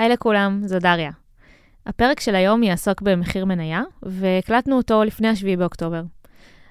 היי 0.00 0.08
לכולם, 0.08 0.60
זו 0.64 0.78
דריה. 0.78 1.10
הפרק 1.86 2.20
של 2.20 2.34
היום 2.34 2.62
יעסוק 2.62 3.02
במחיר 3.02 3.44
מניה, 3.44 3.82
והקלטנו 4.02 4.76
אותו 4.76 5.04
לפני 5.04 5.28
השביעי 5.28 5.56
באוקטובר. 5.56 6.02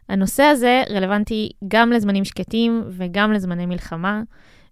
הנושא 0.10 0.44
הזה 0.44 0.84
רלוונטי 0.90 1.50
גם 1.68 1.92
לזמנים 1.92 2.26
שקטים 2.26 2.84
וגם 2.90 3.34
לזמני 3.34 3.66
מלחמה, 3.66 4.22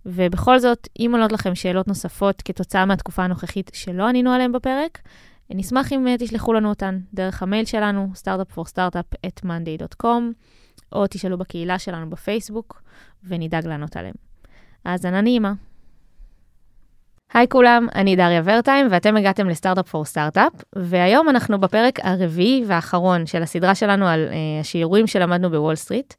ובכל 0.05 0.59
זאת, 0.59 0.87
אם 0.99 1.09
עולות 1.13 1.31
לכם 1.31 1.55
שאלות 1.55 1.87
נוספות 1.87 2.41
כתוצאה 2.41 2.85
מהתקופה 2.85 3.23
הנוכחית 3.23 3.71
שלא 3.73 4.07
ענינו 4.07 4.31
עליהן 4.31 4.51
בפרק, 4.51 4.99
נשמח 5.49 5.93
אם 5.93 6.07
אה, 6.07 6.15
תשלחו 6.19 6.53
לנו 6.53 6.69
אותן 6.69 6.99
דרך 7.13 7.43
המייל 7.43 7.65
שלנו, 7.65 8.07
startupforstartup@monday.com, 8.15 10.23
או 10.91 11.05
תשאלו 11.09 11.37
בקהילה 11.37 11.79
שלנו 11.79 12.09
בפייסבוק, 12.09 12.81
ונדאג 13.23 13.67
לענות 13.67 13.97
עליהן. 13.97 14.15
האזנה 14.85 15.21
נעימה. 15.21 15.53
היי 17.33 17.47
כולם, 17.47 17.87
אני 17.95 18.15
דריה 18.15 18.41
ורטיים 18.43 18.87
ואתם 18.91 19.17
הגעתם 19.17 19.49
ל 19.49 19.54
Startup 19.54 19.89
for 19.89 20.05
Startup, 20.05 20.53
והיום 20.75 21.29
אנחנו 21.29 21.59
בפרק 21.59 21.99
הרביעי 22.03 22.63
והאחרון 22.67 23.25
של 23.25 23.43
הסדרה 23.43 23.75
שלנו 23.75 24.07
על 24.07 24.27
uh, 24.29 24.61
השיעורים 24.61 25.07
שלמדנו 25.07 25.49
בוול 25.49 25.75
סטריט. 25.75 26.13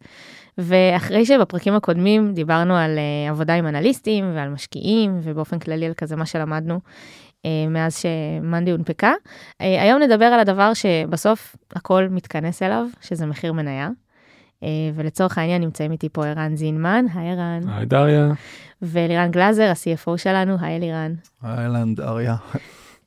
ואחרי 0.59 1.27
שבפרקים 1.27 1.75
הקודמים 1.75 2.35
דיברנו 2.35 2.77
על 2.77 2.99
uh, 2.99 3.31
עבודה 3.31 3.55
עם 3.55 3.67
אנליסטים 3.67 4.31
ועל 4.35 4.49
משקיעים 4.49 5.21
ובאופן 5.23 5.59
כללי 5.59 5.87
על 5.87 5.95
כזה 5.95 6.17
מה 6.17 6.27
שלמדנו 6.27 6.81
uh, 6.85 7.49
מאז 7.69 7.97
שמאנדי 7.97 8.71
הונפקה, 8.71 9.13
uh, 9.13 9.55
היום 9.59 10.03
נדבר 10.03 10.25
על 10.25 10.41
הדבר 10.41 10.75
שבסוף 10.75 11.57
הכל 11.77 12.07
מתכנס 12.11 12.63
אליו, 12.63 12.87
שזה 13.01 13.27
מחיר 13.27 13.53
מניה. 13.53 13.89
ולצורך 14.95 15.39
העניין 15.39 15.63
נמצאים 15.63 15.93
איתי 15.93 16.09
פה 16.09 16.27
ערן 16.27 16.57
זינמן, 16.57 17.05
היי 17.15 17.31
ערן. 17.31 17.61
היי 17.69 17.87
דריה. 17.87 18.29
ולירן 18.83 19.31
גלאזר, 19.31 19.71
ה-CFO 19.71 20.17
שלנו, 20.17 20.57
היי 20.61 20.81
לירן. 20.81 21.15
אהלן 21.45 21.95
דריה. 21.95 22.37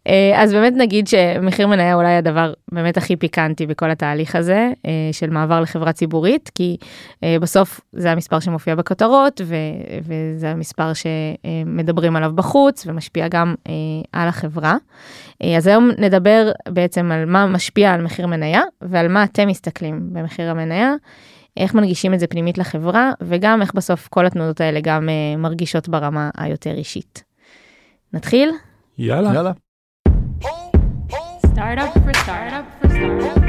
אה, 0.08 0.44
אז 0.44 0.54
באמת 0.54 0.74
נגיד 0.76 1.08
שמחיר 1.08 1.68
מניה 1.68 1.96
אולי 1.96 2.16
הדבר 2.16 2.54
באמת 2.72 2.98
הכי 2.98 3.16
פיקנטי 3.16 3.66
בכל 3.68 3.92
התהליך 3.92 4.36
הזה 4.36 4.72
אה, 4.86 4.92
של 5.12 5.30
מעבר 5.30 5.62
לחברה 5.62 5.94
ציבורית, 5.94 6.52
כי 6.56 6.78
אה, 7.24 7.38
בסוף 7.42 7.82
זה 7.94 8.12
המספר 8.12 8.40
שמופיע 8.40 8.76
בכותרות 8.76 9.42
ו- 9.46 9.56
וזה 10.04 10.50
המספר 10.50 10.92
שמדברים 10.94 12.16
עליו 12.16 12.32
בחוץ 12.36 12.88
ומשפיע 12.88 13.28
גם 13.28 13.56
על 14.12 14.28
החברה. 14.28 14.78
אז 15.58 15.68
היום 15.68 15.90
נדבר 15.98 16.52
בעצם 16.70 17.12
על 17.12 17.26
מה 17.26 17.46
משפיע 17.46 17.94
על 17.94 18.02
מחיר 18.02 18.28
מניה 18.28 18.62
ועל 18.82 19.08
מה 19.08 19.24
אתם 19.24 19.48
מסתכלים 19.48 20.10
במחיר 20.14 20.50
המניה. 20.50 20.94
איך 21.58 21.74
מנגישים 21.74 22.14
את 22.14 22.20
זה 22.20 22.28
פנימית 22.28 22.58
לחברה, 22.58 23.12
וגם 23.22 23.62
איך 23.62 23.74
בסוף 23.74 24.08
כל 24.08 24.26
התנודות 24.26 24.62
האלה 24.62 24.80
גם 24.82 25.10
uh, 25.10 25.38
מרגישות 25.38 25.90
ברמה 25.90 26.30
היותר 26.38 26.74
אישית. 26.74 27.24
נתחיל? 28.14 28.52
יאללה. 28.98 29.34
יאללה. 29.34 29.52
Startup 31.56 31.94
for 32.06 32.14
startup 32.14 32.84
for 32.84 32.90
startup. 32.90 33.42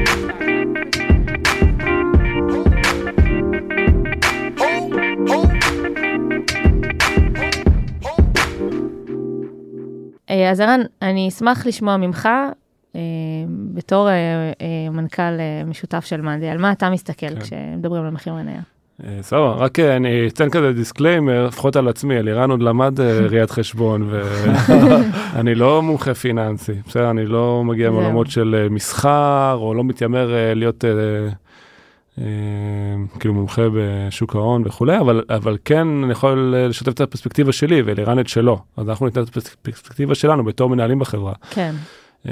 אז 10.53 10.59
ערן, 10.59 10.81
אני 11.01 11.29
אשמח 11.29 11.65
לשמוע 11.65 11.97
ממך 11.97 12.25
אה, 12.25 12.49
בתור 13.73 14.09
אה, 14.09 14.13
אה, 14.13 14.89
מנכ"ל 14.91 15.39
משותף 15.65 16.05
של 16.05 16.21
מאנדי, 16.21 16.47
על 16.47 16.57
מה 16.57 16.71
אתה 16.71 16.89
מסתכל 16.89 17.29
כן. 17.29 17.39
כשמדברים 17.39 18.03
על 18.03 18.09
מחיר 18.09 18.33
מניה? 18.33 18.61
סבבה, 19.21 19.51
רק 19.51 19.79
אני 19.79 20.27
אתן 20.27 20.49
כזה 20.49 20.73
disclaimer, 20.73 21.47
לפחות 21.47 21.75
על 21.75 21.87
עצמי, 21.87 22.17
אלירן 22.17 22.51
עוד 22.51 22.61
למד 22.61 22.99
ראיית 23.31 23.51
חשבון, 23.51 24.09
ואני 24.09 25.55
לא 25.61 25.81
מומחה 25.81 26.13
פיננסי, 26.13 26.73
בסדר, 26.87 27.09
אני 27.09 27.25
לא 27.25 27.63
מגיע 27.65 27.91
מעולמות 27.91 28.31
של 28.31 28.67
מסחר, 28.69 29.57
או 29.59 29.73
לא 29.73 29.83
מתיימר 29.83 30.31
להיות 30.55 30.85
כאילו 33.19 33.33
מומחה 33.33 33.61
בשוק 33.73 34.35
ההון 34.35 34.63
וכולי, 34.65 34.99
אבל, 34.99 35.23
אבל 35.29 35.57
כן 35.65 35.87
אני 36.03 36.11
יכול 36.11 36.55
לשתף 36.57 36.91
את 36.91 37.01
הפרספקטיבה 37.01 37.51
שלי 37.51 37.81
ואלירן 37.81 38.19
את 38.19 38.27
שלו, 38.27 38.59
אז 38.77 38.89
אנחנו 38.89 39.05
ניתן 39.05 39.23
את 39.23 39.27
הפרספקטיבה 39.27 40.15
שלנו 40.15 40.43
בתור 40.43 40.69
מנהלים 40.69 40.99
בחברה. 40.99 41.33
כן. 41.49 41.73
אמ, 42.25 42.31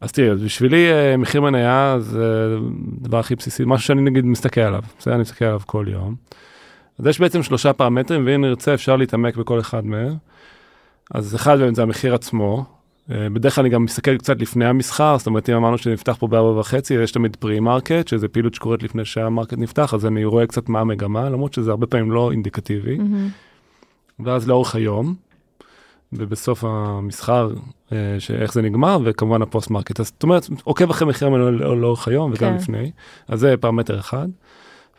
אז 0.00 0.12
תראי, 0.12 0.34
בשבילי 0.44 0.92
אה, 0.92 1.16
מחיר 1.16 1.40
מניה 1.40 1.96
זה 2.00 2.56
הדבר 3.00 3.18
הכי 3.18 3.34
בסיסי, 3.34 3.62
משהו 3.66 3.86
שאני 3.86 4.02
נגיד 4.02 4.24
מסתכל 4.24 4.60
עליו, 4.60 4.82
בסדר? 4.98 5.14
אני 5.14 5.22
מסתכל 5.22 5.44
עליו 5.44 5.60
כל 5.66 5.86
יום. 5.88 6.14
אז 6.98 7.06
יש 7.06 7.20
בעצם 7.20 7.42
שלושה 7.42 7.72
פרמטרים, 7.72 8.26
ואם 8.26 8.40
נרצה 8.40 8.74
אפשר 8.74 8.96
להתעמק 8.96 9.36
בכל 9.36 9.60
אחד 9.60 9.86
מהם. 9.86 10.14
אז 11.10 11.34
אחד 11.34 11.58
מהם 11.58 11.74
זה 11.74 11.82
המחיר 11.82 12.14
עצמו. 12.14 12.64
אה, 13.10 13.28
בדרך 13.32 13.54
כלל 13.54 13.64
אני 13.64 13.70
גם 13.74 13.84
מסתכל 13.84 14.16
קצת 14.16 14.40
לפני 14.40 14.64
המסחר, 14.64 15.18
זאת 15.18 15.26
אומרת 15.26 15.50
אם 15.50 15.54
אמרנו 15.54 15.78
שנפתח 15.78 16.16
פה 16.18 16.26
בארבע 16.28 16.60
וחצי, 16.60 16.94
יש 16.94 17.12
תמיד 17.12 17.36
pre-market, 17.36 18.08
שזה 18.08 18.28
פעילות 18.28 18.54
שקורית 18.54 18.82
לפני 18.82 19.04
שה 19.04 19.22
market 19.22 19.58
נפתח, 19.58 19.94
אז 19.94 20.06
אני 20.06 20.24
רואה 20.24 20.46
קצת 20.46 20.68
מה 20.68 20.80
המגמה, 20.80 21.30
למרות 21.30 21.54
שזה 21.54 21.70
הרבה 21.70 21.86
פעמים 21.86 22.10
לא 22.10 22.30
אינדיקטיבי. 22.32 22.96
Mm-hmm. 22.96 24.22
ואז 24.24 24.48
לאורך 24.48 24.74
היום, 24.74 25.14
ובסוף 26.12 26.64
המסחר, 26.64 27.50
אה, 27.92 28.16
שאיך 28.18 28.52
זה 28.52 28.62
נגמר, 28.62 28.98
וכמובן 29.04 29.42
ה 29.42 29.70
post-market. 29.70 30.00
אז 30.00 30.06
זאת 30.06 30.22
אומרת, 30.22 30.48
עוקב 30.64 30.90
אחרי 30.90 31.08
מחיר 31.08 31.28
המניה 31.28 31.50
לאורך 31.50 32.08
היום 32.08 32.30
וגם 32.34 32.50
כן. 32.50 32.56
לפני, 32.56 32.90
אז 33.28 33.40
זה 33.40 33.54
פרמטר 33.60 33.98
אחד. 33.98 34.28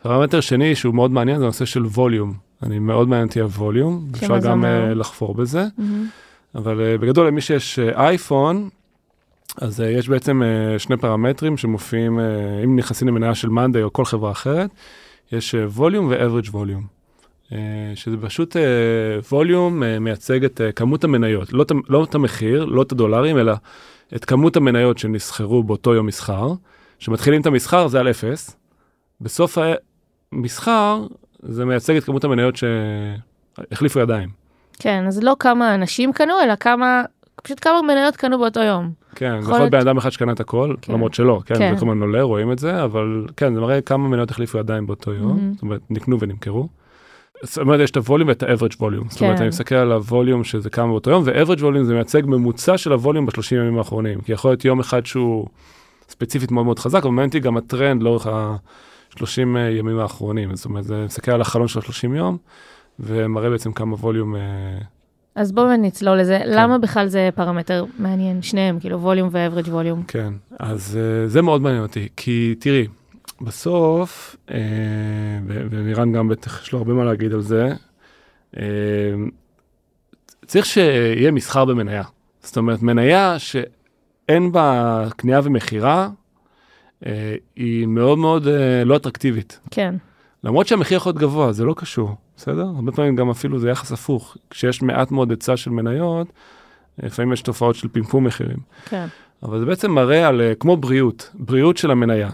פרמטר 0.02 0.40
שני 0.40 0.74
שהוא 0.74 0.94
מאוד 0.94 1.10
מעניין 1.10 1.38
זה 1.38 1.44
הנושא 1.44 1.64
של 1.64 1.86
volume. 1.86 2.34
אני 2.62 2.78
מאוד 2.78 3.08
מעניין 3.08 3.28
אותי 3.28 3.40
ה 3.40 3.48
volume, 3.48 4.08
אפשר 4.14 4.38
גם 4.38 4.64
uh, 4.64 4.94
לחפור 4.94 5.34
בזה. 5.34 5.64
Mm-hmm. 5.64 5.82
אבל 6.54 6.80
uh, 6.80 7.00
בגדול 7.00 7.26
למי 7.26 7.40
שיש 7.40 7.78
אייפון, 7.78 8.68
אז 9.56 9.80
uh, 9.80 9.84
יש 9.84 10.08
בעצם 10.08 10.42
uh, 10.42 10.78
שני 10.78 10.96
פרמטרים 10.96 11.56
שמופיעים, 11.56 12.18
uh, 12.18 12.22
אם 12.64 12.76
נכנסים 12.76 13.08
למניה 13.08 13.34
של 13.34 13.48
מאנדיי 13.48 13.82
או 13.82 13.92
כל 13.92 14.04
חברה 14.04 14.30
אחרת, 14.30 14.70
יש 15.32 15.54
volume 15.54 16.08
ו-average 16.08 16.50
volume. 16.50 16.97
אה, 17.52 17.58
שזה 17.94 18.16
פשוט 18.20 18.56
ווליום 19.32 19.82
אה, 19.82 19.94
uh, 19.94 19.96
uh, 19.96 20.00
מייצג 20.00 20.44
את 20.44 20.60
כמות 20.76 21.04
המניות, 21.04 21.52
לא, 21.52 21.64
לא 21.88 22.04
את 22.04 22.14
המחיר, 22.14 22.64
לא 22.64 22.82
את 22.82 22.92
הדולרים, 22.92 23.38
אלא 23.38 23.52
את 24.16 24.24
כמות 24.24 24.56
המניות 24.56 24.98
שנסחרו 24.98 25.62
באותו 25.62 25.94
יום 25.94 26.06
מסחר. 26.06 26.52
כשמתחילים 26.98 27.40
את 27.40 27.46
המסחר 27.46 27.88
זה 27.88 28.00
על 28.00 28.10
אפס, 28.10 28.56
בסוף 29.20 29.58
המסחר 30.32 31.06
זה 31.42 31.64
מייצג 31.64 31.96
את 31.96 32.04
כמות 32.04 32.24
המניות 32.24 32.54
שהחליפו 32.56 34.00
ידיים. 34.00 34.28
כן, 34.78 35.04
אז 35.06 35.22
לא 35.22 35.36
כמה 35.38 35.74
אנשים 35.74 36.12
קנו, 36.12 36.34
אלא 36.44 36.56
כמה, 36.56 37.02
פשוט 37.42 37.58
כמה 37.60 37.82
מניות 37.82 38.16
קנו 38.16 38.38
באותו 38.38 38.60
יום. 38.60 38.90
כן, 39.14 39.40
זה 39.40 39.48
יכול 39.48 39.58
להיות 39.58 39.70
בן 39.70 39.80
אדם 39.80 39.96
אחד 39.96 40.10
שקנה 40.10 40.32
את 40.32 40.40
הכל, 40.40 40.74
כן. 40.82 40.92
למרות 40.92 41.14
שלא, 41.14 41.40
כן, 41.46 41.54
כן. 41.54 41.74
זה 41.74 41.80
כמובן 41.80 42.00
עולה, 42.00 42.22
רואים 42.22 42.52
את 42.52 42.58
זה, 42.58 42.84
אבל 42.84 43.26
כן, 43.36 43.54
זה 43.54 43.60
מראה 43.60 43.80
כמה 43.80 44.08
מניות 44.08 44.30
החליפו 44.30 44.58
ידיים 44.58 44.86
באותו 44.86 45.12
יום, 45.12 45.38
mm-hmm. 45.38 45.54
זאת 45.54 45.62
אומרת, 45.62 45.80
נקנו 45.90 46.20
ונמכרו. 46.20 46.68
זאת 47.42 47.58
אומרת, 47.58 47.80
יש 47.80 47.90
את 47.90 47.96
הווליום 47.96 48.28
ואת 48.28 48.42
ה-average 48.42 48.76
volume. 48.76 49.10
זאת 49.10 49.20
אומרת, 49.20 49.36
כן. 49.36 49.42
אני 49.42 49.48
מסתכל 49.48 49.74
על 49.74 49.92
הווליום 49.92 50.44
שזה 50.44 50.70
כמה 50.70 50.86
באותו 50.86 51.10
יום, 51.10 51.22
ו-average 51.26 51.60
volume 51.60 51.84
זה 51.84 51.94
מייצג 51.94 52.22
ממוצע 52.26 52.78
של 52.78 52.92
הווליום 52.92 53.26
ב-30 53.26 53.54
ימים 53.54 53.78
האחרונים. 53.78 54.20
כי 54.20 54.32
יכול 54.32 54.50
להיות 54.50 54.64
יום 54.64 54.80
אחד 54.80 55.06
שהוא 55.06 55.46
ספציפית 56.08 56.50
מאוד 56.50 56.64
מאוד 56.64 56.78
חזק, 56.78 57.02
אבל 57.02 57.10
מעניין 57.10 57.28
אותי 57.28 57.40
גם 57.40 57.56
הטרנד 57.56 58.02
לאורך 58.02 58.26
ה-30 58.26 59.40
ימים 59.78 59.98
האחרונים. 59.98 60.56
זאת 60.56 60.64
אומרת, 60.64 60.84
זה 60.84 61.04
מסתכל 61.04 61.30
על 61.30 61.40
החלון 61.40 61.68
של 61.68 61.78
ה-30 61.78 62.16
יום, 62.16 62.36
ומראה 63.00 63.50
בעצם 63.50 63.72
כמה 63.72 63.94
ווליום... 63.94 64.36
אה, 64.36 64.40
אז 65.34 65.52
בואו 65.52 65.76
נצלול 65.76 66.20
לזה. 66.20 66.38
כן. 66.38 66.50
למה 66.50 66.78
בכלל 66.78 67.06
זה 67.06 67.28
פרמטר 67.34 67.84
מעניין? 67.98 68.42
שניהם, 68.42 68.80
כאילו 68.80 69.00
ווליום 69.00 69.28
ו-average 69.32 69.68
volume. 69.68 70.04
כן, 70.08 70.32
אז 70.58 70.98
uh, 70.98 71.28
זה 71.28 71.42
מאוד 71.42 71.62
מעניין 71.62 71.82
אותי, 71.82 72.08
כי 72.16 72.54
תראי, 72.60 72.86
בסוף, 73.40 74.36
אה, 74.50 74.56
ונירן 75.46 76.12
גם 76.12 76.28
בטח 76.28 76.62
יש 76.62 76.72
לו 76.72 76.78
הרבה 76.78 76.92
מה 76.92 77.04
להגיד 77.04 77.32
על 77.32 77.40
זה, 77.40 77.68
אה, 78.56 78.62
צריך 80.46 80.66
שיהיה 80.66 81.30
מסחר 81.30 81.64
במניה. 81.64 82.02
זאת 82.42 82.56
אומרת, 82.56 82.82
מניה 82.82 83.38
שאין 83.38 84.52
בה 84.52 85.04
קנייה 85.16 85.40
ומכירה, 85.44 86.08
אה, 87.06 87.34
היא 87.56 87.86
מאוד 87.86 88.18
מאוד 88.18 88.46
לא 88.84 88.96
אטרקטיבית. 88.96 89.60
כן. 89.70 89.94
למרות 90.44 90.66
שהמחיר 90.66 90.96
יכול 90.96 91.10
להיות 91.10 91.20
גבוה, 91.22 91.52
זה 91.52 91.64
לא 91.64 91.74
קשור, 91.76 92.14
בסדר? 92.36 92.62
הרבה 92.62 92.92
פעמים 92.92 93.16
גם 93.16 93.30
אפילו 93.30 93.58
זה 93.58 93.70
יחס 93.70 93.92
הפוך. 93.92 94.36
כשיש 94.50 94.82
מעט 94.82 95.10
מאוד 95.10 95.30
היצע 95.30 95.56
של 95.56 95.70
מניות, 95.70 96.26
לפעמים 96.98 97.32
יש 97.32 97.42
תופעות 97.42 97.76
של 97.76 97.88
פמפום 97.92 98.24
מחירים. 98.24 98.58
כן. 98.84 99.06
אבל 99.42 99.58
זה 99.58 99.64
בעצם 99.66 99.90
מראה 99.90 100.28
על, 100.28 100.40
כמו 100.60 100.76
בריאות, 100.76 101.30
בריאות 101.34 101.76
של 101.76 101.90
המניה. 101.90 102.30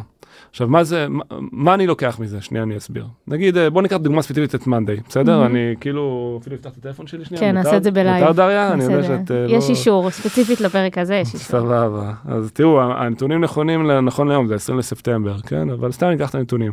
עכשיו, 0.54 0.68
מה 0.68 0.84
זה, 0.84 1.06
מה, 1.08 1.22
מה 1.52 1.74
אני 1.74 1.86
לוקח 1.86 2.18
מזה? 2.20 2.40
שנייה, 2.40 2.64
אני 2.64 2.76
אסביר. 2.76 3.06
נגיד, 3.26 3.58
בוא 3.72 3.82
ניקח 3.82 3.96
דוגמה 3.96 4.22
ספציפית 4.22 4.54
את 4.54 4.66
מאנדיי, 4.66 4.96
בסדר? 5.08 5.42
Mm-hmm. 5.42 5.46
אני 5.46 5.74
כאילו, 5.80 6.38
אפילו 6.42 6.56
אפתח 6.56 6.70
את 6.70 6.76
הטלפון 6.76 7.06
שלי 7.06 7.24
שנייה. 7.24 7.40
כן, 7.40 7.54
נעשה 7.54 7.76
את 7.76 7.84
זה 7.84 7.90
בלייב. 7.90 8.20
מותר 8.20 8.32
דריה? 8.32 8.72
אני 8.72 8.84
יודע 8.84 9.02
שאת 9.02 9.30
לא... 9.30 9.36
יש 9.48 9.70
אישור, 9.70 10.10
ספציפית 10.10 10.60
לפרק 10.60 10.98
הזה 10.98 11.14
יש 11.14 11.34
אישור. 11.34 11.60
סבבה. 11.60 12.12
אז 12.24 12.52
תראו, 12.52 12.82
הנתונים 12.82 13.40
נכונים 13.40 13.90
נכון 13.90 14.28
להיום, 14.28 14.46
זה 14.46 14.54
20 14.54 14.78
לספטמבר, 14.78 15.40
כן? 15.40 15.70
אבל 15.70 15.92
סתם 15.92 16.06
ניקח 16.06 16.30
את 16.30 16.34
הנתונים. 16.34 16.72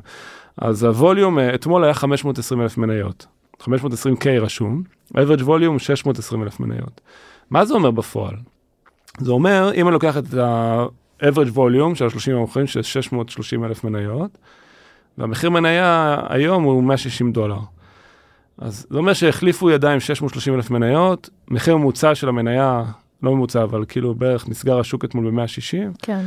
אז 0.58 0.84
הווליום, 0.84 1.40
אה, 1.40 1.56
אתמול 1.56 1.84
היה 1.84 1.94
520 1.94 2.62
אלף 2.62 2.78
מניות. 2.78 3.26
520K 3.62 4.28
רשום, 4.42 4.84
average 5.14 5.42
volume 5.42 5.80
620 5.80 6.44
אלף 6.44 6.60
מניות. 6.60 7.02
מה 7.50 7.66
זה 7.66 7.74
אומר 7.74 7.92
בפועל? 7.92 8.36
זה 9.18 9.32
אומר, 9.32 9.72
אם 9.76 9.88
אני 9.88 9.94
לוקח 9.94 10.18
את 10.18 10.26
ה-average 11.22 11.56
volume 11.56 11.96
של 11.96 12.06
ה-30 12.06 12.32
המוכרים, 12.32 12.68
של 12.68 12.82
630 12.82 13.66
אלף 13.66 13.84
מניות, 13.84 14.38
והמחיר 15.18 15.50
מניה 15.50 16.18
היום 16.30 16.64
הוא 16.64 16.84
160 16.84 17.32
דולר. 17.32 17.60
אז 18.58 18.88
זה 18.90 18.98
אומר 18.98 19.14
שהחליפו 19.14 19.72
ידיים 19.72 20.00
630 20.00 20.56
אלף 20.56 20.72
מניות, 20.72 21.30
מחיר 21.48 21.78
ממוצע 21.78 22.16
של 22.16 22.30
המניה, 22.30 22.84
לא 23.24 23.36
ממוצע, 23.36 23.64
אבל 23.64 23.86
כאילו 23.88 24.16
בערך 24.16 24.50
נסגר 24.50 24.80
השוק 24.80 25.06
אתמול 25.06 25.32
ב-160. 25.32 25.98
כן. 26.02 26.22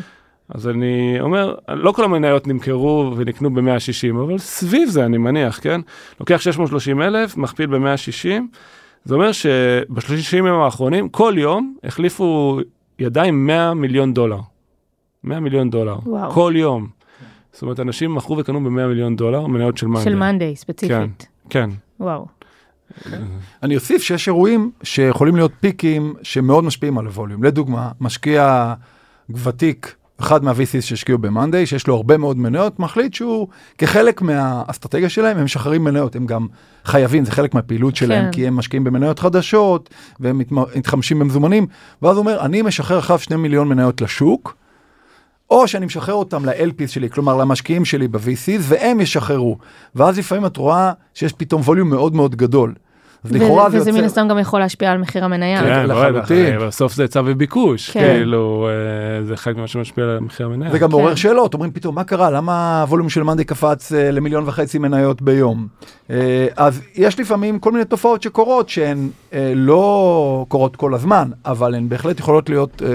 אז 0.49 0.69
אני 0.69 1.21
אומר, 1.21 1.55
לא 1.69 1.93
כל 1.93 2.05
המניות 2.05 2.47
נמכרו 2.47 3.15
ונקנו 3.17 3.55
ב-160, 3.55 4.11
אבל 4.11 4.39
סביב 4.39 4.89
זה 4.89 5.05
אני 5.05 5.19
מניח, 5.19 5.61
כן? 5.63 5.81
לוקח 6.21 6.41
630 6.41 7.03
אלף, 7.03 7.37
מכפיל 7.37 7.67
ב-160, 7.67 8.43
זה 9.05 9.15
אומר 9.15 9.33
שב-30 9.33 10.37
ימים 10.37 10.55
האחרונים, 10.55 11.09
כל 11.09 11.35
יום 11.37 11.77
החליפו 11.85 12.59
ידיים 12.99 13.47
100 13.47 13.75
מיליון 13.75 14.15
דולר. 14.15 14.39
100 15.25 15.41
מיליון 15.41 15.71
דולר. 15.71 15.99
וואו. 16.07 16.31
כל 16.31 16.53
יום. 16.57 16.87
זאת 17.53 17.63
אומרת, 17.63 17.81
אנשים 17.81 18.15
מכרו 18.15 18.39
וקנו 18.39 18.65
ב-100 18.65 18.69
מיליון 18.69 19.17
דולר 19.17 19.47
מניות 19.47 19.79
של 19.79 19.87
מאנדיי. 19.87 20.13
של 20.13 20.19
מאנדיי 20.19 20.57
ספציפית. 20.57 21.27
כן. 21.51 21.71
וואו. 22.01 22.27
אני 23.63 23.75
אוסיף 23.75 24.03
שיש 24.03 24.29
אירועים 24.29 24.71
שיכולים 24.83 25.37
להיות 25.37 25.53
פיקים 25.61 26.15
שמאוד 26.23 26.65
משפיעים 26.65 26.99
על 26.99 27.07
הווליום. 27.07 27.45
לדוגמה, 27.45 27.91
משקיע 28.01 28.75
ותיק, 29.31 29.95
אחד 30.21 30.45
מה-VCs 30.45 30.81
שהשקיעו 30.81 31.19
ב-Monday, 31.19 31.67
שיש 31.67 31.87
לו 31.87 31.97
הרבה 31.97 32.17
מאוד 32.17 32.39
מניות, 32.39 32.81
מחליט 32.81 33.15
שהוא, 33.15 33.49
כחלק 33.79 34.23
מהאסטרטגיה 34.23 35.09
שלהם, 35.09 35.37
הם 35.39 35.45
משחררים 35.45 35.85
מניות, 35.85 36.17
הם 36.17 36.27
גם 36.27 36.47
חייבים, 36.85 37.25
זה 37.25 37.33
חלק 37.33 37.55
מהפעילות 37.55 37.97
שלהם, 37.97 38.25
כן. 38.25 38.33
כי 38.33 38.47
הם 38.47 38.57
משקיעים 38.57 38.85
במניות 38.85 39.19
חדשות, 39.19 39.91
והם 40.21 40.41
מתחמשים 40.77 41.19
במזומנים, 41.19 41.67
ואז 42.03 42.17
הוא 42.17 42.23
אומר, 42.23 42.41
אני 42.41 42.63
משחרר 42.63 42.99
עכשיו 42.99 43.19
2 43.19 43.43
מיליון 43.43 43.69
מניות 43.69 44.01
לשוק, 44.01 44.57
או 45.51 45.69
שאני 45.69 45.87
משחרר 45.87 46.15
אותם 46.15 46.45
ל-LPs 46.45 46.89
שלי, 46.89 47.11
כלומר 47.11 47.37
למשקיעים 47.37 47.85
שלי 47.85 48.09
ב-VCs, 48.09 48.61
והם 48.61 49.01
ישחררו. 49.01 49.59
ואז 49.95 50.19
לפעמים 50.19 50.47
את 50.47 50.57
רואה 50.57 50.93
שיש 51.15 51.33
פתאום 51.33 51.61
ווליום 51.63 51.91
מאוד 51.91 52.15
מאוד 52.15 52.37
גדול. 52.37 52.75
אז 53.25 53.33
ו- 53.33 53.35
לכאורה 53.35 53.71
זה 53.71 53.79
וזה 53.79 53.93
מן. 53.93 54.05
הסתם 54.05 54.27
גם 54.31 54.39
יכול 54.39 54.61
להשפיע 54.61 54.91
על 54.91 54.99
מחיר 54.99 55.25
המניה. 55.25 55.61
כן, 55.61 55.87
לחלוטין. 55.87 56.57
בטח, 56.57 56.67
בסוף 56.67 56.95
זה 56.95 57.03
היצע 57.03 57.23
וביקוש, 57.25 57.91
כן. 57.91 58.01
כאילו, 58.01 58.69
אה, 58.69 59.25
זה 59.25 59.37
חלק 59.37 59.57
ממה 59.57 59.67
שמשפיע 59.67 60.05
על 60.05 60.21
מחיר 60.21 60.47
המניה. 60.47 60.71
זה 60.71 60.79
גם 60.79 60.89
כן. 60.89 60.97
מעורר 60.97 61.15
שאלות, 61.15 61.55
אומרים 61.55 61.71
פתאום, 61.73 61.95
מה 61.95 62.05
קרה? 62.05 62.31
למה 62.31 62.81
הווליום 62.83 63.09
של 63.09 63.23
מאנדי 63.23 63.45
קפץ 63.45 63.93
אה, 63.93 64.11
למיליון 64.11 64.45
וחצי 64.47 64.79
מניות 64.79 65.23
ביום? 65.23 65.67
אה, 66.11 66.47
אז 66.57 66.83
יש 66.95 67.21
לפעמים 67.21 67.59
כל 67.59 67.73
מיני 67.73 67.85
תופעות 67.85 68.23
שקורות, 68.23 68.69
שהן 68.69 69.09
אה, 69.33 69.53
לא 69.57 70.47
קורות 70.49 70.77
כל 70.77 70.95
הזמן, 70.95 71.31
אבל 71.45 71.75
הן 71.75 71.89
בהחלט 71.89 72.21
יכולות 72.21 72.49
להיות, 72.49 72.83
אה, 72.83 72.89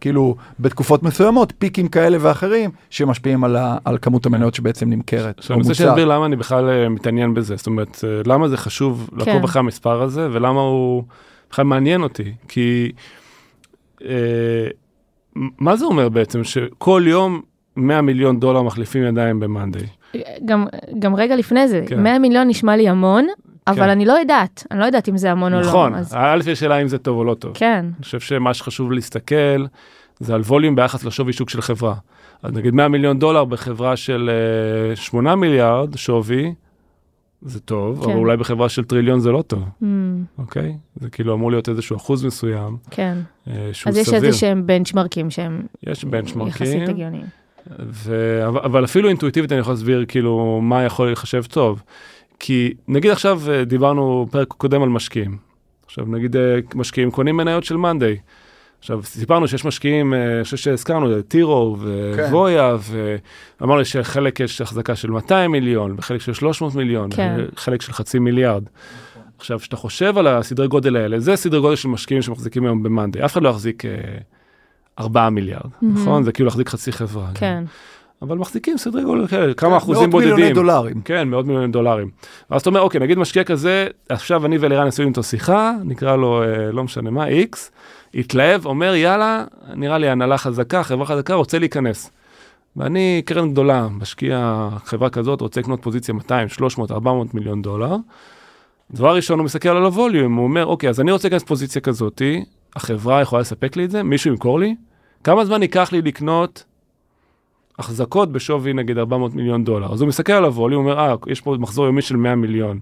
כאילו, 0.00 0.36
בתקופות 0.60 1.02
מסוימות, 1.02 1.52
פיקים 1.58 1.88
כאלה 1.88 2.18
ואחרים, 2.20 2.70
שמשפיעים 2.90 3.44
על, 3.44 3.56
ה, 3.56 3.78
על 3.84 3.98
כמות 4.02 4.26
המניות 4.26 4.54
שבעצם 4.54 4.90
נמכרת. 4.90 5.38
עכשיו 5.38 5.56
אני 5.56 5.62
רוצה. 5.62 5.74
שנסביר 5.74 6.04
למה 6.04 6.26
אני 6.26 6.36
בכלל 6.36 6.88
מתעניין 6.88 7.34
בזה, 7.34 7.56
זאת 7.56 7.66
אומרת, 7.66 8.04
למה 8.26 8.48
זה 8.48 8.56
חשוב 8.56 9.10
כן. 9.10 9.16
לעקוב 9.16 9.44
אחרי 9.44 9.60
המספר 9.60 10.02
הזה, 10.02 10.28
ולמה 10.32 10.60
הוא 10.60 11.04
בכלל 11.50 11.64
מעניין 11.64 12.02
אותי, 12.02 12.32
כי 12.48 12.92
אה, 14.04 14.68
מה 15.58 15.76
זה 15.76 15.84
אומר 15.84 16.08
בעצם, 16.08 16.44
שכל 16.44 17.02
יום 17.06 17.42
100 17.76 18.00
מיליון 18.00 18.40
דולר 18.40 18.62
מחליפים 18.62 19.02
ידיים 19.02 19.40
במאנדיי? 19.40 19.86
גם, 20.44 20.66
גם 20.98 21.14
רגע 21.14 21.36
לפני 21.36 21.68
זה, 21.68 21.84
כן. 21.86 22.02
100 22.02 22.18
מיליון 22.18 22.48
נשמע 22.48 22.76
לי 22.76 22.88
המון, 22.88 23.26
אבל 23.66 23.76
כן. 23.76 23.88
אני 23.88 24.04
לא 24.04 24.12
יודעת, 24.12 24.66
אני 24.70 24.80
לא 24.80 24.84
יודעת 24.84 25.08
אם 25.08 25.16
זה 25.16 25.30
המון 25.30 25.54
או 25.54 25.60
נכון, 25.60 25.92
לא. 25.92 25.98
אז 25.98 26.14
א', 26.14 26.40
יש 26.46 26.60
שאלה 26.60 26.82
אם 26.82 26.88
זה 26.88 26.98
טוב 26.98 27.18
או 27.18 27.24
לא 27.24 27.34
טוב. 27.34 27.52
כן, 27.54 27.84
אני 27.96 28.02
חושב 28.04 28.20
שמה 28.20 28.54
שחשוב 28.54 28.92
להסתכל 28.92 29.66
זה 30.20 30.34
על 30.34 30.40
ווליום 30.40 30.76
ביחס 30.76 31.04
לשווי 31.04 31.32
שוק 31.32 31.50
של 31.50 31.60
חברה. 31.60 31.94
אז 32.42 32.52
נגיד 32.52 32.74
100 32.74 32.88
מיליון 32.88 33.18
דולר 33.18 33.44
בחברה 33.44 33.96
של 33.96 34.30
אה, 34.90 34.96
8 34.96 35.34
מיליארד 35.34 35.96
שווי, 35.96 36.54
זה 37.42 37.60
טוב, 37.60 38.04
כן. 38.04 38.10
אבל 38.10 38.18
אולי 38.18 38.36
בחברה 38.36 38.68
של 38.68 38.84
טריליון 38.84 39.20
זה 39.20 39.32
לא 39.32 39.42
טוב, 39.42 39.62
mm, 39.82 39.84
אוקיי? 40.38 40.76
זה 40.96 41.10
כאילו 41.10 41.34
אמור 41.34 41.50
להיות 41.50 41.68
איזשהו 41.68 41.96
אחוז 41.96 42.24
מסוים 42.24 42.76
כן. 42.90 43.18
אה, 43.48 43.68
שהוא 43.72 43.90
אז 43.90 43.96
יש 43.96 44.06
סביר. 44.06 44.24
איזה 44.24 44.38
שהם 44.38 44.66
בנצ'מרקים 44.66 45.30
שהם 45.30 45.62
יש 45.86 46.04
בנצ'מרקים, 46.04 46.48
יחסית 46.48 46.88
הגיוניים. 46.88 47.26
ו... 47.78 48.40
אבל, 48.46 48.84
אפילו 48.84 49.08
אינטואיטיבית 49.08 49.52
אני 49.52 49.60
יכול 49.60 49.72
להסביר 49.72 50.04
כאילו 50.08 50.60
מה 50.62 50.84
יכול 50.84 51.06
להיחשב 51.06 51.42
טוב. 51.42 51.82
כי 52.38 52.74
נגיד 52.88 53.10
עכשיו 53.10 53.40
אה, 53.48 53.64
דיברנו 53.64 54.26
פרק 54.30 54.48
קודם 54.48 54.82
על 54.82 54.88
משקיעים. 54.88 55.36
עכשיו 55.86 56.04
נגיד 56.08 56.36
אה, 56.36 56.58
משקיעים 56.74 57.10
קונים 57.10 57.36
מניות 57.36 57.64
של 57.64 57.76
מאנדיי. 57.76 58.18
עכשיו 58.78 59.02
סיפרנו 59.02 59.48
שיש 59.48 59.64
משקיעים, 59.64 60.14
אה, 60.14 60.36
אני 60.36 60.44
חושב 60.44 60.56
שהזכרנו, 60.56 61.22
טירו 61.22 61.76
וויה, 62.30 62.76
ואמרנו 63.60 63.84
שחלק 63.84 64.40
יש 64.40 64.60
החזקה 64.60 64.96
של 64.96 65.10
200 65.10 65.52
מיליון, 65.52 65.94
וחלק 65.98 66.20
של 66.20 66.34
300 66.34 66.74
מיליון, 66.74 67.10
כן. 67.16 67.36
וחלק 67.54 67.82
של 67.82 67.92
חצי 67.92 68.18
מיליארד. 68.18 68.64
עכשיו, 69.38 69.58
כשאתה 69.58 69.76
חושב 69.76 70.18
על 70.18 70.26
הסדרי 70.26 70.68
גודל 70.68 70.96
האלה, 70.96 71.20
זה 71.20 71.36
סדרי 71.36 71.60
גודל 71.60 71.76
של 71.76 71.88
משקיעים 71.88 72.22
שמחזיקים 72.22 72.64
היום 72.64 72.82
במאנדיי. 72.82 73.24
אף 73.24 73.32
אחד 73.32 73.42
לא 73.42 73.48
יחזיק 73.48 73.82
4 74.98 75.30
מיליארד, 75.30 75.70
נכון? 75.82 76.22
זה 76.22 76.32
כאילו 76.32 76.46
להחזיק 76.46 76.68
חצי 76.68 76.92
חברה. 76.92 77.26
כן, 77.34 77.64
אבל 78.22 78.38
מחזיקים 78.38 78.78
סדרי 78.78 79.04
גודל 79.04 79.26
כאלה, 79.26 79.54
כמה 79.54 79.76
אחוזים 79.76 80.02
מאות 80.02 80.10
בודדים. 80.10 80.34
מיליוני 80.34 80.54
דולרים. 80.54 81.00
כן, 81.00 81.28
מאות 81.28 81.46
מיליוני 81.46 81.72
דולרים. 81.72 82.10
ואז 82.50 82.60
אתה 82.60 82.70
אומר, 82.70 82.80
אוקיי, 82.80 83.00
נגיד 83.00 83.18
משקיע 83.18 83.44
כזה, 83.44 83.86
עכשיו 84.08 84.46
אני 84.46 84.58
ואלירן 84.58 84.86
עשינו 84.86 85.08
איתו 85.08 85.22
שיחה, 85.22 85.72
נקרא 85.84 86.16
לו, 86.16 86.42
אה, 86.42 86.72
לא 86.72 86.84
משנה 86.84 87.10
מה, 87.10 87.26
איקס, 87.26 87.70
התלהב, 88.14 88.66
אומר, 88.66 88.94
יאללה, 88.94 89.44
נראה 89.74 89.98
לי 89.98 90.08
הנהלה 90.08 90.38
חזקה, 90.38 90.82
חברה 90.82 91.06
חזקה, 91.06 91.34
רוצה 91.34 91.58
להיכנס. 91.58 92.10
ואני 92.76 93.22
קרן 93.24 93.50
גדולה, 93.50 93.88
משקיע 93.88 94.68
חברה 94.84 95.10
כזאת, 95.10 95.40
רוצה 95.40 95.60
לקנות 95.60 95.82
פוזיציה 95.82 96.14
200, 96.14 96.48
300, 96.48 96.90
400 96.90 97.34
מיליון 97.34 97.62
דולר. 97.62 97.96
דבר 98.90 99.16
ראשון, 99.16 99.38
הוא 99.38 99.44
מסתכל 99.44 99.68
על 99.68 99.84
הווליום, 99.84 100.36
הוא 100.36 100.44
אומר, 100.44 100.66
אוקיי, 100.66 100.88
אז 100.88 101.00
אני 101.00 101.12
רוצה 101.12 101.28
להיכנס 101.28 101.42
פוזיציה 101.42 101.82
כזאתי, 101.82 102.44
החברה 102.76 103.20
יכולה 103.22 103.40
לספק 103.40 103.76
לי 103.76 103.84
את 103.84 103.90
זה, 103.90 104.02
מישהו 104.02 104.30
ימכור 104.30 104.60
לי, 104.60 104.74
כמה 105.26 105.44
זמן 105.44 105.62
ייקח 105.62 105.92
לי 105.92 106.02
לקנות 106.02 106.64
החזקות 107.78 108.32
בשווי 108.32 108.72
נגיד 108.72 108.98
400 108.98 109.34
מיליון 109.34 109.64
דולר. 109.64 109.92
אז 109.92 110.00
הוא 110.00 110.08
מסתכל 110.08 110.32
על 110.32 110.44
הווליום, 110.44 110.84
הוא 110.84 110.92
אומר, 110.92 111.10
אה, 111.10 111.14
יש 111.26 111.40
פה 111.40 111.56
מחזור 111.58 111.86
יומי 111.86 112.02
של 112.02 112.16
100 112.16 112.34
מיליון. 112.34 112.78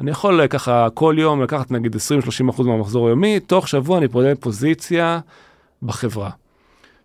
אני 0.00 0.10
יכול 0.10 0.40
אה, 0.40 0.48
ככה 0.48 0.88
כל 0.94 1.16
יום 1.18 1.42
לקחת 1.42 1.70
נגיד 1.70 1.96
20-30 1.96 2.50
אחוז 2.50 2.66
מהמחזור 2.66 3.06
היומי, 3.06 3.40
תוך 3.40 3.68
שבוע 3.68 3.98
אני 3.98 4.08
פודה 4.08 4.34
פוזיציה 4.34 5.20
בחברה. 5.82 6.30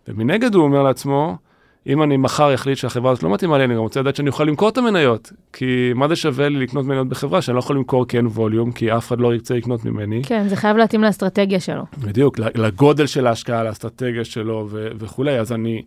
ומנגד 0.08 0.54
הוא 0.54 0.64
אומר 0.64 0.82
לעצמו, 0.82 1.36
אם 1.86 2.02
אני 2.02 2.16
מחר 2.16 2.54
אחליט 2.54 2.78
שהחברה 2.78 3.10
הזאת 3.12 3.22
לא 3.22 3.30
מתאימה 3.30 3.58
לי, 3.58 3.64
אני 3.64 3.74
גם 3.74 3.80
רוצה 3.80 4.00
לדעת 4.00 4.16
שאני 4.16 4.28
אוכל 4.28 4.44
למכור 4.44 4.68
את 4.68 4.78
המניות. 4.78 5.32
כי 5.52 5.92
מה 5.94 6.08
זה 6.08 6.16
שווה 6.16 6.48
לי 6.48 6.58
לקנות 6.60 6.86
מניות 6.86 7.08
בחברה 7.08 7.42
שאני 7.42 7.54
לא 7.54 7.58
יכול 7.58 7.76
למכור 7.76 8.06
כי 8.08 8.16
אין 8.16 8.26
ווליום, 8.26 8.72
כי 8.72 8.92
אף 8.92 9.08
אחד 9.08 9.20
לא 9.20 9.34
ירצה 9.34 9.54
לקנות 9.54 9.84
ממני. 9.84 10.22
כן, 10.24 10.48
זה 10.48 10.56
חייב 10.56 10.76
להתאים 10.76 11.02
לאסטרטגיה 11.02 11.60
שלו. 11.60 11.82
בדיוק, 11.98 12.38
לגודל 12.38 13.06
של 13.06 13.26
ההשקעה, 13.26 13.64
לאסטרטגיה 13.64 14.24
שלו 14.24 14.66
ו- 14.70 14.88
וכולי. 14.98 15.38
אז 15.38 15.52
אני, 15.52 15.82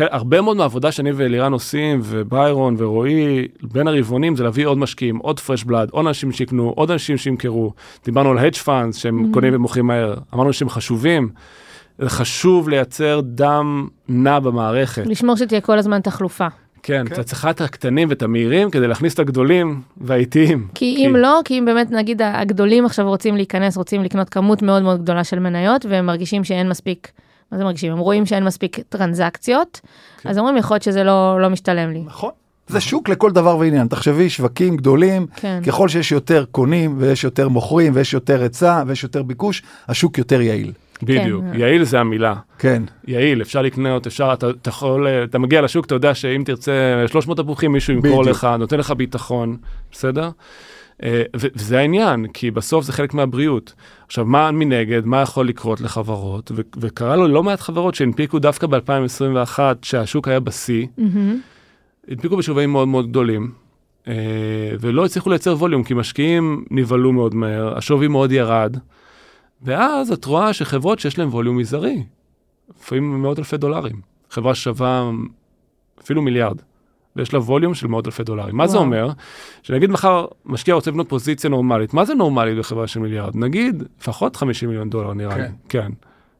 הרבה 0.00 0.40
מאוד 0.40 0.56
מהעבודה 0.56 0.92
שאני 0.92 1.12
ואלירן 1.12 1.52
עושים, 1.52 2.00
וביירון 2.02 2.74
ורועי, 2.78 3.48
בין 3.62 3.88
הרבעונים, 3.88 4.36
זה 4.36 4.44
להביא 4.44 4.66
עוד 4.66 4.78
משקיעים, 4.78 5.16
עוד 5.16 5.40
פרש 5.40 5.64
בלאד, 5.64 5.90
עוד 5.90 6.06
אנשים 6.06 6.32
שיקנו, 6.32 6.72
עוד 6.76 6.90
אנשים 6.90 7.16
שימכרו. 7.16 7.72
דיברנו 8.04 8.30
על 8.30 8.38
hedge 8.38 8.56
funds 8.66 8.96
שהם 8.98 9.24
Mm-hmm. 9.24 9.34
קונים 9.34 9.54
ומוכרים 9.54 9.86
מהר, 9.86 10.14
אמרנו 10.34 10.52
שהם 10.52 10.68
חשובים. 10.68 11.28
חשוב 12.04 12.68
לייצר 12.68 13.20
דם 13.24 13.88
נע 14.08 14.38
במערכת. 14.38 15.06
לשמור 15.06 15.36
שתהיה 15.36 15.60
כל 15.60 15.78
הזמן 15.78 16.00
תחלופה. 16.00 16.46
כן, 16.82 17.06
אתה 17.06 17.22
צריך 17.22 17.46
את 17.50 17.60
הקטנים 17.60 18.08
ואת 18.08 18.22
המהירים 18.22 18.70
כדי 18.70 18.88
להכניס 18.88 19.14
את 19.14 19.18
הגדולים 19.18 19.80
והאיטיים. 19.96 20.68
כי 20.74 21.06
אם 21.06 21.16
לא, 21.16 21.40
כי 21.44 21.58
אם 21.58 21.64
באמת 21.64 21.90
נגיד 21.90 22.22
הגדולים 22.24 22.86
עכשיו 22.86 23.08
רוצים 23.08 23.36
להיכנס, 23.36 23.76
רוצים 23.76 24.02
לקנות 24.02 24.28
כמות 24.28 24.62
מאוד 24.62 24.82
מאוד 24.82 25.02
גדולה 25.02 25.24
של 25.24 25.38
מניות, 25.38 25.86
והם 25.86 26.06
מרגישים 26.06 26.44
שאין 26.44 26.68
מספיק, 26.68 27.10
מה 27.52 27.58
זה 27.58 27.64
מרגישים? 27.64 27.92
הם 27.92 27.98
רואים 27.98 28.26
שאין 28.26 28.44
מספיק 28.44 28.78
טרנזקציות, 28.88 29.80
כן. 30.22 30.28
אז 30.28 30.38
אומרים, 30.38 30.56
יכול 30.56 30.74
להיות 30.74 30.82
שזה 30.82 31.04
לא, 31.04 31.40
לא 31.40 31.50
משתלם 31.50 31.90
לי. 31.90 32.02
נכון. 32.06 32.30
זה 32.66 32.80
שוק 32.80 33.08
לכל 33.08 33.30
דבר 33.30 33.56
ועניין. 33.56 33.88
תחשבי, 33.88 34.30
שווקים 34.30 34.76
גדולים, 34.76 35.26
כן. 35.36 35.60
ככל 35.66 35.88
שיש 35.88 36.12
יותר 36.12 36.44
קונים 36.50 36.94
ויש 36.98 37.24
יותר 37.24 37.48
מוכרים 37.48 37.92
ויש 37.94 38.14
יותר 38.14 38.42
היצע 38.42 38.82
ויש 38.86 39.02
יותר 39.02 39.22
ביקוש, 39.22 39.62
השוק 39.88 40.18
יותר 40.18 40.40
יעיל. 40.40 40.72
בדיוק, 41.02 41.44
כן. 41.52 41.60
יעיל 41.60 41.84
זה 41.84 42.00
המילה. 42.00 42.34
כן. 42.58 42.82
יעיל, 43.06 43.42
אפשר 43.42 43.62
לקנות, 43.62 44.06
אפשר, 44.06 44.32
אתה, 44.32 44.50
אתה 44.50 44.68
יכול, 44.68 45.06
אה, 45.06 45.24
אתה 45.24 45.38
מגיע 45.38 45.60
לשוק, 45.60 45.86
אתה 45.86 45.94
יודע 45.94 46.14
שאם 46.14 46.42
תרצה 46.44 47.04
300 47.06 47.38
תפוחים, 47.38 47.72
מישהו 47.72 47.94
ימכור 47.94 48.22
בדיוק. 48.22 48.36
לך, 48.36 48.48
נותן 48.58 48.78
לך 48.78 48.90
ביטחון, 48.90 49.56
בסדר? 49.92 50.30
אה, 51.02 51.22
ו- 51.36 51.46
וזה 51.54 51.78
העניין, 51.78 52.26
כי 52.34 52.50
בסוף 52.50 52.84
זה 52.84 52.92
חלק 52.92 53.14
מהבריאות. 53.14 53.72
עכשיו, 54.06 54.24
מה 54.24 54.50
מנגד, 54.50 55.06
מה 55.06 55.20
יכול 55.22 55.48
לקרות 55.48 55.80
לחברות? 55.80 56.52
ו- 56.54 56.60
וקרה 56.76 57.16
לו 57.16 57.28
לא 57.28 57.42
מעט 57.42 57.60
חברות 57.60 57.94
שהנפיקו 57.94 58.38
דווקא 58.38 58.66
ב-2021, 58.66 59.58
שהשוק 59.82 60.28
היה 60.28 60.40
בשיא, 60.40 60.86
מהמם. 60.98 61.40
הנפיקו 62.08 62.36
בשווים 62.36 62.72
מאוד 62.72 62.88
מאוד 62.88 63.08
גדולים, 63.08 63.50
אה, 64.08 64.14
ולא 64.80 65.04
הצליחו 65.04 65.30
לייצר 65.30 65.54
ווליום, 65.54 65.84
כי 65.84 65.94
משקיעים 65.94 66.64
נבהלו 66.70 67.12
מאוד 67.12 67.34
מהר, 67.34 67.78
השווי 67.78 68.08
מאוד 68.08 68.32
ירד, 68.32 68.76
ואז 69.62 70.12
את 70.12 70.24
רואה 70.24 70.52
שחברות 70.52 70.98
שיש 70.98 71.18
להן 71.18 71.28
ווליום 71.28 71.56
מזערי, 71.56 72.04
לפעמים 72.78 73.22
מאות 73.22 73.38
אלפי 73.38 73.56
דולרים, 73.56 74.00
חברה 74.30 74.54
שווה 74.54 75.10
אפילו 76.00 76.22
מיליארד, 76.22 76.56
ויש 77.16 77.34
לה 77.34 77.38
ווליום 77.38 77.74
של 77.74 77.86
מאות 77.86 78.06
אלפי 78.06 78.24
דולרים. 78.24 78.56
מה 78.56 78.66
זה 78.66 78.76
וואו. 78.76 78.86
אומר? 78.86 79.10
שנגיד 79.62 79.90
מחר 79.90 80.26
משקיע 80.44 80.74
רוצה 80.74 80.90
לבנות 80.90 81.08
פוזיציה 81.08 81.50
נורמלית, 81.50 81.94
מה 81.94 82.04
זה 82.04 82.14
נורמלית 82.14 82.58
בחברה 82.58 82.86
של 82.86 83.00
מיליארד? 83.00 83.36
נגיד 83.36 83.82
לפחות 84.00 84.36
50 84.36 84.68
מיליון 84.68 84.90
דולר 84.90 85.12
נראה 85.12 85.38
לי, 85.38 85.48
כן. 85.68 85.82
כן, 85.82 85.92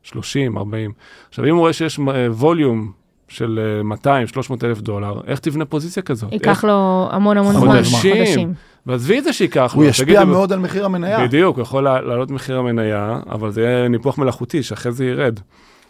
30, 0.03 0.59
40. 0.59 0.93
עכשיו 1.29 1.45
אם 1.45 1.51
הוא 1.51 1.61
רואה 1.61 1.73
שיש 1.73 1.99
אה, 1.99 2.33
ווליום 2.33 2.93
של 3.33 3.61
אה, 3.79 3.83
200, 3.83 4.27
300 4.27 4.65
אלף 4.65 4.81
דולר, 4.81 5.21
איך 5.27 5.39
תבנה 5.39 5.65
פוזיציה 5.65 6.03
כזאת? 6.03 6.33
ייקח 6.33 6.49
איך- 6.49 6.65
לו 6.65 7.09
המון 7.11 7.39
המון 7.39 7.53
זמן. 7.55 7.67
חודשים. 7.73 8.15
חודשים. 8.17 8.53
ועזבי 8.87 9.19
את 9.19 9.25
זה 9.25 9.33
שייקח 9.33 9.73
הוא 9.75 9.83
לו, 9.85 9.89
ישפיע 9.91 10.21
תגידו, 10.21 10.33
מאוד 10.33 10.53
על 10.53 10.59
מחיר 10.59 10.85
המניה. 10.85 11.27
בדיוק, 11.27 11.57
הוא 11.57 11.63
יכול 11.63 11.85
לה- 11.85 12.01
להעלות 12.01 12.31
מחיר 12.31 12.59
המניה, 12.59 13.21
אבל 13.31 13.51
זה 13.51 13.63
יהיה 13.63 13.89
ניפוח 13.89 14.19
מלאכותי, 14.19 14.63
שאחרי 14.63 14.93
זה 14.93 15.05
ירד. 15.07 15.41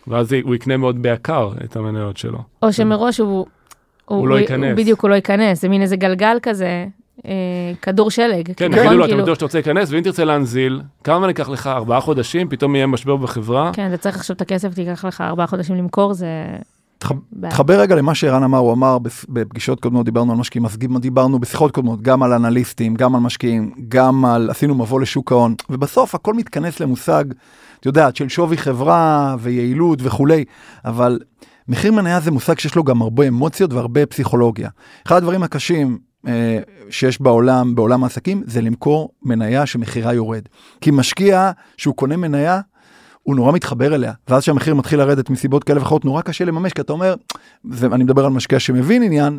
ואז 0.08 0.32
הוא 0.42 0.54
יקנה 0.54 0.76
מאוד 0.76 1.02
ביקר 1.02 1.50
את 1.64 1.76
המניות 1.76 2.16
שלו. 2.16 2.38
או 2.62 2.72
שמראש 2.72 3.18
הוא... 3.20 3.46
הוא 4.04 4.28
לא 4.28 4.38
ייכנס. 4.38 4.76
בדיוק, 4.78 5.00
הוא 5.02 5.10
לא 5.10 5.14
ייכנס. 5.14 5.62
זה 5.62 5.68
מין 5.68 5.82
איזה 5.82 5.96
גלגל 5.96 6.36
כזה, 6.42 6.86
אה, 7.26 7.30
כדור 7.82 8.10
שלג. 8.10 8.52
כן, 8.56 8.68
נכון? 8.72 8.78
יגידו 8.84 8.98
לו, 8.98 9.04
אתה 9.04 9.08
כאילו- 9.12 9.22
בטוח 9.22 9.34
שאתה 9.34 9.44
רוצה 9.44 9.58
להיכנס, 9.58 9.90
ואם 9.92 10.00
תרצה 10.02 10.24
להנזיל, 10.24 10.80
כמה 11.04 11.28
ייקח 11.28 11.48
לך? 11.48 11.66
ארבעה 11.66 12.00
חודשים, 12.00 12.48
פתאום 12.48 12.74
יהיה 12.76 12.86
משבר 12.86 13.16
בחברה. 13.16 13.70
כן, 13.74 13.88
אתה 13.88 13.96
צריך 13.96 14.16
עכשיו 14.16 14.36
את 14.36 14.40
הכסף, 14.40 14.74
תיקח 14.74 15.04
לך 15.04 15.20
ארבעה 15.20 15.46
חודשים 15.46 15.76
למכור, 15.76 16.12
זה... 16.12 16.26
תחבר 17.50 17.80
רגע 17.80 17.94
למה 17.94 18.14
שערן 18.14 18.42
אמר, 18.42 18.58
הוא 18.58 18.72
אמר 18.72 18.98
בפ- 18.98 19.24
בפגישות 19.28 19.80
קודמות, 19.80 20.04
דיברנו 20.04 20.32
על 20.32 20.38
משקיעים, 20.38 20.66
אז 20.66 20.78
דיברנו 21.00 21.38
בשיחות 21.38 21.70
קודמות, 21.70 22.02
גם 22.02 22.22
על 22.22 22.32
אנליסטים, 22.32 22.94
גם 22.94 23.14
על 23.14 23.20
משקיעים, 23.20 23.72
גם 23.88 24.24
על, 24.24 24.50
עשינו 24.50 24.74
מבוא 24.74 25.00
לשוק 25.00 25.32
ההון, 25.32 25.54
ובסוף 25.70 26.14
הכל 26.14 26.34
מתכנס 26.34 26.80
למושג, 26.80 27.24
את 27.80 27.86
יודעת, 27.86 28.16
של 28.16 28.28
שווי 28.28 28.56
חברה 28.56 29.36
ויעילות 29.38 29.98
וכולי, 30.02 30.44
אבל 30.84 31.18
מחיר 31.68 31.92
מניה 31.92 32.20
זה 32.20 32.30
מושג 32.30 32.58
שיש 32.58 32.76
לו 32.76 32.84
גם 32.84 33.02
הרבה 33.02 33.28
אמוציות 33.28 33.72
והרבה 33.72 34.06
פסיכולוגיה. 34.06 34.68
אחד 35.06 35.16
הדברים 35.16 35.42
הקשים 35.42 35.98
אה, 36.26 36.58
שיש 36.90 37.20
בעולם, 37.20 37.74
בעולם 37.74 38.04
העסקים, 38.04 38.42
זה 38.46 38.60
למכור 38.60 39.10
מניה 39.22 39.66
שמחירה 39.66 40.14
יורד. 40.14 40.42
כי 40.80 40.90
משקיע 40.90 41.50
שהוא 41.76 41.94
קונה 41.94 42.16
מניה, 42.16 42.60
הוא 43.22 43.36
נורא 43.36 43.52
מתחבר 43.52 43.94
אליה, 43.94 44.12
ואז 44.28 44.42
כשהמחיר 44.42 44.74
מתחיל 44.74 44.98
לרדת 44.98 45.30
מסיבות 45.30 45.64
כאלה 45.64 45.80
ואחרות, 45.80 46.04
נורא 46.04 46.22
קשה 46.22 46.44
לממש, 46.44 46.72
כי 46.72 46.80
אתה 46.80 46.92
אומר, 46.92 47.14
ואני 47.64 48.04
מדבר 48.04 48.24
על 48.24 48.30
משקיע 48.30 48.58
שמבין 48.58 49.02
עניין, 49.02 49.38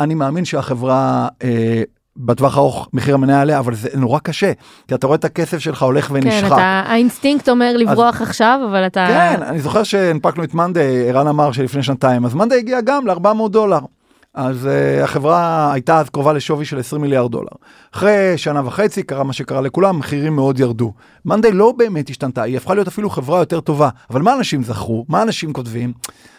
אני 0.00 0.14
מאמין 0.14 0.44
שהחברה 0.44 1.28
אה, 1.42 1.82
בטווח 2.16 2.56
הארוך 2.56 2.88
מחיר 2.92 3.14
המניה 3.14 3.36
יעלה, 3.36 3.58
אבל 3.58 3.74
זה 3.74 3.88
נורא 3.94 4.18
קשה, 4.18 4.52
כי 4.88 4.94
אתה 4.94 5.06
רואה 5.06 5.16
את 5.16 5.24
הכסף 5.24 5.58
שלך 5.58 5.82
הולך 5.82 6.08
כן, 6.08 6.14
ונשחק. 6.14 6.46
אתה, 6.46 6.82
האינסטינקט 6.86 7.48
אומר 7.48 7.76
לברוח 7.76 8.22
עכשיו, 8.22 8.60
אבל 8.70 8.86
אתה... 8.86 9.06
כן, 9.08 9.42
אני 9.42 9.60
זוכר 9.60 9.82
שהנפקנו 9.82 10.44
את 10.44 10.54
מאנדיי, 10.54 11.08
ערן 11.08 11.26
אמר 11.26 11.52
שלפני 11.52 11.82
שנתיים, 11.82 12.24
אז 12.24 12.34
מאנדיי 12.34 12.58
הגיע 12.58 12.80
גם 12.80 13.06
ל-400 13.06 13.48
דולר. 13.50 13.78
אז 14.34 14.66
uh, 14.66 15.04
החברה 15.04 15.72
הייתה 15.72 15.98
אז 15.98 16.08
קרובה 16.08 16.32
לשווי 16.32 16.64
של 16.64 16.78
20 16.78 17.02
מיליארד 17.02 17.30
דולר. 17.30 17.52
אחרי 17.94 18.32
שנה 18.36 18.66
וחצי 18.66 19.02
קרה 19.02 19.24
מה 19.24 19.32
שקרה 19.32 19.60
לכולם, 19.60 19.98
מחירים 19.98 20.36
מאוד 20.36 20.60
ירדו. 20.60 20.92
מאנדיי 21.24 21.52
לא 21.52 21.72
באמת 21.76 22.10
השתנתה, 22.10 22.42
היא 22.42 22.56
הפכה 22.56 22.74
להיות 22.74 22.88
אפילו 22.88 23.10
חברה 23.10 23.38
יותר 23.38 23.60
טובה. 23.60 23.88
אבל 24.10 24.22
מה 24.22 24.34
אנשים 24.34 24.62
זכרו? 24.62 25.04
מה 25.08 25.22
אנשים 25.22 25.52
כותבים? 25.52 25.92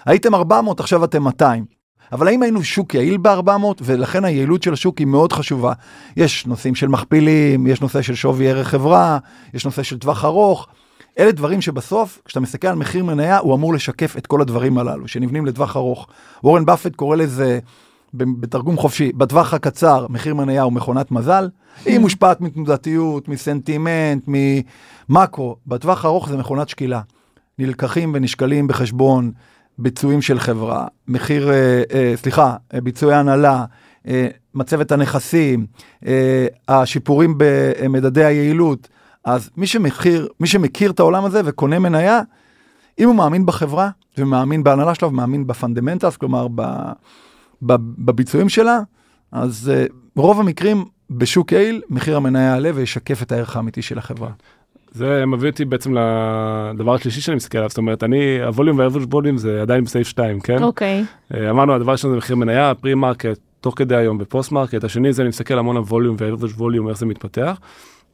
הייתם 0.05 0.35
400, 0.35 0.79
עכשיו 0.79 1.03
אתם 1.03 1.23
200. 1.23 1.65
אבל 2.11 2.27
האם 2.27 2.41
היינו 2.41 2.63
שוק 2.63 2.93
יעיל 2.93 3.17
ב-400? 3.17 3.81
ולכן 3.81 4.25
היעילות 4.25 4.63
של 4.63 4.73
השוק 4.73 4.97
היא 4.97 5.07
מאוד 5.07 5.33
חשובה. 5.33 5.73
יש 6.17 6.45
נושאים 6.45 6.75
של 6.75 6.87
מכפילים, 6.87 7.67
יש 7.67 7.81
נושא 7.81 8.01
של 8.01 8.15
שווי 8.15 8.49
ערך 8.49 8.67
חברה, 8.67 9.17
יש 9.53 9.65
נושא 9.65 9.83
של 9.83 9.97
טווח 9.97 10.25
ארוך. 10.25 10.67
אלה 11.19 11.31
דברים 11.31 11.61
שבסוף, 11.61 12.21
כשאתה 12.25 12.39
מסתכל 12.39 12.67
על 12.67 12.75
מחיר 12.75 13.03
מניה, 13.03 13.37
הוא 13.37 13.55
אמור 13.55 13.73
לשקף 13.73 14.17
את 14.17 14.27
כל 14.27 14.41
הדברים 14.41 14.77
הללו, 14.77 15.07
שנבנים 15.07 15.45
לטווח 15.45 15.75
ארוך. 15.77 16.07
וורן 16.43 16.65
באפט 16.65 16.95
קורא 16.95 17.15
לזה, 17.15 17.59
בתרגום 18.13 18.77
חופשי, 18.77 19.11
בטווח 19.11 19.53
הקצר, 19.53 20.07
מחיר 20.09 20.35
מניה 20.35 20.61
הוא 20.61 20.73
מכונת 20.73 21.11
מזל. 21.11 21.49
היא 21.85 21.99
מושפעת 21.99 22.41
מתנודתיות, 22.41 23.27
מסנטימנט, 23.27 24.23
ממאקרו. 24.27 25.55
בטווח 25.67 26.05
הארוך 26.05 26.29
זה 26.29 26.37
מכונת 26.37 26.69
שקילה. 26.69 27.01
נלקחים 27.59 28.11
ונשקלים 28.15 28.67
בחשבון 28.67 29.31
ביצועים 29.77 30.21
של 30.21 30.39
חברה, 30.39 30.87
מחיר, 31.07 31.51
אה, 31.51 31.83
אה, 31.93 32.13
סליחה, 32.15 32.55
אה, 32.73 32.81
ביצועי 32.81 33.15
הנהלה, 33.15 33.65
אה, 34.07 34.27
מצבת 34.55 34.91
הנכסים, 34.91 35.65
אה, 36.05 36.47
השיפורים 36.67 37.35
במדדי 37.37 38.25
היעילות. 38.25 38.87
אז 39.25 39.49
מי 39.57 39.67
שמכיר, 39.67 40.27
מי 40.39 40.47
שמכיר 40.47 40.91
את 40.91 40.99
העולם 40.99 41.25
הזה 41.25 41.41
וקונה 41.45 41.79
מניה, 41.79 42.21
אם 42.99 43.07
הוא 43.07 43.15
מאמין 43.15 43.45
בחברה 43.45 43.89
ומאמין 44.17 44.63
בהנהלה 44.63 44.95
שלה 44.95 45.07
ומאמין 45.07 45.47
ב 45.47 45.52
fundamentals, 45.52 46.17
כלומר 46.17 46.47
ב, 46.55 46.61
ב, 47.61 47.75
בביצועים 47.97 48.49
שלה, 48.49 48.79
אז 49.31 49.71
uh, 49.89 49.93
רוב 50.15 50.39
המקרים 50.39 50.85
בשוק 51.09 51.51
יעיל, 51.51 51.81
מחיר 51.89 52.17
המניה 52.17 52.41
יעלה 52.41 52.71
וישקף 52.75 53.21
את 53.21 53.31
הערך 53.31 53.55
האמיתי 53.55 53.81
של 53.81 53.97
החברה. 53.97 54.29
זה 54.91 55.25
מביא 55.25 55.49
אותי 55.49 55.65
בעצם 55.65 55.93
לדבר 55.93 56.93
השלישי 56.93 57.21
שאני 57.21 57.35
מסתכל 57.35 57.57
עליו, 57.57 57.69
זאת 57.69 57.77
אומרת, 57.77 58.03
אני, 58.03 58.43
ה 58.43 58.49
volume 58.49 58.79
וה 58.79 58.87
average 58.87 59.13
volume 59.13 59.37
זה 59.37 59.61
עדיין 59.61 59.83
בסעיף 59.83 60.07
2, 60.07 60.39
כן? 60.39 60.63
אוקיי. 60.63 61.03
אה, 61.33 61.49
אמרנו, 61.49 61.73
הדבר 61.73 61.91
הראשון 61.91 62.11
זה 62.11 62.17
מחיר 62.17 62.35
מניה, 62.35 62.73
pre-market, 62.75 63.39
תוך 63.61 63.73
כדי 63.77 63.95
היום 63.95 64.17
ב 64.17 64.51
post-market, 64.51 64.83
השני 64.83 65.13
זה 65.13 65.21
אני 65.21 65.29
מסתכל 65.29 65.59
המון 65.59 65.77
על 65.77 65.83
volume 65.83 66.15
וה 66.19 66.26
average 66.26 66.51
volume, 66.57 66.89
איך 66.89 66.97
זה 66.97 67.05
מתפתח. 67.05 67.59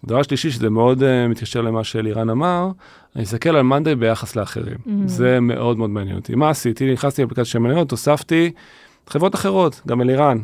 דבר 0.06 0.24
שלישי, 0.24 0.51
שזה 0.51 0.70
מאוד 0.70 1.01
uh, 1.01 1.06
מתקשר 1.30 1.62
למה 1.62 1.84
שאלירן 1.84 2.30
אמר, 2.30 2.70
אני 3.16 3.24
מסתכל 3.24 3.50
על 3.50 3.62
מאנדיי 3.62 3.96
ביחס 3.96 4.36
לאחרים. 4.36 4.77
Mm. 4.86 4.89
זה 5.06 5.39
מאוד 5.39 5.77
מאוד 5.77 5.89
מעניין 5.89 6.16
אותי. 6.16 6.36
מה 6.36 6.50
עשיתי? 6.50 6.94
נכנסתי 6.94 7.22
לאפליקציה 7.22 7.46
של 7.46 7.60
מניות, 7.60 7.92
הוספתי 7.92 8.51
חברות 9.08 9.36
אחרות, 9.36 9.82
גם 9.88 10.01
אלירן. 10.01 10.38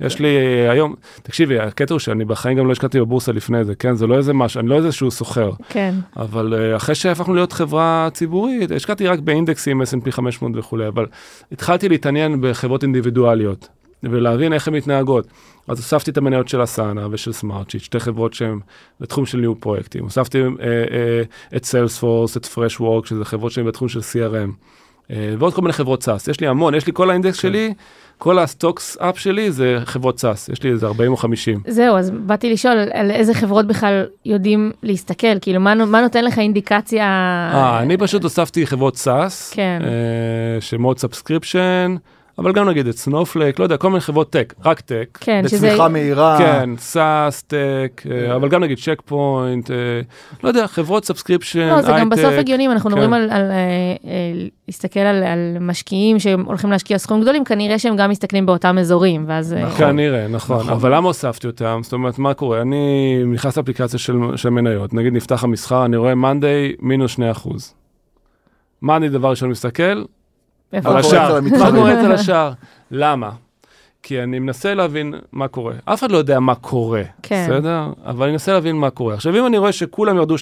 יש 0.00 0.18
לי 0.18 0.36
אה, 0.36 0.70
היום, 0.70 0.94
תקשיבי, 1.22 1.58
הקטע 1.58 1.94
הוא 1.94 1.98
שאני 1.98 2.24
בחיים 2.24 2.58
גם 2.58 2.66
לא 2.66 2.72
השקעתי 2.72 3.00
בבורסה 3.00 3.32
לפני 3.32 3.64
זה, 3.64 3.74
כן? 3.74 3.94
זה 3.94 4.06
לא 4.06 4.16
איזה 4.16 4.32
משהו, 4.32 4.60
אני 4.60 4.68
לא 4.68 4.76
איזשהו 4.76 5.10
סוחר. 5.10 5.50
כן. 5.68 5.94
אבל 6.16 6.54
uh, 6.54 6.76
אחרי 6.76 6.94
שהפכנו 6.94 7.34
להיות 7.34 7.52
חברה 7.52 8.08
ציבורית, 8.12 8.70
השקעתי 8.70 9.06
רק 9.06 9.18
באינדקסים, 9.18 9.82
S&P 9.82 10.10
500 10.10 10.52
וכולי, 10.54 10.88
אבל 10.88 11.06
התחלתי 11.52 11.88
להתעניין 11.88 12.40
בחברות 12.40 12.82
אינדיבידואליות, 12.82 13.68
ולהבין 14.02 14.52
איך 14.52 14.68
הן 14.68 14.74
מתנהגות. 14.74 15.26
אז 15.68 15.78
הוספתי 15.78 16.10
את 16.10 16.16
המניות 16.16 16.48
של 16.48 16.64
אסנה 16.64 17.06
ושל 17.10 17.32
סמארטשיט, 17.32 17.82
שתי 17.82 18.00
חברות 18.00 18.34
שהן 18.34 18.58
בתחום 19.00 19.26
של 19.26 19.38
ניהול 19.38 19.56
פרויקטים. 19.60 20.04
הוספתי 20.04 20.42
uh, 20.42 20.50
uh, 20.50 21.56
את 21.56 21.64
סיילספורס, 21.64 22.36
את 22.36 22.46
פרשוורקס, 22.46 23.06
שזה 23.06 23.24
חברות 23.24 23.52
שהן 23.52 23.66
בתחום 23.66 23.88
של 23.88 24.00
CRM, 24.00 24.50
uh, 25.08 25.12
ועוד 25.38 25.54
כל 25.54 25.62
מיני 25.62 25.72
חברות 25.72 26.08
SaaS. 26.08 26.30
יש 26.30 26.40
לי 26.40 26.46
המון, 26.46 26.74
יש 26.74 26.86
לי 26.86 26.92
כל 26.92 27.10
האינדקס 27.10 27.36
כן. 27.36 27.48
שלי, 27.48 27.74
כל 28.18 28.38
ה 28.38 28.46
stocks 28.46 28.96
app 28.96 29.18
שלי 29.18 29.52
זה 29.52 29.78
חברות 29.84 30.24
SaaS, 30.24 30.52
יש 30.52 30.62
לי 30.62 30.70
איזה 30.70 30.86
40 30.86 31.12
או 31.12 31.16
50. 31.16 31.60
זהו, 31.66 31.96
אז 31.96 32.10
באתי 32.10 32.52
לשאול 32.52 32.78
על 32.92 33.10
איזה 33.10 33.34
חברות 33.34 33.66
בכלל 33.66 34.06
יודעים 34.24 34.72
להסתכל, 34.82 35.38
כאילו 35.40 35.60
מה, 35.60 35.74
מה 35.74 36.00
נותן 36.00 36.24
לך 36.24 36.38
אינדיקציה... 36.38 37.04
אה, 37.54 37.80
אני 37.82 37.96
פשוט 37.96 38.22
הוספתי 38.22 38.66
חברות 38.66 38.94
SaaS, 38.94 39.54
כן. 39.54 39.82
אה, 39.84 40.60
שמאוד 40.60 40.98
subscription, 40.98 41.96
אבל 42.38 42.52
גם 42.52 42.68
נגיד 42.68 42.86
את 42.86 42.96
סנופלק, 42.96 43.58
לא 43.58 43.64
יודע, 43.64 43.76
כל 43.76 43.88
מיני 43.88 44.00
חברות 44.00 44.30
tech, 44.30 44.54
רק 44.64 44.80
tech. 44.80 45.18
כן, 45.20 45.42
שזה... 45.48 45.66
בצמיחה 45.66 45.88
מהירה. 45.88 46.38
כן, 46.38 46.70
SaaS, 46.78 47.42
tech, 47.42 48.02
אה, 48.10 48.36
אבל 48.36 48.48
גם 48.48 48.62
נגיד 48.62 48.78
צ'ק 48.78 49.02
פוינט, 49.04 49.70
אה, 49.70 49.76
לא 50.42 50.48
יודע, 50.48 50.66
חברות 50.66 51.04
subscription, 51.04 51.68
לא, 51.68 51.82
זה 51.82 51.88
גם 51.88 51.94
הייטק. 51.94 52.10
בסוף 52.10 52.34
הגיוני, 52.38 52.66
אם 52.66 52.70
אנחנו 52.70 52.90
כן. 52.90 52.96
מדברים 52.96 53.12
על, 53.12 53.30
על 53.30 53.50
אה, 53.50 53.56
אה, 54.04 54.46
להסתכל 54.68 55.00
על, 55.00 55.22
על 55.22 55.56
משקיעים 55.60 56.18
שהולכים 56.18 56.70
להשקיע 56.70 56.98
סכומים 56.98 57.22
גדולים, 57.22 57.44
כנראה 57.44 57.78
שהם 57.78 57.96
גם 57.96 58.10
מסתכלים 58.10 58.46
באותם 58.46 58.78
אזורים, 58.78 59.24
ואז... 59.26 59.52
אה, 59.52 59.62
נכון. 59.62 59.86
כנראה, 59.86 60.28
נכון. 60.28 60.58
נכון. 60.58 60.72
אבל 60.72 60.94
למה 60.94 61.06
הוספתי 61.06 61.46
אותם? 61.46 61.80
זאת 61.82 61.92
אומרת, 61.92 62.18
מה 62.18 62.34
קורה? 62.34 62.60
אני 62.60 63.22
נכנס 63.26 63.56
לאפליקציה 63.56 63.98
של 63.98 64.16
של 64.36 64.50
מניות, 64.50 64.94
נגיד 64.94 65.12
נפתח 65.12 65.44
המסחר, 65.44 65.84
אני 65.84 65.96
רואה 65.96 66.14
מאנדיי 66.14 66.72
מינוס 66.80 67.10
2 67.10 67.30
אחוז. 67.30 67.74
מה 68.82 68.96
אני 68.96 69.08
דבר 69.08 69.30
ראשון 69.30 69.50
מסתכל? 69.50 70.02
על 70.72 70.96
השער. 70.96 71.40
מה? 71.40 71.70
קורה 71.70 72.00
אצל 72.00 72.12
השער? 72.12 72.52
למה? 72.90 73.30
כי 74.02 74.22
אני 74.22 74.38
מנסה 74.38 74.74
להבין 74.74 75.14
מה 75.32 75.48
קורה. 75.48 75.74
אף 75.84 75.98
אחד 76.00 76.10
לא 76.10 76.16
יודע 76.16 76.40
מה 76.40 76.54
קורה, 76.54 77.02
כן. 77.22 77.46
בסדר? 77.50 77.86
אבל 78.04 78.22
אני 78.24 78.32
מנסה 78.32 78.52
להבין 78.52 78.76
מה 78.76 78.90
קורה. 78.90 79.14
עכשיו, 79.14 79.36
אם 79.36 79.46
אני 79.46 79.58
רואה 79.58 79.72
שכולם 79.72 80.16
ירדו 80.16 80.34
2%, 80.36 80.38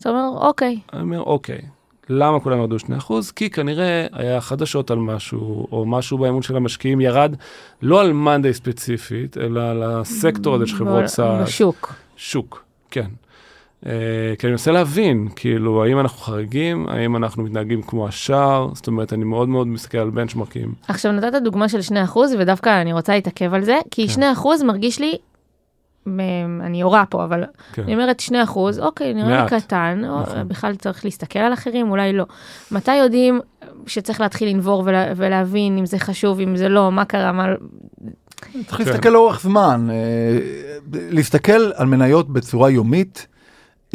אתה 0.00 0.08
אומר, 0.08 0.28
אוקיי, 0.34 0.78
אני 0.92 1.02
אומר, 1.02 1.20
אוקיי, 1.22 1.58
למה 2.08 2.40
כולם 2.40 2.58
ירדו 2.58 2.76
2%? 2.76 2.86
כי 3.36 3.50
כנראה 3.50 4.06
היה 4.12 4.40
חדשות 4.40 4.90
על 4.90 4.98
משהו, 4.98 5.66
או 5.72 5.84
משהו 5.86 6.18
באמון 6.18 6.42
של 6.42 6.56
המשקיעים 6.56 7.00
ירד, 7.00 7.34
לא 7.82 8.00
על 8.00 8.12
מאנדיי 8.12 8.54
ספציפית, 8.54 9.38
אלא 9.38 9.60
על 9.60 9.82
הסקטור 9.82 10.54
הזה 10.54 10.66
של 10.66 10.76
חברות 10.76 11.04
ב- 11.04 11.06
סעד. 11.06 11.42
בשוק. 11.42 11.94
שוק, 12.16 12.64
כן. 12.90 13.06
Uh, 13.84 13.88
כי 14.38 14.46
אני 14.46 14.50
מנסה 14.50 14.72
להבין, 14.72 15.28
כאילו, 15.36 15.84
האם 15.84 16.00
אנחנו 16.00 16.18
חריגים, 16.18 16.88
האם 16.88 17.16
אנחנו 17.16 17.42
מתנהגים 17.42 17.82
כמו 17.82 18.08
השאר, 18.08 18.68
זאת 18.74 18.86
אומרת, 18.86 19.12
אני 19.12 19.24
מאוד 19.24 19.48
מאוד 19.48 19.66
מסתכל 19.66 19.98
על 19.98 20.10
בנצ'מרקים. 20.10 20.74
עכשיו 20.88 21.12
נתת 21.12 21.42
דוגמה 21.44 21.68
של 21.68 21.78
2% 22.12 22.18
ודווקא 22.38 22.80
אני 22.80 22.92
רוצה 22.92 23.14
להתעכב 23.14 23.54
על 23.54 23.64
זה, 23.64 23.78
כי 23.90 24.08
כן. 24.08 24.32
2% 24.36 24.64
מרגיש 24.64 25.00
לי 25.00 25.16
מ- 26.06 26.60
אני 26.60 26.80
יורה 26.80 27.04
פה, 27.06 27.24
אבל 27.24 27.44
כן. 27.72 27.82
אני 27.82 27.94
אומרת 27.94 28.20
2 28.20 28.42
אחוז, 28.42 28.78
אוקיי, 28.78 29.14
נראה 29.14 29.44
לי. 29.44 29.60
קטן, 29.60 30.02
או 30.08 30.20
נכון. 30.20 30.48
בכלל 30.48 30.74
צריך 30.74 31.04
להסתכל 31.04 31.38
על 31.38 31.52
אחרים, 31.52 31.90
אולי 31.90 32.12
לא. 32.12 32.24
מתי 32.70 32.94
יודעים 32.94 33.40
שצריך 33.86 34.20
להתחיל 34.20 34.48
לנבור 34.48 34.82
ולה, 34.86 35.12
ולהבין 35.16 35.78
אם 35.78 35.86
זה 35.86 35.98
חשוב, 35.98 36.40
אם 36.40 36.56
זה 36.56 36.68
לא, 36.68 36.92
מה 36.92 37.04
קרה, 37.04 37.32
מה... 37.32 37.46
צריך 38.66 38.78
כן. 38.78 38.84
להסתכל 38.84 39.08
לאורך 39.08 39.40
זמן, 39.40 39.88
אה, 39.90 40.38
להסתכל 40.92 41.72
על 41.74 41.86
מניות 41.86 42.32
בצורה 42.32 42.70
יומית. 42.70 43.26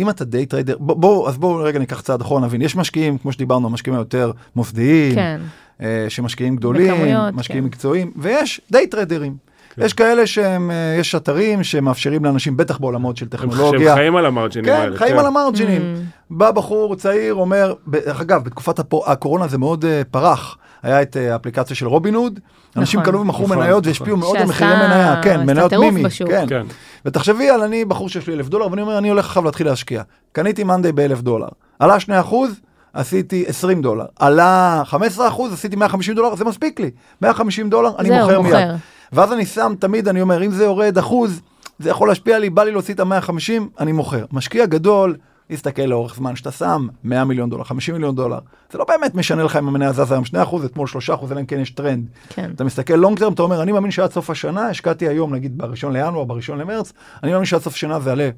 אם 0.02 0.10
אתה 0.10 0.26
day 0.26 0.46
trader, 0.46 0.78
בוא, 0.80 0.96
בוא, 0.96 1.30
אז 1.30 1.38
בואו 1.38 1.64
רגע 1.64 1.80
ניקח 1.80 2.02
צעד 2.02 2.22
אחורה, 2.22 2.42
נבין, 2.42 2.62
יש 2.62 2.76
משקיעים, 2.76 3.18
כמו 3.18 3.32
שדיברנו, 3.32 3.68
המשקיעים 3.68 3.98
היותר 3.98 4.32
מוסדיים, 4.56 5.16
כן, 5.16 5.42
אה, 5.82 6.06
שמשקיעים 6.10 6.56
גדולים, 6.56 6.94
בכמויות, 6.94 7.34
משקיעים 7.34 7.64
כן. 7.64 7.68
מקצועיים, 7.68 8.12
ויש 8.16 8.62
day 8.72 8.88
טריידרים. 8.88 9.36
כן. 9.76 9.82
יש 9.86 9.94
כאלה 9.94 10.28
שהם, 10.28 10.72
אה, 10.72 10.96
יש 11.00 11.16
אתרים 11.16 11.64
שמאפשרים 11.64 12.26
לאנשים, 12.26 12.58
בטח 12.58 12.78
בעולמות 12.78 13.18
של 13.18 13.30
טכנולוגיה, 13.30 13.88
שהם 13.88 13.96
חיים 13.96 14.16
על 14.16 14.26
המרג'ינים 14.26 14.72
כן, 14.72 14.82
האלה. 14.82 14.98
חיים 14.98 15.18
על 15.20 15.26
המרג'ינים. 15.26 15.82
Mm. 15.82 15.98
בא 16.30 16.52
בחור 16.52 16.96
צעיר, 16.96 17.34
אומר, 17.34 17.74
אגב, 18.06 18.44
בתקופת 18.44 18.80
הקורונה 19.08 19.48
זה 19.48 19.58
מאוד 19.58 19.86
אה, 19.86 20.02
פרח. 20.12 20.58
היה 20.84 21.02
את 21.02 21.18
אה, 21.18 21.34
האפליקציה 21.34 21.76
של 21.76 21.88
רובין 21.88 22.16
הוד, 22.16 22.40
אנשים 22.78 23.00
נכון. 23.00 23.12
קנו 23.12 23.22
ומכרו 23.22 23.46
נכון, 23.46 23.58
מניות. 23.58 23.88
והשפיעו 23.88 24.18
מאוד 24.18 24.38
על 24.38 24.46
מחירי 24.46 24.76
מניה, 24.76 25.22
כן, 25.24 25.46
מניות 25.46 25.74
מימי. 25.74 26.04
כן. 26.28 26.46
כן. 26.50 26.66
ותחשבי 27.06 27.50
על 27.50 27.62
אני 27.62 27.86
בחור 27.86 28.10
שיש 28.10 28.28
לי 28.28 28.34
אלף 28.34 28.50
דולר, 28.50 28.72
ואני 28.72 28.82
אומר, 28.82 28.98
אני 28.98 29.10
הולך 29.10 29.26
עכשיו 29.26 29.44
להתחיל 29.44 29.68
להשקיע. 29.68 30.04
קניתי 30.32 30.64
מאנדיי 30.64 30.92
באלף 30.92 31.22
דולר. 31.22 31.48
עלה 31.80 32.00
2 32.00 32.20
אחוז, 32.20 32.52
עשיתי 32.94 33.44
20 33.48 33.82
דולר. 33.82 34.06
עלה 34.20 34.82
15 34.86 35.28
אחוז, 35.28 35.54
עשיתי 35.54 35.76
150 35.76 36.16
דולר, 36.16 36.36
זה 36.36 36.46
מספיק 36.46 36.80
לי. 36.80 36.92
150 37.22 37.70
דולר, 37.70 37.92
אני 38.00 38.10
מוכר 38.10 38.42
מיד. 38.42 38.68
ואז 39.12 39.34
אני 39.34 39.46
שם, 39.46 39.74
תמיד 39.80 40.08
אני 40.08 40.22
אומר, 40.22 40.46
אם 40.46 40.52
זה 40.52 40.64
יורד 40.64 40.98
אחוז, 40.98 41.42
זה 41.80 41.90
יכול 41.90 42.08
להשפיע 42.08 42.40
לי, 42.40 42.50
בא 42.50 42.64
לי 42.64 42.72
להוציא 42.72 42.94
את 42.94 43.00
ה-150, 43.00 43.62
אני 43.80 43.92
מוכר. 43.92 44.26
משקיע 44.32 44.66
גדול, 44.66 45.16
יסתכל 45.52 45.82
לאורך 45.82 46.16
זמן, 46.16 46.36
שאתה 46.36 46.52
שם 46.52 46.88
100 47.04 47.26
מיליון 47.26 47.50
דולר, 47.50 47.64
50 47.64 47.96
מיליון 47.96 48.16
דולר, 48.16 48.40
זה 48.72 48.78
לא 48.78 48.86
באמת 48.86 49.16
משנה 49.16 49.44
לך 49.44 49.56
אם 49.56 49.68
המניה 49.68 49.94
זזה 49.94 50.14
היום 50.14 50.26
2 50.26 50.44
אחוז, 50.44 50.66
אתמול 50.66 50.88
3 50.88 51.10
אחוז, 51.10 51.32
אלא 51.32 51.40
אם 51.40 51.46
כן 51.46 51.60
יש 51.60 51.72
טרנד. 51.72 52.06
כן. 52.30 52.52
אתה 52.56 52.64
מסתכל 52.64 52.94
long 52.94 53.20
term, 53.20 53.34
אתה 53.34 53.42
אומר, 53.42 53.64
אני 53.64 53.72
מאמין 53.72 53.92
שעד 53.92 54.12
סוף 54.12 54.30
השנה, 54.30 54.68
השקעתי 54.68 55.08
היום, 55.08 55.36
נגיד 55.36 55.58
בראשון 55.58 55.94
לינואר, 55.94 56.24
בראשון 56.24 56.58
למרץ, 56.58 56.94
אני 57.24 57.32
מאמין 57.32 57.46
שעד 57.46 57.62
סוף 57.62 57.74
השנה 57.74 58.00
זה 58.00 58.10
יעלה 58.10 58.30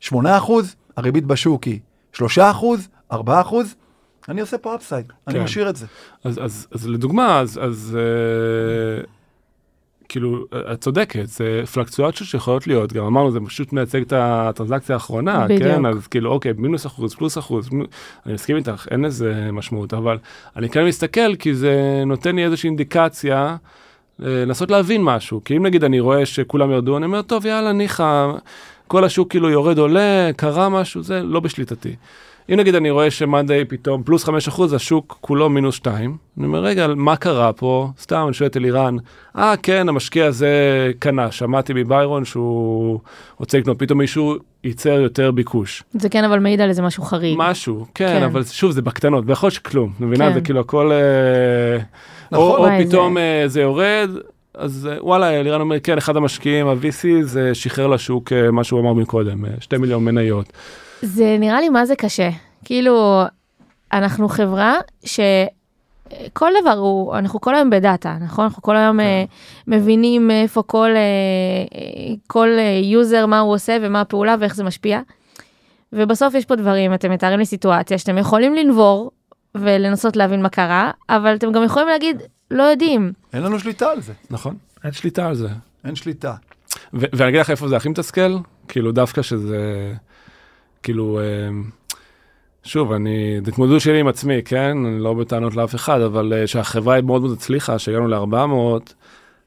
8 0.00 0.38
אחוז, 0.38 0.76
הריבית 0.96 1.24
בשוק 1.24 1.64
היא 1.64 1.80
3 2.12 2.38
אחוז, 2.38 2.88
4 3.12 3.40
אחוז, 3.40 3.74
אני 4.28 4.40
עושה 4.40 4.58
פה 4.58 4.74
upside, 4.74 5.12
אני 5.28 5.38
כן. 5.38 5.44
משאיר 5.44 5.70
את 5.70 5.76
זה. 5.76 5.86
אז, 6.24 6.38
אז, 6.44 6.66
אז 6.72 6.88
לדוגמה, 6.88 7.40
אז, 7.40 7.60
אז 7.62 7.98
אה, 8.00 9.04
כאילו, 10.08 10.44
את 10.72 10.80
צודקת, 10.80 11.26
זה 11.26 11.62
פלוקטואציות 11.72 12.28
שיכולות 12.28 12.66
להיות, 12.66 12.92
גם 12.92 13.04
אמרנו, 13.04 13.30
זה 13.30 13.38
פשוט 13.46 13.72
מייצג 13.72 14.00
את 14.00 14.12
הטרנזקציה 14.16 14.94
האחרונה, 14.94 15.44
בדיוק. 15.44 15.62
כן? 15.62 15.86
אז 15.86 16.06
כאילו, 16.06 16.30
אוקיי, 16.30 16.52
מינוס 16.56 16.86
אחוז, 16.86 17.14
פלוס 17.14 17.38
אחוז, 17.38 17.68
מ- 17.72 17.82
אני 18.26 18.34
מסכים 18.34 18.56
איתך, 18.56 18.86
אין 18.90 19.04
לזה 19.04 19.48
משמעות, 19.52 19.94
אבל 19.94 20.18
אני 20.56 20.68
כן 20.68 20.84
מסתכל, 20.86 21.36
כי 21.36 21.54
זה 21.54 22.02
נותן 22.06 22.36
לי 22.36 22.44
איזושהי 22.44 22.68
אינדיקציה. 22.68 23.56
אה, 24.22 24.44
לנסות 24.44 24.70
להבין 24.70 25.02
משהו, 25.02 25.40
כי 25.44 25.56
אם 25.56 25.66
נגיד 25.66 25.84
אני 25.84 26.00
רואה 26.00 26.26
שכולם 26.26 26.70
ירדו, 26.70 26.96
אני 26.96 27.06
אומר, 27.06 27.22
טוב, 27.22 27.46
יאללה, 27.46 27.72
ניחא, 27.72 28.32
כל 28.86 29.04
השוק 29.04 29.30
כאילו 29.30 29.50
יורד 29.50 29.78
עולה, 29.78 30.30
קרה 30.36 30.68
משהו, 30.68 31.02
זה 31.02 31.22
לא 31.22 31.40
בשליטתי. 31.40 31.96
אם 32.52 32.60
נגיד 32.60 32.74
אני 32.74 32.90
רואה 32.90 33.10
שמאנדיי 33.10 33.64
פתאום 33.64 34.02
פלוס 34.02 34.24
5 34.24 34.48
אחוז, 34.48 34.72
השוק 34.72 35.18
כולו 35.20 35.48
מינוס 35.48 35.74
2, 35.74 36.16
אני 36.38 36.46
אומר, 36.46 36.58
רגע, 36.64 36.86
מה 36.96 37.16
קרה 37.16 37.52
פה? 37.52 37.88
סתם, 38.00 38.24
אני 38.26 38.34
שואל 38.34 38.48
את 38.48 38.56
אלירן, 38.56 38.96
אה, 39.36 39.54
כן, 39.62 39.88
המשקיע 39.88 40.26
הזה 40.26 40.48
קנה, 40.98 41.30
שמעתי 41.30 41.72
מביירון 41.76 42.24
שהוא 42.24 42.98
רוצה 43.38 43.58
לקנות, 43.58 43.78
פתאום 43.78 43.98
מישהו 43.98 44.34
ייצר 44.64 44.90
יותר 45.00 45.30
ביקוש. 45.30 45.82
זה 45.92 46.08
כן 46.08 46.24
אבל 46.24 46.38
מעיד 46.38 46.60
על 46.60 46.68
איזה 46.68 46.82
משהו 46.82 47.02
חריג. 47.02 47.34
משהו, 47.38 47.86
כן, 47.94 48.06
כן. 48.18 48.22
אבל 48.22 48.44
שוב, 48.44 48.70
זה 48.70 48.82
בקטנות, 48.82 49.24
ויכול 49.26 49.46
להיות 49.46 49.54
שכלום, 49.54 49.92
מבינה? 50.00 50.28
כן. 50.28 50.34
זה 50.34 50.40
כאילו 50.40 50.60
הכל... 50.60 50.92
אה, 50.92 51.78
נכון. 52.32 52.46
או, 52.60 52.66
או 52.66 52.86
פתאום 52.86 53.14
זה- 53.14 53.20
אה, 53.42 53.48
זה 53.48 53.60
יורד, 53.60 54.10
אז 54.54 54.88
אה, 54.92 55.04
וואלה, 55.04 55.40
אלירן 55.40 55.60
אומר, 55.60 55.80
כן, 55.80 55.98
אחד 55.98 56.16
המשקיעים, 56.16 56.66
ה-VC, 56.68 57.06
זה 57.22 57.54
שחרר 57.54 57.86
לשוק 57.86 58.32
מה 58.52 58.64
שהוא 58.64 58.80
אמר 58.80 58.92
מקודם, 58.92 59.44
אה, 59.44 59.50
שתי 59.60 59.76
מיליון 59.76 60.04
מניות. 60.04 60.52
זה 61.02 61.36
נראה 61.40 61.60
לי 61.60 61.68
מה 61.68 61.86
זה 61.86 61.96
קשה. 61.96 62.30
כאילו, 62.64 63.22
אנחנו 63.92 64.28
חברה 64.28 64.74
שכל 65.04 66.50
דבר 66.62 66.72
הוא, 66.72 67.16
אנחנו 67.16 67.40
כל 67.40 67.54
היום 67.54 67.70
בדאטה, 67.70 68.16
נכון? 68.20 68.44
אנחנו 68.44 68.62
כל 68.62 68.76
היום 68.76 69.00
אה, 69.00 69.24
מבינים 69.66 70.30
איפה 70.30 70.62
כל, 70.62 70.90
אה, 70.96 72.14
כל 72.26 72.48
יוזר, 72.82 73.26
מה 73.26 73.38
הוא 73.38 73.54
עושה 73.54 73.76
ומה 73.82 74.00
הפעולה 74.00 74.36
ואיך 74.40 74.54
זה 74.54 74.64
משפיע. 74.64 75.00
ובסוף 75.92 76.34
יש 76.34 76.44
פה 76.44 76.56
דברים, 76.56 76.94
אתם 76.94 77.10
מתארים 77.10 77.38
לי 77.38 77.46
סיטואציה 77.46 77.98
שאתם 77.98 78.18
יכולים 78.18 78.54
לנבור 78.54 79.10
ולנסות 79.54 80.16
להבין 80.16 80.42
מה 80.42 80.48
קרה, 80.48 80.90
אבל 81.08 81.34
אתם 81.34 81.52
גם 81.52 81.64
יכולים 81.64 81.88
להגיד, 81.88 82.22
לא 82.50 82.62
יודעים. 82.62 83.12
אין 83.32 83.42
לנו 83.42 83.58
שליטה 83.58 83.90
על 83.90 84.00
זה, 84.00 84.12
נכון, 84.30 84.56
אין 84.84 84.92
שליטה 84.92 85.26
על 85.26 85.34
זה. 85.34 85.48
אין 85.84 85.94
שליטה. 85.94 86.34
ואני 86.92 87.28
אגיד 87.28 87.40
לך 87.40 87.50
איפה 87.50 87.68
זה 87.68 87.76
הכי 87.76 87.88
מתסכל, 87.88 88.36
כאילו 88.68 88.92
דווקא 88.92 89.22
שזה, 89.22 89.92
כאילו, 90.88 91.20
אה, 91.20 91.48
שוב, 92.62 92.92
אני, 92.92 93.40
זה 93.44 93.50
התמודדות 93.50 93.80
שלי 93.80 94.00
עם 94.00 94.08
עצמי, 94.08 94.42
כן? 94.44 94.76
אני 94.86 95.00
לא 95.00 95.14
בטענות 95.14 95.56
לאף 95.56 95.74
אחד, 95.74 96.00
אבל 96.00 96.32
אה, 96.32 96.46
שהחברה 96.46 96.94
היא 96.94 97.04
מאוד 97.04 97.22
מאוד 97.22 97.32
הצליחה, 97.32 97.78
שהגענו 97.78 98.08
ל-400, 98.08 98.92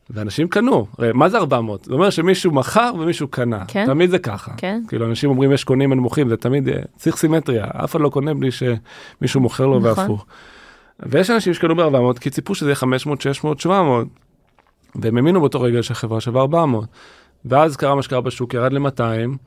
ואנשים 0.09 0.47
קנו. 0.47 0.87
הרי 0.97 1.11
מה 1.13 1.29
זה 1.29 1.37
400? 1.37 1.83
זה 1.85 1.93
אומר 1.93 2.09
שמישהו 2.09 2.51
מכר 2.51 2.91
ומישהו 2.99 3.27
קנה. 3.27 3.63
כן. 3.67 3.85
תמיד 3.85 4.09
זה 4.09 4.19
ככה. 4.19 4.51
כן. 4.57 4.81
כאילו, 4.87 5.05
אנשים 5.05 5.29
אומרים 5.29 5.51
יש 5.51 5.63
קונים, 5.63 5.91
אין 5.91 5.99
מוכרים, 5.99 6.29
זה 6.29 6.37
תמיד 6.37 6.69
אה, 6.69 6.75
צריך 6.95 7.15
סימטריה. 7.15 7.65
אף 7.83 7.91
אחד 7.91 8.01
לא 8.01 8.09
קונה 8.09 8.33
בלי 8.33 8.49
שמישהו 8.51 9.41
מוכר 9.41 9.65
לו 9.65 9.79
נכון. 9.79 9.89
והפוך. 9.89 10.25
ויש 10.99 11.29
אנשים 11.29 11.53
שקנו 11.53 11.75
ב-400 11.75 12.19
כי 12.19 12.29
ציפו 12.29 12.55
שזה 12.55 12.69
יהיה 12.69 12.75
500, 12.75 13.21
600, 13.21 13.59
700, 13.59 14.07
והם 14.95 15.17
האמינו 15.17 15.39
באותו 15.39 15.61
רגע 15.61 15.83
שהחברה 15.83 16.21
שווה 16.21 16.41
400. 16.41 16.85
ואז 17.45 17.75
קרה 17.75 17.95
מה 17.95 18.01
שקרה 18.01 18.21
בשוק, 18.21 18.53
ירד 18.53 18.73
ל-200, 18.73 19.37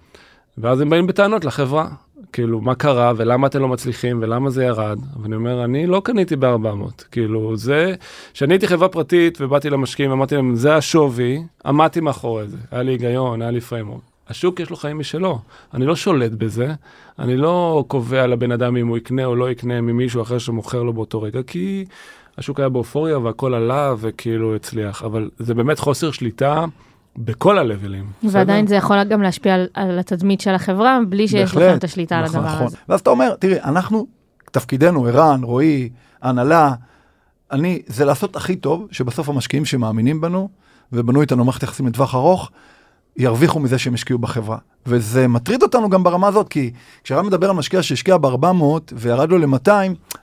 ואז 0.58 0.80
הם 0.80 0.90
באים 0.90 1.06
בטענות 1.06 1.44
לחברה. 1.44 1.88
כאילו, 2.32 2.60
מה 2.60 2.74
קרה, 2.74 3.12
ולמה 3.16 3.46
אתם 3.46 3.60
לא 3.60 3.68
מצליחים, 3.68 4.18
ולמה 4.22 4.50
זה 4.50 4.64
ירד. 4.64 4.98
ואני 5.22 5.34
אומר, 5.34 5.64
אני 5.64 5.86
לא 5.86 6.00
קניתי 6.04 6.36
ב-400. 6.36 7.04
כאילו, 7.10 7.56
זה, 7.56 7.94
כשאני 8.34 8.54
הייתי 8.54 8.66
חברה 8.66 8.88
פרטית 8.88 9.38
ובאתי 9.40 9.70
למשקיעים, 9.70 10.10
אמרתי 10.10 10.34
להם, 10.34 10.54
זה 10.54 10.76
השווי, 10.76 11.42
עמדתי 11.66 12.00
מאחורי 12.00 12.48
זה. 12.48 12.56
היה 12.70 12.82
לי 12.82 12.92
היגיון, 12.92 13.42
היה 13.42 13.50
לי 13.50 13.60
framework. 13.60 14.00
השוק 14.28 14.60
יש 14.60 14.70
לו 14.70 14.76
חיים 14.76 14.98
משלו, 14.98 15.38
אני 15.74 15.86
לא 15.86 15.96
שולט 15.96 16.32
בזה, 16.32 16.74
אני 17.18 17.36
לא 17.36 17.84
קובע 17.88 18.26
לבן 18.26 18.52
אדם 18.52 18.76
אם 18.76 18.88
הוא 18.88 18.96
יקנה 18.96 19.24
או 19.24 19.36
לא 19.36 19.50
יקנה 19.50 19.80
ממישהו 19.80 20.22
אחר 20.22 20.38
שמוכר 20.38 20.82
לו 20.82 20.92
באותו 20.92 21.22
רגע, 21.22 21.42
כי 21.42 21.84
השוק 22.38 22.60
היה 22.60 22.68
באופוריה 22.68 23.18
והכל 23.18 23.54
עלה 23.54 23.94
וכאילו 23.98 24.56
הצליח, 24.56 25.02
אבל 25.02 25.30
זה 25.38 25.54
באמת 25.54 25.78
חוסר 25.78 26.10
שליטה 26.10 26.64
בכל 27.18 27.58
הלוולים. 27.58 28.04
ועדיין 28.22 28.66
זה 28.66 28.76
יכול 28.76 29.04
גם 29.04 29.22
להשפיע 29.22 29.54
על, 29.54 29.66
על 29.74 29.98
התדמית 29.98 30.40
של 30.40 30.54
החברה, 30.54 30.98
בלי 31.08 31.28
שיש 31.28 31.40
בהחלט. 31.40 31.62
לכם 31.62 31.78
את 31.78 31.84
השליטה 31.84 32.18
על 32.18 32.24
נכון, 32.24 32.40
הדבר 32.40 32.54
נכון. 32.54 32.66
הזה. 32.66 32.76
ואז 32.88 33.00
אתה 33.00 33.10
אומר, 33.10 33.34
תראי, 33.34 33.60
אנחנו, 33.60 34.06
תפקידנו, 34.50 35.06
ערן, 35.06 35.40
רועי, 35.42 35.88
הנהלה, 36.22 36.72
אני, 37.52 37.82
זה 37.86 38.04
לעשות 38.04 38.36
הכי 38.36 38.56
טוב, 38.56 38.88
שבסוף 38.90 39.28
המשקיעים 39.28 39.64
שמאמינים 39.64 40.20
בנו, 40.20 40.48
ובנו 40.92 41.20
איתנו 41.20 41.44
מערכת 41.44 41.62
יחסים 41.62 41.86
לטווח 41.86 42.14
ארוך, 42.14 42.50
ירוויחו 43.16 43.60
מזה 43.60 43.78
שהם 43.78 43.94
השקיעו 43.94 44.18
בחברה. 44.18 44.58
וזה 44.86 45.28
מטריד 45.28 45.62
אותנו 45.62 45.90
גם 45.90 46.02
ברמה 46.02 46.28
הזאת, 46.28 46.48
כי 46.48 46.72
כשערן 47.04 47.26
מדבר 47.26 47.50
על 47.50 47.56
משקיע 47.56 47.82
שהשקיע 47.82 48.16
ב-400 48.16 48.64
וירד 48.92 49.30
לו 49.30 49.38
ל-200, 49.38 49.68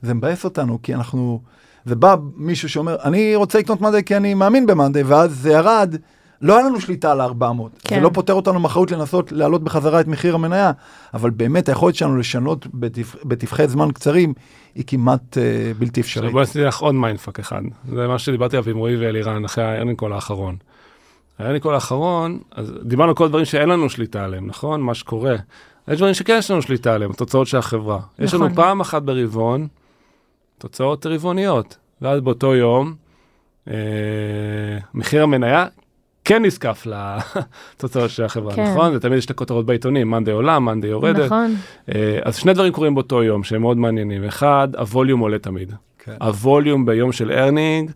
זה 0.01 0.13
מבאס 0.13 0.43
אותנו, 0.43 0.79
כי 0.83 0.93
אנחנו... 0.93 1.41
זה 1.85 1.95
בא 1.95 2.15
מישהו 2.35 2.69
שאומר, 2.69 2.95
אני 3.03 3.35
רוצה 3.35 3.59
לקנות 3.59 3.81
מאנדיי 3.81 4.03
כי 4.03 4.17
אני 4.17 4.33
מאמין 4.33 4.65
במאנדיי, 4.65 5.03
ואז 5.03 5.31
זה 5.41 5.51
ירד, 5.51 5.95
לא 6.41 6.57
היה 6.57 6.65
לנו 6.65 6.81
שליטה 6.81 7.11
על 7.11 7.21
ה-400. 7.21 7.43
כן. 7.83 7.95
זה 7.95 8.01
לא 8.01 8.09
פוטר 8.13 8.33
אותנו 8.33 8.59
מאחריות 8.59 8.91
לנסות 8.91 9.31
להעלות 9.31 9.63
בחזרה 9.63 10.01
את 10.01 10.07
מחיר 10.07 10.35
המניה, 10.35 10.71
אבל 11.13 11.29
באמת 11.29 11.69
היכולת 11.69 11.95
שלנו 11.95 12.17
לשנות 12.17 12.67
בטווחי 13.23 13.67
זמן 13.67 13.91
קצרים 13.91 14.33
היא 14.75 14.83
כמעט 14.87 15.37
אה, 15.37 15.71
בלתי 15.79 16.01
אפשרית. 16.01 16.31
בוא 16.31 16.39
נעשה 16.39 16.65
לך 16.65 16.79
עוד 16.79 16.95
mindfuck 16.95 17.39
אחד. 17.39 17.61
זה 17.89 18.07
מה 18.07 18.19
שדיברתי 18.19 18.57
עליו 18.57 18.69
עם 18.69 18.77
רועי 18.77 18.97
ואלירן 18.97 19.45
אחרי 19.45 19.63
הארנינגקול 19.63 20.13
האחרון. 20.13 20.55
הארנינגקול 21.39 21.73
האחרון, 21.73 22.39
אז 22.51 22.73
דיברנו 22.83 23.09
על 23.09 23.15
כל 23.15 23.25
הדברים 23.25 23.45
שאין 23.45 23.69
לנו 23.69 23.89
שליטה 23.89 24.23
עליהם, 24.23 24.47
נכון? 24.47 24.81
מה 24.81 24.93
שקורה. 24.93 25.35
יש 25.87 25.97
דברים 25.97 26.13
שכן 26.13 26.35
יש 26.37 26.51
לנו 26.51 26.61
שליטה 26.61 26.93
עליהם, 26.93 27.13
תוצאות 27.13 27.47
של 27.47 27.57
החברה. 27.57 27.99
יש 28.19 28.33
לנו 28.33 28.45
נכון. 28.45 28.55
פעם 28.55 28.81
אחת 28.81 29.01
ברבעון, 29.01 29.67
תוצאות 30.57 31.05
רבעוניות. 31.05 31.77
ואז 32.01 32.21
באותו 32.21 32.55
יום, 32.55 32.95
אה, 33.67 33.73
מחיר 34.93 35.23
המניה 35.23 35.65
כן 36.25 36.45
נזקף 36.45 36.87
לתוצאות 37.75 38.09
של 38.09 38.23
החברה, 38.23 38.55
כן. 38.55 38.63
נכון? 38.63 38.93
זה 38.93 38.99
תמיד 38.99 39.17
יש 39.17 39.25
את 39.25 39.29
הכותרות 39.29 39.65
בעיתונים, 39.65 40.09
מאנדי 40.09 40.31
עולה, 40.31 40.59
מאנדי 40.59 40.87
יורדת. 40.87 41.25
נכון. 41.25 41.55
אה, 41.95 42.19
אז 42.23 42.35
שני 42.35 42.53
דברים 42.53 42.73
קורים 42.73 42.95
באותו 42.95 43.23
יום 43.23 43.43
שהם 43.43 43.61
מאוד 43.61 43.77
מעניינים. 43.77 44.23
אחד, 44.23 44.67
ה 44.77 44.83
volume 44.83 45.19
עולה 45.19 45.39
תמיד. 45.39 45.73
כן. 45.99 46.15
ה 46.21 46.30
volume 46.30 46.85
ביום 46.85 47.11
של 47.11 47.31
earning, 47.31 47.91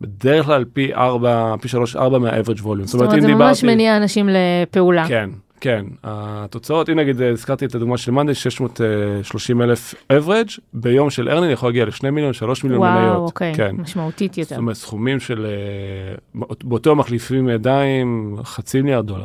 בדרך 0.00 0.46
כלל 0.46 0.64
פי 0.72 0.94
4, 0.94 1.54
פי 1.60 1.68
3, 1.68 1.96
4 1.96 2.18
מה-average 2.18 2.60
volume. 2.60 2.84
זאת 2.84 3.00
אומרת, 3.00 3.22
זה 3.22 3.34
ממש 3.34 3.64
מניע 3.64 3.96
אנשים 3.96 4.28
לפעולה. 4.28 5.08
כן, 5.08 5.30
כן, 5.62 5.86
התוצאות, 6.04 6.88
אם 6.88 6.98
נגיד 6.98 7.22
הזכרתי 7.22 7.64
את 7.64 7.74
הדוגמה 7.74 7.98
של 7.98 8.12
מאנדי, 8.12 8.34
630 8.34 9.62
אלף 9.62 9.94
average, 10.12 10.60
ביום 10.72 11.10
של 11.10 11.28
earning 11.28 11.50
יכול 11.50 11.68
להגיע 11.68 11.84
ל-2 11.84 12.10
מיליון, 12.10 12.32
3 12.32 12.64
מיליון 12.64 12.80
וואו, 12.80 13.00
מניות. 13.00 13.16
אוקיי, 13.16 13.54
כן. 13.54 13.76
משמעותית 13.78 14.38
יותר. 14.38 14.48
זאת 14.48 14.58
אומרת, 14.58 14.76
סכומים 14.76 15.20
של, 15.20 15.46
אה, 15.46 16.42
באותו 16.64 16.96
מחליפים 16.96 17.48
ידיים, 17.48 18.36
חצי 18.44 18.82
מיליארד 18.82 19.06
דולר, 19.06 19.24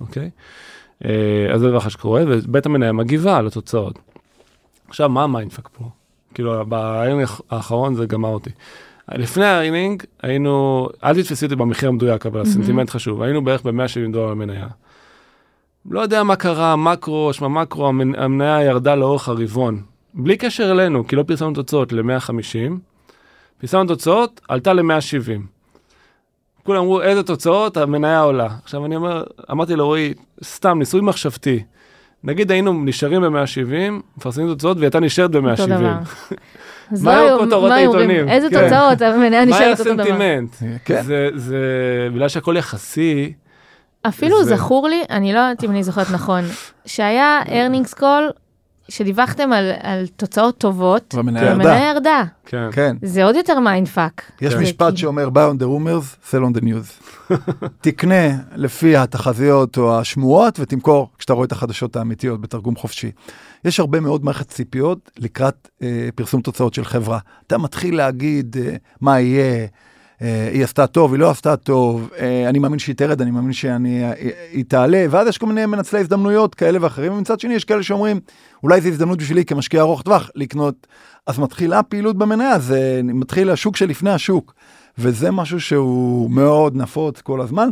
אוקיי? 0.00 0.30
אה, 1.04 1.10
אז 1.54 1.60
זה 1.60 1.68
דבר 1.68 1.78
אחד 1.78 1.88
שקורה, 1.88 2.22
ובית 2.26 2.66
המניה 2.66 2.92
מגיבה 2.92 3.36
על 3.36 3.46
התוצאות. 3.46 3.98
עכשיו, 4.88 5.08
מה 5.08 5.22
ה 5.22 5.27
mindfuck 5.27 5.68
פה? 5.72 5.84
כאילו, 6.34 6.66
ב 6.66 6.74
earning 6.74 7.28
האחרון 7.50 7.94
זה 7.94 8.06
גמר 8.06 8.28
אותי. 8.28 8.50
לפני 9.08 9.46
ה 9.46 9.53
earning 9.53 10.02
היינו, 10.22 10.88
אל 11.04 11.22
תתפסי 11.22 11.44
אותי 11.44 11.56
במחיר 11.56 11.88
המדויק, 11.88 12.26
אבל 12.26 12.40
הסנטימנט 12.40 12.90
חשוב, 12.90 13.22
היינו 13.22 13.44
בערך 13.44 13.62
ב-170 13.66 14.12
דולר 14.12 14.30
למניה. 14.30 14.66
לא 15.90 16.00
יודע 16.00 16.22
מה 16.22 16.36
קרה, 16.36 16.76
מקרו, 16.76 17.32
שמע 17.32 17.48
מקרו, 17.48 17.88
המנ- 17.88 18.18
המניה 18.18 18.62
ירדה 18.62 18.94
לאורך 18.94 19.28
הרבעון. 19.28 19.82
בלי 20.14 20.36
קשר 20.36 20.70
אלינו, 20.70 21.06
כי 21.06 21.16
לא 21.16 21.22
פרסמנו 21.22 21.54
תוצאות 21.54 21.92
ל-150, 21.92 22.72
פרסמנו 23.60 23.86
תוצאות, 23.86 24.40
עלתה 24.48 24.72
ל-170. 24.72 25.40
כולם 26.62 26.80
אמרו, 26.80 27.02
איזה 27.02 27.22
תוצאות, 27.22 27.76
המניה 27.76 28.20
עולה. 28.20 28.48
עכשיו 28.62 28.86
אני 28.86 28.96
אומר, 28.96 29.22
אמרתי 29.50 29.76
לרועי, 29.76 30.14
סתם, 30.44 30.78
ניסוי 30.78 31.00
מחשבתי. 31.00 31.62
נגיד 32.24 32.50
היינו 32.50 32.84
נשארים 32.84 33.22
ב-170, 33.22 33.92
מפרסמים 34.16 34.48
תוצאות, 34.48 34.76
והיא 34.76 34.84
הייתה 34.86 35.00
נשארת 35.00 35.34
אותו 35.34 35.46
ב-170. 35.48 35.66
דבר. 35.66 35.92
אז 36.92 37.04
מה 37.04 37.16
לא 37.16 37.20
היו 37.20 37.38
כותרות 37.38 37.68
מה 37.68 37.74
היו 37.74 37.90
אומרים? 37.90 38.10
העיתונים? 38.10 38.28
איזה 38.34 38.50
כן. 38.50 38.64
תוצאות, 38.64 39.02
המניה 39.02 39.30
מה 39.30 39.56
היה 39.56 39.72
נשארת 39.72 39.80
אותו 39.80 39.94
דבר. 39.94 40.02
הסנטימנט? 40.02 40.50
כן. 40.84 41.02
זה, 41.02 41.28
זה, 41.34 41.58
בגלל 42.14 42.28
שהכל 42.28 42.54
יחסי, 42.58 43.32
אפילו 44.08 44.44
זה- 44.44 44.56
זכור 44.56 44.88
לי, 44.88 45.02
אני 45.10 45.32
לא 45.32 45.38
יודעת 45.38 45.64
אם 45.64 45.70
אני 45.70 45.82
זוכרת 45.84 46.10
נכון, 46.10 46.44
שהיה 46.86 47.42
earnings 47.46 47.98
call, 47.98 48.32
שדיווחתם 48.88 49.52
על, 49.52 49.72
על 49.82 50.06
תוצאות 50.16 50.58
טובות, 50.58 51.14
והמניה 51.16 51.42
והמניה 51.42 51.68
ירדה. 51.74 51.90
ירדה. 51.94 52.22
כן. 52.46 52.68
כן. 52.72 52.96
זה 53.02 53.24
עוד 53.24 53.34
יותר 53.36 53.60
mindfuck. 53.60 54.32
יש 54.40 54.54
כן. 54.54 54.60
משפט 54.60 54.96
שאומר, 54.96 55.28
buy 55.28 55.54
on 55.56 55.62
the 55.62 55.66
rumors, 55.66 56.30
sell 56.30 56.54
on 56.54 56.60
the 56.60 56.64
news. 56.64 57.30
תקנה 57.80 58.26
לפי 58.56 58.96
התחזיות 58.96 59.78
או 59.78 59.98
השמועות 60.00 60.60
ותמכור 60.60 61.08
כשאתה 61.18 61.32
רואה 61.32 61.46
את 61.46 61.52
החדשות 61.52 61.96
האמיתיות 61.96 62.40
בתרגום 62.40 62.76
חופשי. 62.76 63.10
יש 63.64 63.80
הרבה 63.80 64.00
מאוד 64.00 64.24
מערכת 64.24 64.48
ציפיות 64.48 65.10
לקראת 65.18 65.68
אה, 65.82 66.08
פרסום 66.14 66.40
תוצאות 66.40 66.74
של 66.74 66.84
חברה. 66.84 67.18
אתה 67.46 67.58
מתחיל 67.58 67.96
להגיד 67.96 68.56
אה, 68.60 68.76
מה 69.00 69.20
יהיה, 69.20 69.66
היא 70.52 70.64
עשתה 70.64 70.86
טוב, 70.86 71.12
היא 71.12 71.20
לא 71.20 71.30
עשתה 71.30 71.56
טוב, 71.56 72.10
אה, 72.18 72.48
אני 72.48 72.58
מאמין 72.58 72.78
שהיא 72.78 72.96
תרד, 72.96 73.20
אני 73.20 73.30
מאמין 73.30 73.52
שהיא 73.52 74.64
תעלה, 74.68 75.06
ואז 75.10 75.28
יש 75.28 75.38
כל 75.38 75.46
מיני 75.46 75.66
מנצלי 75.66 76.00
הזדמנויות 76.00 76.54
כאלה 76.54 76.78
ואחרים, 76.80 77.12
ומצד 77.12 77.40
שני 77.40 77.54
יש 77.54 77.64
כאלה 77.64 77.82
שאומרים, 77.82 78.20
אולי 78.62 78.80
זו 78.80 78.88
הזדמנות 78.88 79.18
בשבילי 79.18 79.44
כמשקיע 79.44 79.80
ארוך 79.80 80.02
טווח 80.02 80.30
לקנות, 80.34 80.86
אז 81.26 81.38
מתחילה 81.38 81.82
פעילות 81.82 82.18
במניה, 82.18 82.58
זה 82.58 83.00
מתחיל 83.04 83.50
השוק 83.50 83.76
שלפני 83.76 84.10
השוק, 84.10 84.54
וזה 84.98 85.30
משהו 85.30 85.60
שהוא 85.60 86.30
מאוד 86.30 86.76
נפוץ 86.76 87.20
כל 87.20 87.40
הזמן, 87.40 87.68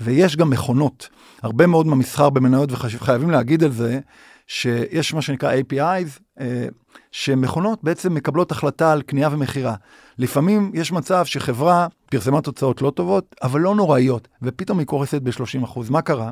ויש 0.00 0.36
גם 0.36 0.50
מכונות. 0.50 1.08
הרבה 1.42 1.66
מאוד 1.66 1.86
מהמסחר 1.86 2.30
במניות, 2.30 2.72
וחייבים 2.72 3.30
להגיד 3.30 3.64
על 3.64 3.72
זה, 3.72 4.00
שיש 4.48 5.14
מה 5.14 5.22
שנקרא 5.22 5.52
APIs, 5.54 6.20
אה, 6.40 6.66
שמכונות 7.12 7.84
בעצם 7.84 8.14
מקבלות 8.14 8.50
החלטה 8.50 8.92
על 8.92 9.02
קנייה 9.02 9.28
ומכירה. 9.32 9.74
לפעמים 10.18 10.70
יש 10.74 10.92
מצב 10.92 11.24
שחברה 11.24 11.86
פרסמה 12.10 12.40
תוצאות 12.40 12.82
לא 12.82 12.90
טובות, 12.90 13.36
אבל 13.42 13.60
לא 13.60 13.74
נוראיות, 13.74 14.28
ופתאום 14.42 14.78
היא 14.78 14.86
קורסת 14.86 15.22
ב-30%. 15.22 15.80
מה 15.90 16.02
קרה? 16.02 16.30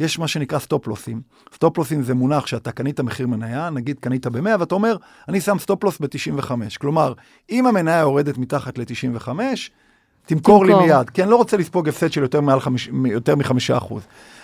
יש 0.00 0.18
מה 0.18 0.28
שנקרא 0.28 0.58
סטופלוסים. 0.58 1.20
סטופלוסים 1.54 2.02
זה 2.02 2.14
מונח 2.14 2.46
שאתה 2.46 2.72
קנית 2.72 3.00
מחיר 3.00 3.26
מניה, 3.26 3.70
נגיד 3.70 3.98
קנית 4.00 4.26
ב-100, 4.26 4.60
ואתה 4.60 4.74
אומר, 4.74 4.96
אני 5.28 5.40
שם 5.40 5.58
סטופלוס 5.58 5.98
ב-95. 6.00 6.50
כלומר, 6.80 7.12
אם 7.50 7.66
המניה 7.66 7.98
יורדת 7.98 8.38
מתחת 8.38 8.78
ל-95, 8.78 9.28
תמכור 10.26 10.64
לי. 10.66 10.74
מיד, 10.74 11.10
כי 11.10 11.22
אני 11.22 11.30
לא 11.30 11.36
רוצה 11.36 11.56
לספוג 11.56 11.88
הפסד 11.88 12.12
של 12.12 12.22
יותר, 12.22 12.40
מעל 12.40 12.60
חמיש, 12.60 12.90
יותר 13.04 13.36
מחמישה 13.36 13.76
אחוז. 13.76 14.02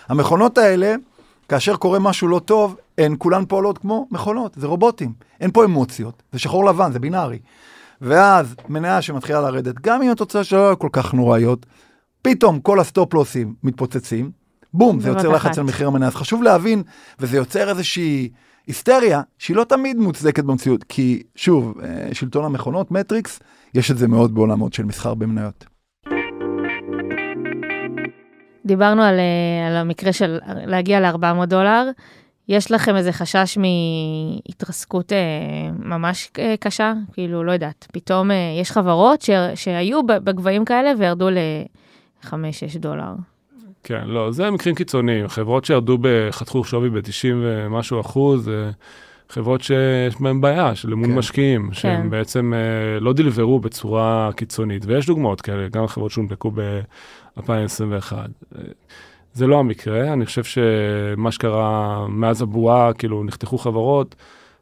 המכונות 0.09 0.59
האלה, 0.59 0.95
כאשר 1.49 1.77
קורה 1.77 1.99
משהו 1.99 2.29
לא 2.29 2.39
טוב, 2.39 2.77
הן 2.99 3.15
כולן 3.19 3.45
פועלות 3.45 3.79
כמו 3.79 4.09
מכונות, 4.11 4.55
זה 4.57 4.67
רובוטים. 4.67 5.13
אין 5.41 5.51
פה 5.51 5.65
אמוציות, 5.65 6.23
זה 6.33 6.39
שחור 6.39 6.65
לבן, 6.65 6.93
זה 6.93 6.99
בינארי. 6.99 7.39
ואז 8.01 8.55
מניה 8.69 9.03
שמתחילה 9.03 9.41
לרדת, 9.41 9.75
גם 9.81 10.03
אם 10.03 10.11
התוצאות 10.11 10.45
שלה 10.45 10.59
לא 10.59 10.67
היו 10.69 10.79
כל 10.79 10.89
כך 10.93 11.15
נוראיות, 11.15 11.67
פתאום 12.23 12.61
כל 12.61 12.81
הסטופ-לוסים 12.81 13.55
מתפוצצים, 13.63 14.31
בום, 14.75 15.01
זה 15.01 15.09
יוצר 15.09 15.29
לחץ. 15.29 15.59
על 15.59 15.65
מחיר 15.65 15.87
המניה. 15.87 16.09
אז 16.09 16.15
חשוב 16.15 16.43
להבין, 16.43 16.83
וזה 17.19 17.37
יוצר 17.37 17.69
איזושהי 17.69 18.29
היסטריה, 18.67 19.23
שהיא 19.39 19.57
לא 19.57 19.65
תמיד 19.65 19.97
מוצדקת 19.97 20.45
במציאות, 20.45 20.85
כי 20.85 21.23
שוב, 21.35 21.75
אה, 21.83 22.09
שלטון 22.13 22.45
המכונות, 22.45 22.91
מטריקס, 22.91 23.41
יש 23.75 23.91
את 23.91 23.99
זה 23.99 24.09
מאוד 24.09 24.35
בעולמות 24.35 24.73
של 24.73 24.85
מסחר 24.85 25.15
במניות. 25.15 25.65
דיברנו 28.69 29.03
על, 29.03 29.15
אה, 29.19 29.69
על 29.69 29.77
המקרה 29.77 30.13
של 30.13 30.39
להגיע 30.67 31.01
ל-400 31.01 31.47
דולר. 31.47 31.91
יש 32.49 32.73
לכם 32.73 32.97
איזה 32.97 33.13
חשש 33.13 33.59
מהתרסקות 33.59 35.13
אה, 35.13 35.19
ממש 35.79 36.31
אה, 36.39 36.55
קשה? 36.61 36.93
כאילו, 37.13 37.45
לא 37.45 37.53
יודעת, 37.53 37.87
פתאום 37.93 38.31
אה, 38.31 38.37
יש 38.61 38.71
חברות 38.71 39.23
ש, 39.23 39.31
שהיו 39.55 40.03
ב- 40.03 40.13
בגבהים 40.13 40.65
כאלה 40.65 40.93
וירדו 40.99 41.31
ל-5-6 41.31 42.79
דולר. 42.79 43.13
כן, 43.85 44.05
לא, 44.07 44.33
זה 44.33 44.51
מקרים 44.51 44.75
קיצוניים. 44.75 45.29
חברות 45.29 45.65
שירדו, 45.65 45.99
ב- 46.01 46.31
חתכו 46.31 46.65
שווי 46.65 46.91
ב-90 46.91 47.35
ומשהו 47.43 48.01
אחוז, 48.01 48.49
אה, 48.49 48.71
חברות 49.29 49.63
שיש 49.63 50.21
בהן 50.21 50.41
בעיה 50.41 50.75
של 50.75 50.93
אמון 50.93 51.09
כן. 51.09 51.15
משקיעים, 51.15 51.71
שהם 51.73 52.03
כן. 52.03 52.11
בעצם 52.11 52.53
אה, 52.55 53.01
לא 53.01 53.13
דלברו 53.13 53.61
בצורה 53.61 54.31
קיצונית. 54.37 54.83
ויש 54.87 55.07
דוגמאות 55.07 55.41
כאלה, 55.41 55.69
גם 55.69 55.87
חברות 55.87 56.11
שהונפקו 56.11 56.51
ב-2021. 57.39 58.13
זה 59.35 59.47
לא 59.47 59.59
המקרה, 59.59 60.13
אני 60.13 60.27
חושב 60.27 60.45
שמה 60.45 61.33
שקרה 61.33 62.07
מאז 62.09 62.43
הבועה, 62.43 62.93
כאילו 62.93 63.25
נחתכו 63.25 63.59
חברות, 63.59 64.15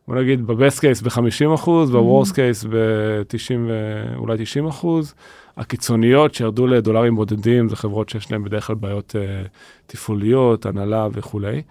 בוא 0.09 0.17
נגיד 0.17 0.47
בבסט 0.47 0.81
קייס 0.81 1.03
ב-50 1.03 1.55
אחוז, 1.55 1.91
בוורסט 1.91 2.35
קייס 2.35 2.65
ב-90 2.65 3.55
ואולי 3.69 4.37
90 4.39 4.67
אחוז. 4.67 5.15
הקיצוניות 5.57 6.35
שירדו 6.35 6.67
לדולרים 6.67 7.17
בודדים 7.17 7.69
זה 7.69 7.77
חברות 7.77 8.09
שיש 8.09 8.33
להן 8.33 8.45
בדרך 8.45 8.67
כלל 8.67 8.77
בעיות 8.77 9.15
uh, 9.15 9.49
תפעוליות, 9.87 10.67
הנהלה 10.67 11.09
וכולי. 11.13 11.63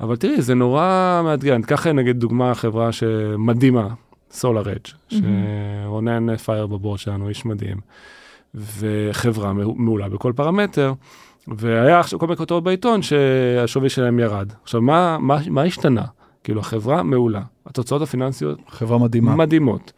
אבל 0.00 0.16
תראי, 0.16 0.42
זה 0.42 0.54
נורא 0.54 1.20
מאתגר. 1.24 1.54
אני 1.54 1.64
אקח 1.64 1.86
נגיד 1.86 2.18
דוגמה 2.18 2.54
חברה 2.54 2.92
שמדהימה, 2.92 3.88
סולאר 4.30 4.72
אדג', 4.72 4.88
שרונן 5.08 6.36
פייר 6.36 6.66
בבורד 6.66 6.98
שלנו, 6.98 7.28
איש 7.28 7.46
מדהים, 7.46 7.76
וחברה 8.56 9.52
מעולה 9.52 10.08
בכל 10.08 10.32
פרמטר. 10.36 10.92
והיה 11.48 12.00
עכשיו 12.00 12.18
כל 12.18 12.26
מיני 12.26 12.36
כותרות 12.36 12.64
בעיתון 12.64 13.02
שהשווי 13.02 13.88
שלהם 13.88 14.18
ירד. 14.18 14.52
עכשיו, 14.62 14.82
מה, 14.82 15.18
מה, 15.18 15.38
מה 15.50 15.62
השתנה? 15.62 16.04
כאילו, 16.44 16.60
החברה 16.60 17.02
מעולה, 17.02 17.42
התוצאות 17.66 18.02
הפיננסיות 18.02 18.58
חברה 18.68 18.98
מדהימה. 18.98 19.36
מדהימות, 19.36 19.92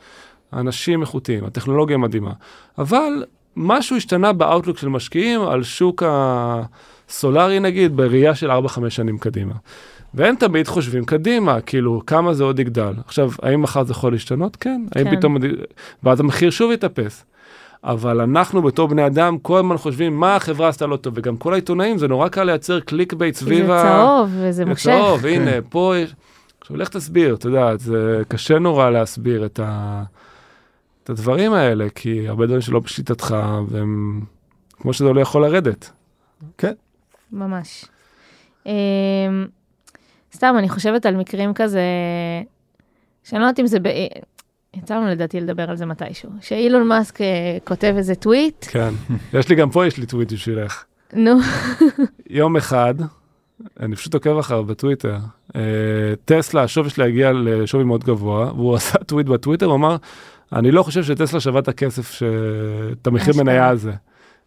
אנשים 0.53 1.01
איכותיים, 1.01 1.45
הטכנולוגיה 1.45 1.97
מדהימה, 1.97 2.33
אבל 2.79 3.25
משהו 3.57 3.97
השתנה 3.97 4.33
ב 4.33 4.38
outlook 4.38 4.79
של 4.79 4.89
משקיעים 4.89 5.43
על 5.43 5.63
שוק 5.63 6.03
הסולארי 6.07 7.61
נגיד, 7.61 7.97
בראייה 7.97 8.35
של 8.35 8.51
4-5 8.51 8.55
שנים 8.89 9.19
קדימה. 9.19 9.55
והם 10.15 10.35
תמיד 10.35 10.69
חושבים 10.69 11.05
קדימה, 11.05 11.61
כאילו, 11.61 12.03
כמה 12.07 12.35
זה 12.35 12.45
עוד 12.45 12.59
יגדל. 12.59 12.93
עכשיו, 13.07 13.31
האם 13.43 13.63
מחר 13.63 13.85
זה 13.85 13.93
יכול 13.93 14.13
להשתנות? 14.13 14.57
כן. 14.57 14.85
האם 14.95 15.05
כן. 15.05 15.17
פתאום, 15.17 15.37
ואז 16.03 16.21
המחיר 16.21 16.51
שוב 16.51 16.73
יתאפס. 16.73 17.25
אבל 17.85 18.21
אנחנו 18.21 18.63
בתור 18.63 18.89
בני 18.89 19.07
אדם 19.07 19.39
כל 19.39 19.59
הזמן 19.59 19.77
חושבים 19.77 20.21
מה 20.21 20.37
החברה 20.37 20.69
עשתה 20.69 20.87
לא 20.87 20.97
טוב, 20.97 21.15
וגם 21.17 21.37
כל 21.37 21.53
העיתונאים 21.53 21.99
זה 21.99 22.09
נורא 22.09 22.29
קל 22.29 22.45
לייצר 22.45 22.81
clickbait 22.81 23.35
סביב 23.35 23.67
זה 23.67 23.75
ה... 23.75 23.83
צהוב 23.83 24.31
וזה 24.33 24.65
מושך. 24.65 24.85
צהוב, 24.85 25.27
הנה, 25.27 25.51
פה 25.69 25.95
יש... 25.97 26.15
עכשיו, 26.61 26.77
לך 26.77 26.89
תסביר, 26.89 27.35
אתה 27.35 27.47
יודע, 27.47 27.77
זה 27.77 28.23
קשה 28.29 28.59
נורא 28.59 28.91
להסביר 28.91 29.47
את, 29.47 29.61
ה... 29.63 30.03
את 31.05 31.11
הדברים 31.11 31.53
האלה, 31.53 31.87
כי 31.95 32.29
הרבה 32.29 32.47
דברים 32.47 32.61
שלא 32.61 32.81
בשליטתך, 32.81 33.37
והם... 33.69 34.21
כמו 34.81 34.93
שזה 34.93 35.05
לא 35.05 35.21
יכול 35.21 35.43
לרדת. 35.43 35.91
ממש. 37.33 37.85
אמ, 38.67 38.73
סתם, 40.35 40.55
אני 40.59 40.69
חושבת 40.69 41.07
על 41.07 41.17
מקרים 41.17 41.55
כזה, 41.55 41.83
שאני 43.25 43.41
לא 43.41 43.47
יודעת 43.47 43.61
אם 43.61 43.67
זה, 43.67 43.81
ב... 43.81 43.89
יצא 44.83 44.97
לנו 44.97 45.07
לדעתי 45.07 45.41
לדבר 45.41 45.71
על 45.71 45.77
זה 45.77 45.87
מתישהו, 45.87 46.31
שאילון 46.41 46.89
מאסק 46.89 47.21
אה, 47.21 47.27
כותב 47.65 47.95
איזה 47.97 48.15
טוויט, 48.15 48.67
כן. 48.71 48.91
יש 49.39 49.49
לי 49.49 49.55
גם 49.55 49.71
פה, 49.71 49.87
יש 49.87 49.97
לי 49.97 50.07
טוויט 50.07 50.33
בשבילך. 50.33 50.85
נו, 51.13 51.39
יום 52.31 52.57
אחד, 52.57 52.95
אני 53.81 53.97
פשוט 53.97 54.15
עוקב 54.15 54.39
אחריו 54.39 54.65
בטוויטר, 54.65 55.17
אה, 55.57 55.61
טסלה, 56.25 56.63
השווי 56.63 56.91
שלה 56.91 57.05
הגיע 57.05 57.33
לשווי 57.33 57.85
מאוד 57.85 58.05
גבוה, 58.05 58.53
והוא 58.53 58.75
עשה 58.75 58.99
טוויט 58.99 59.27
בטוויטר, 59.27 59.67
הוא 59.67 59.75
אמר, 59.75 59.97
אני 60.53 60.71
לא 60.71 60.83
חושב 60.83 61.03
שטסלה 61.03 61.41
שווה 61.41 61.61
את 61.61 61.69
הכסף, 61.69 62.13
ש... 62.13 62.23
את 62.93 63.07
המחיר. 63.07 63.35
מניה 63.37 63.69
הזה. 63.69 63.93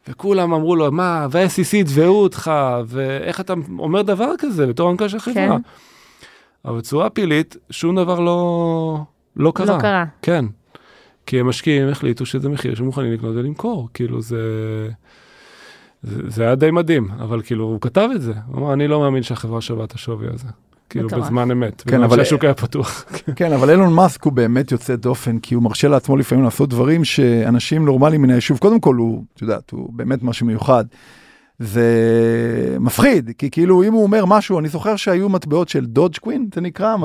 וכולם 0.07 0.53
אמרו 0.53 0.75
לו, 0.75 0.91
מה, 0.91 1.27
וה-SEC 1.31 1.75
יתבעו 1.75 2.23
אותך, 2.23 2.51
ואיך 2.85 3.39
אתה 3.39 3.53
אומר 3.79 4.01
דבר 4.01 4.31
כזה 4.37 4.67
בתור 4.67 4.89
המנכ"ל 4.89 5.07
של 5.07 5.19
חברה. 5.19 5.47
כן. 5.47 5.61
אבל 6.65 6.77
בצורה 6.77 7.09
פלילית, 7.09 7.57
שום 7.69 7.95
דבר 7.95 8.19
לא, 8.19 9.03
לא 9.35 9.51
קרה. 9.55 9.75
לא 9.75 9.81
קרה. 9.81 10.05
כן. 10.21 10.45
כי 11.25 11.39
המשקיעים 11.39 11.89
החליטו 11.89 12.25
שזה 12.25 12.49
מחיר 12.49 12.75
שמוכנים 12.75 13.13
לקנות 13.13 13.35
ולמכור, 13.35 13.89
כאילו 13.93 14.21
זה... 14.21 14.37
זה, 16.03 16.21
זה 16.29 16.43
היה 16.43 16.55
די 16.55 16.71
מדהים, 16.71 17.07
אבל 17.19 17.41
כאילו, 17.41 17.63
הוא 17.65 17.81
כתב 17.81 18.09
את 18.15 18.21
זה. 18.21 18.33
הוא 18.47 18.57
אמר, 18.57 18.73
אני 18.73 18.87
לא 18.87 18.99
מאמין 18.99 19.23
שהחברה 19.23 19.61
שווה 19.61 19.83
את 19.85 19.93
השווי 19.93 20.27
הזה. 20.33 20.47
כאילו, 20.89 21.07
מטורף. 21.07 21.23
בזמן 21.23 21.51
אמת. 21.51 21.81
כן, 21.87 22.03
אבל- 22.03 22.17
שהשוק 22.17 22.43
היה 22.43 22.53
פתוח. 22.53 23.05
כן, 23.35 23.53
אבל 23.53 23.69
אילון 23.69 23.93
מאסק 23.93 24.23
הוא 24.23 24.33
באמת 24.33 24.71
יוצא 24.71 24.95
דופן, 24.95 25.39
כי 25.39 25.55
הוא 25.55 25.63
מרשה 25.63 25.87
לעצמו 25.87 26.17
לפעמים 26.17 26.43
לעשות 26.43 26.69
דברים 26.69 27.05
שאנשים 27.05 27.85
נורמליים 27.85 28.21
מן 28.21 28.29
היישוב, 28.29 28.57
קודם 28.57 28.79
כל 28.79 28.95
הוא, 28.95 29.23
את 29.35 29.41
יודעת, 29.41 29.71
הוא 29.71 29.93
באמת 29.93 30.23
משהו 30.23 30.45
מיוחד. 30.45 30.85
זה 31.61 32.77
מפחיד, 32.79 33.31
כי 33.37 33.51
כאילו 33.51 33.83
אם 33.83 33.93
הוא 33.93 34.03
אומר 34.03 34.25
משהו, 34.25 34.59
אני 34.59 34.69
זוכר 34.69 34.95
שהיו 34.95 35.29
מטבעות 35.29 35.69
של 35.69 35.85
דודג' 35.85 36.17
קווין, 36.17 36.49
זה 36.55 36.61
נקרא? 36.61 36.95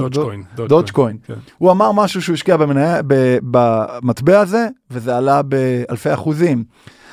דודג' 0.55 0.91
קוין. 0.91 1.17
כן. 1.27 1.35
הוא 1.59 1.71
אמר 1.71 1.93
משהו 1.93 2.23
שהוא 2.23 2.35
השקיע 2.35 2.57
במניה, 2.57 3.01
ב, 3.07 3.39
במטבע 3.43 4.41
הזה, 4.41 4.69
וזה 4.91 5.17
עלה 5.17 5.43
באלפי 5.43 6.15
אחוזים. 6.15 6.65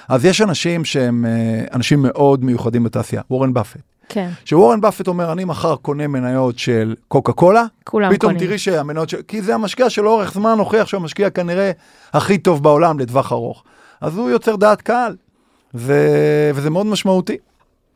אז 0.10 0.26
יש 0.26 0.42
אנשים 0.42 0.86
שהם 0.86 1.26
אה, 1.26 1.66
אנשים 1.74 2.02
מאוד 2.02 2.46
מיוחדים 2.46 2.84
בתעשייה, 2.84 3.22
וורן 3.30 3.54
באפט. 3.54 3.82
כן, 4.10 4.30
שוורן 4.46 4.82
באפט 4.82 5.08
אומר, 5.08 5.32
אני 5.32 5.46
מחר 5.46 5.76
קונה 5.76 6.08
מניות 6.08 6.60
של 6.60 6.96
קוקה 7.08 7.32
קולה, 7.34 7.66
כולם 7.84 8.14
פתאום 8.14 8.32
קונים. 8.34 8.48
תראי 8.48 8.58
שהמניות, 8.58 9.10
של... 9.10 9.22
כי 9.28 9.42
זה 9.42 9.56
המשקיע 9.56 9.90
שלאורך 9.90 10.34
זמן 10.34 10.56
הוכיח 10.60 10.88
שהוא 10.88 11.02
המשקיע 11.02 11.30
כנראה 11.30 11.72
הכי 12.14 12.38
טוב 12.38 12.64
בעולם 12.64 13.00
לטווח 13.00 13.32
ארוך. 13.32 13.64
אז 14.02 14.18
הוא 14.18 14.30
יוצר 14.30 14.56
דעת 14.56 14.82
קהל, 14.82 15.16
ו... 15.76 15.94
וזה 16.54 16.70
מאוד 16.70 16.86
משמעותי. 16.86 17.38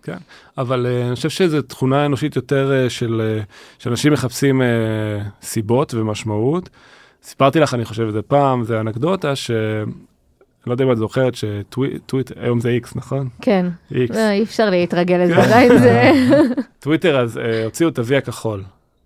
כן, 0.04 0.18
אבל 0.58 0.86
uh, 0.86 1.08
אני 1.08 1.16
חושב 1.16 1.30
שזו 1.30 1.62
תכונה 1.62 2.06
אנושית 2.06 2.36
יותר 2.36 2.72
uh, 2.86 2.90
של, 2.90 3.42
uh, 3.42 3.84
שאנשים 3.84 4.14
מחפשים 4.14 4.62
uh, 4.62 5.46
סיבות 5.46 5.94
ומשמעות. 5.94 6.70
סיפרתי 7.24 7.60
לך, 7.60 7.74
אני 7.74 7.86
חושב, 7.86 8.08
את 8.08 8.14
זה 8.14 8.22
פעם, 8.22 8.64
זה 8.64 8.80
אנקדוטה 8.80 9.36
ש... 9.36 9.52
לא 10.68 10.72
יודע 10.72 10.84
אם 10.84 10.92
את 10.92 10.98
זוכרת 10.98 11.36
שטוויט, 11.36 12.32
היום 12.36 12.60
זה 12.60 12.70
איקס, 12.70 12.96
נכון? 12.96 13.30
כן, 13.42 13.66
איקס. 13.96 14.16
לא, 14.16 14.30
אי 14.30 14.44
אפשר 14.44 14.70
להתרגל 14.70 15.16
לזה, 15.16 15.34
כן. 15.34 15.42
עדיין 15.42 15.78
זה... 15.78 16.12
טוויטר 16.80 17.20
אז 17.20 17.40
הוציאו 17.66 17.90
את 17.90 18.00
ה-V 18.00 18.16
הכחול. 18.18 18.64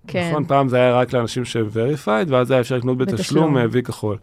כן, 0.07 0.29
נכון? 0.29 0.45
פעם 0.45 0.69
זה 0.69 0.77
היה 0.77 0.93
רק 0.93 1.13
לאנשים 1.13 1.45
שהם 1.45 1.67
verified, 1.73 2.27
ואז 2.27 2.51
היה 2.51 2.59
אפשר 2.59 2.77
לקנות 2.77 2.97
בתשלום 2.97 3.57
וי 3.71 3.83
כחול. 3.83 4.17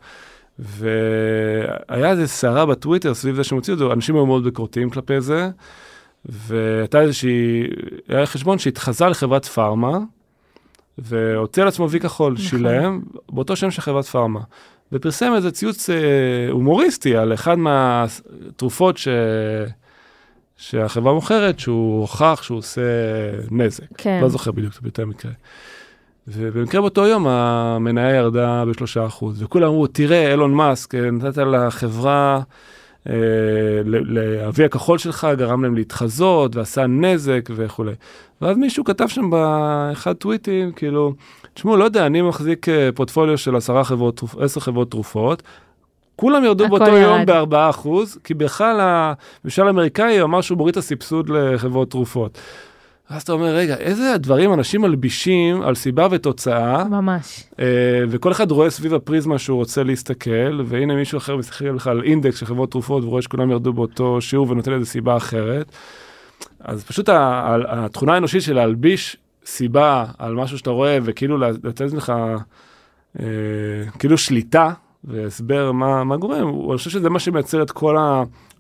והיה 0.59 2.11
איזה 2.11 2.27
סערה 2.27 2.67
בטוויטר 2.67 3.15
סביב 3.15 3.37
זה 3.37 3.45
שהם 3.45 3.59
הוציאו 3.59 3.75
את 3.75 3.79
זה, 3.79 3.85
אנשים 3.93 4.15
היו 4.15 4.27
מאוד 4.27 4.45
ביקורתיים 4.45 4.91
כלפי 4.91 5.21
זה, 5.21 5.51
והייתה 6.25 7.01
איזושהי, 7.01 7.63
היה 8.09 8.27
חשבון 8.27 8.59
שהתחזה 8.59 9.07
לחברת 9.07 9.45
פארמה, 9.45 9.99
והוציא 10.99 11.63
על 11.63 11.69
עצמו 11.69 11.91
וי 11.91 12.01
כחול, 12.01 12.33
נכון. 12.33 12.45
שילם, 12.45 13.03
באותו 13.33 13.57
שם 13.57 13.71
של 13.71 13.83
חברת 13.83 14.05
פארמה. 14.05 14.41
ופרסם 14.93 15.33
איזה 15.37 15.51
ציוץ 15.51 15.91
אה, 15.91 15.97
הומוריסטי 16.51 17.17
על 17.17 17.35
אחד 17.35 17.55
מהתרופות 17.59 18.97
ש... 18.97 19.09
שהחברה 20.57 21.15
מוכרת, 21.15 21.59
שהוא 21.59 22.01
הוכח 22.01 22.41
שהוא 22.43 22.59
עושה 22.59 22.81
נזק. 23.51 23.85
כן. 23.99 24.19
לא 24.23 24.29
זוכר 24.29 24.51
בדיוק 24.51 24.75
את 24.87 24.99
המקרה. 24.99 25.33
ובמקרה 26.33 26.81
באותו 26.81 27.07
יום 27.07 27.27
המניה 27.27 28.15
ירדה 28.15 28.65
בשלושה 28.65 29.07
אחוז, 29.07 29.43
וכולם 29.43 29.69
אמרו, 29.69 29.87
תראה, 29.87 30.31
אילון 30.31 30.55
מאסק, 30.55 30.95
אה, 30.95 31.11
נתת 31.11 31.37
לחברה, 31.37 32.41
אה, 33.09 33.15
לאבי 33.85 34.65
הכחול 34.65 34.99
שלך, 34.99 35.29
גרם 35.37 35.63
להם 35.63 35.75
להתחזות, 35.75 36.57
ועשה 36.57 36.87
נזק 36.87 37.49
וכולי. 37.57 37.93
ואז 38.43 38.57
מישהו 38.57 38.85
כתב 38.85 39.09
שם 39.09 39.31
באחד 39.31 40.13
טוויטים, 40.13 40.73
כאילו, 40.73 41.15
תשמעו, 41.55 41.77
לא 41.77 41.85
יודע, 41.85 42.07
אני 42.07 42.23
מחזיק 42.23 42.69
אה, 42.69 42.89
פורטפוליו 42.95 43.39
של 43.39 43.57
עשרה 43.57 43.85
חברות, 43.85 44.23
עשר 44.41 44.61
חברות 44.61 44.91
תרופות, 44.91 45.43
כולם 46.17 46.45
ירדו 46.45 46.69
באותו 46.69 46.97
יום 46.97 47.19
ירד. 47.19 47.27
בארבעה 47.27 47.71
אחוז, 47.71 48.19
כי 48.25 48.35
בכלל 48.35 48.81
הממשל 48.81 49.67
האמריקאי 49.67 50.23
אמר 50.23 50.41
שהוא 50.41 50.59
מוריד 50.59 50.73
את 50.73 50.77
הסבסוד 50.77 51.29
לחברות 51.29 51.91
תרופות. 51.91 52.39
אז 53.11 53.23
אתה 53.23 53.33
אומר, 53.33 53.55
רגע, 53.55 53.77
איזה 53.77 54.15
דברים 54.19 54.53
אנשים 54.53 54.81
מלבישים 54.81 55.63
על 55.63 55.75
סיבה 55.75 56.09
ותוצאה, 56.11 56.85
ממש. 56.85 57.45
אה, 57.61 57.65
וכל 58.09 58.33
אחד 58.33 58.51
רואה 58.51 58.71
סביב 58.71 58.95
הפריזמה 58.95 59.39
שהוא 59.39 59.57
רוצה 59.57 59.83
להסתכל, 59.83 60.61
והנה 60.67 60.95
מישהו 60.95 61.19
אחר 61.19 61.37
מסתכל 61.37 61.65
לך 61.65 61.87
על 61.87 62.03
אינדקס 62.05 62.39
של 62.39 62.47
חברות 62.47 62.71
תרופות 62.71 63.05
ורואה 63.05 63.23
שכולם 63.23 63.51
ירדו 63.51 63.73
באותו 63.73 64.21
שיעור 64.21 64.51
ונותן 64.51 64.73
איזה 64.73 64.87
סיבה 64.87 65.17
אחרת. 65.17 65.73
אז 66.61 66.85
פשוט 66.85 67.09
התכונה 67.69 68.15
האנושית 68.15 68.43
של 68.43 68.55
להלביש 68.55 69.17
סיבה 69.45 70.05
על 70.19 70.35
משהו 70.35 70.59
שאתה 70.59 70.71
רואה, 70.71 70.99
וכאילו 71.03 71.39
לתת 71.39 71.93
לך 71.93 72.13
אה, 73.21 73.25
כאילו 73.99 74.19
שליטה 74.19 74.73
והסבר 75.05 75.73
מה, 75.73 76.05
מה 76.05 76.17
גורם, 76.17 76.69
אני 76.71 76.77
חושב 76.77 76.91
שזה 76.91 77.11
מה 77.11 77.19
שמייצר 77.19 77.63
את 77.63 77.71
כל 77.71 77.97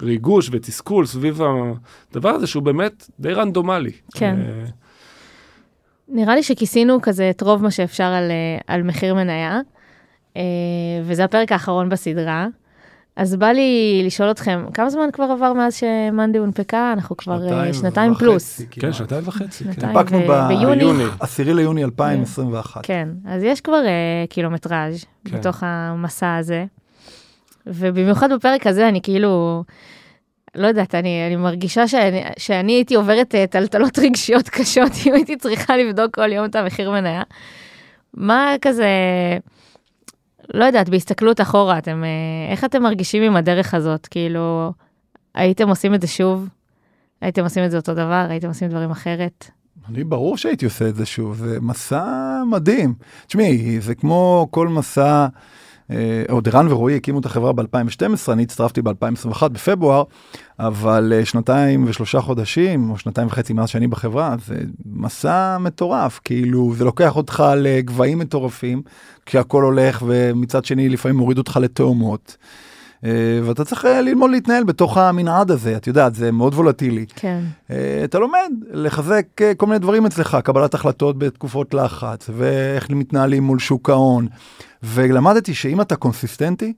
הריגוש 0.00 0.48
ותסכול 0.52 1.06
סביב 1.06 1.40
הדבר 2.12 2.28
הזה, 2.28 2.46
שהוא 2.46 2.62
באמת 2.62 3.10
די 3.20 3.32
רנדומלי. 3.32 3.92
כן. 4.14 4.36
אה, 4.40 4.64
נראה 6.08 6.34
לי 6.34 6.42
שכיסינו 6.42 6.98
כזה 7.02 7.30
את 7.30 7.42
רוב 7.42 7.62
מה 7.62 7.70
שאפשר 7.70 8.04
על, 8.04 8.30
אה, 8.30 8.58
על 8.74 8.82
מחיר 8.82 9.14
מניה, 9.14 9.60
אה, 10.36 10.42
וזה 11.04 11.24
הפרק 11.24 11.52
האחרון 11.52 11.88
בסדרה. 11.88 12.46
אז 13.18 13.36
בא 13.36 13.46
לי 13.46 14.02
לשאול 14.06 14.30
אתכם, 14.30 14.64
כמה 14.74 14.90
זמן 14.90 15.08
כבר 15.12 15.24
עבר 15.24 15.52
מאז 15.52 15.74
שמאנדי 15.74 16.38
הונפקה? 16.38 16.92
אנחנו 16.92 17.16
כבר 17.16 17.52
אה, 17.52 17.74
שנתיים 17.74 18.12
וחצי 18.12 18.24
פלוס. 18.24 18.60
כן, 18.70 18.92
שנתיים 18.92 19.22
וחצי. 19.26 19.64
כן. 19.64 19.86
הנפקנו 19.86 20.18
ו- 20.18 20.28
ב- 20.28 20.48
ביוני. 20.48 20.78
ביוני. 20.78 21.04
עשירי 21.20 21.54
ליוני 21.54 21.84
2021. 21.84 22.80
כן, 22.86 23.08
אז 23.26 23.42
יש 23.42 23.60
כבר 23.60 23.86
אה, 23.86 24.24
קילומטראז' 24.28 25.04
כן. 25.24 25.38
בתוך 25.38 25.62
המסע 25.62 26.36
הזה. 26.36 26.64
ובמיוחד 27.66 28.32
בפרק 28.32 28.66
הזה, 28.66 28.88
אני 28.88 29.00
כאילו, 29.02 29.64
לא 30.54 30.66
יודעת, 30.66 30.94
אני, 30.94 31.26
אני 31.26 31.36
מרגישה 31.36 31.88
שאני, 31.88 32.22
שאני 32.36 32.72
הייתי 32.72 32.94
עוברת 32.94 33.34
אה, 33.34 33.46
טלטלות 33.46 33.98
רגשיות 33.98 34.48
קשות 34.48 34.92
אם 35.06 35.14
הייתי 35.14 35.36
צריכה 35.36 35.76
לבדוק 35.76 36.14
כל 36.14 36.32
יום 36.32 36.44
את 36.44 36.56
המחיר 36.56 36.90
מניה. 36.90 37.22
מה 38.14 38.54
כזה, 38.60 38.86
לא 40.54 40.64
יודעת, 40.64 40.88
בהסתכלות 40.88 41.40
אחורה, 41.40 41.78
אתם, 41.78 42.04
אה, 42.04 42.52
איך 42.52 42.64
אתם 42.64 42.82
מרגישים 42.82 43.22
עם 43.22 43.36
הדרך 43.36 43.74
הזאת? 43.74 44.06
כאילו, 44.06 44.72
הייתם 45.34 45.68
עושים 45.68 45.94
את 45.94 46.00
זה 46.00 46.06
שוב? 46.06 46.48
הייתם 47.20 47.44
עושים 47.44 47.64
את 47.64 47.70
זה 47.70 47.76
אותו 47.76 47.94
דבר? 47.94 48.26
הייתם 48.28 48.48
עושים 48.48 48.68
דברים 48.68 48.90
אחרת? 48.90 49.50
אני 49.88 50.04
ברור 50.04 50.36
שהייתי 50.36 50.64
עושה 50.64 50.88
את 50.88 50.94
זה 50.96 51.06
שוב, 51.06 51.36
זה 51.36 51.60
מסע 51.60 52.04
מדהים. 52.50 52.94
תשמעי, 53.26 53.80
זה 53.80 53.94
כמו 53.94 54.48
כל 54.50 54.68
מסע, 54.68 55.26
עוד 56.28 56.48
ערן 56.48 56.72
ורועי 56.72 56.96
הקימו 56.96 57.18
את 57.20 57.26
החברה 57.26 57.52
ב-2012, 57.52 58.32
אני 58.32 58.42
הצטרפתי 58.42 58.82
ב-2021 58.82 59.48
בפברואר, 59.48 60.02
אבל 60.58 61.12
אה, 61.16 61.24
שנתיים 61.24 61.84
ושלושה 61.88 62.20
חודשים, 62.20 62.90
או 62.90 62.98
שנתיים 62.98 63.26
וחצי 63.26 63.52
מאז 63.52 63.68
שאני 63.68 63.86
בחברה, 63.86 64.36
זה 64.46 64.56
מסע 64.86 65.58
מטורף, 65.58 66.20
כאילו 66.24 66.74
זה 66.76 66.84
לוקח 66.84 67.16
אותך 67.16 67.44
לגבהים 67.56 68.18
מטורפים, 68.18 68.82
כשהכול 69.26 69.64
הולך, 69.64 70.02
ומצד 70.06 70.64
שני 70.64 70.88
לפעמים 70.88 71.16
מוריד 71.16 71.38
אותך 71.38 71.58
לתאומות. 71.62 72.36
אה, 73.04 73.10
ואתה 73.44 73.64
צריך 73.64 73.84
אה, 73.84 74.00
ללמוד 74.00 74.30
להתנהל 74.30 74.64
בתוך 74.64 74.96
המנעד 74.96 75.50
הזה, 75.50 75.76
את 75.76 75.86
יודעת, 75.86 76.14
זה 76.14 76.32
מאוד 76.32 76.54
וולטילי. 76.54 77.06
כן, 77.16 77.40
אה, 77.70 78.00
אתה 78.04 78.18
לומד 78.18 78.50
לחזק 78.70 79.26
כל 79.56 79.66
מיני 79.66 79.78
דברים 79.78 80.06
אצלך, 80.06 80.38
קבלת 80.44 80.74
החלטות 80.74 81.18
בתקופות 81.18 81.74
לחץ, 81.74 82.30
ואיך 82.36 82.90
מתנהלים 82.90 83.42
מול 83.42 83.58
שוק 83.58 83.90
ההון. 83.90 84.26
ולמדתי 84.82 85.54
שאם 85.54 85.80
אתה 85.80 85.96
קונסיסטנטי, 85.96 86.72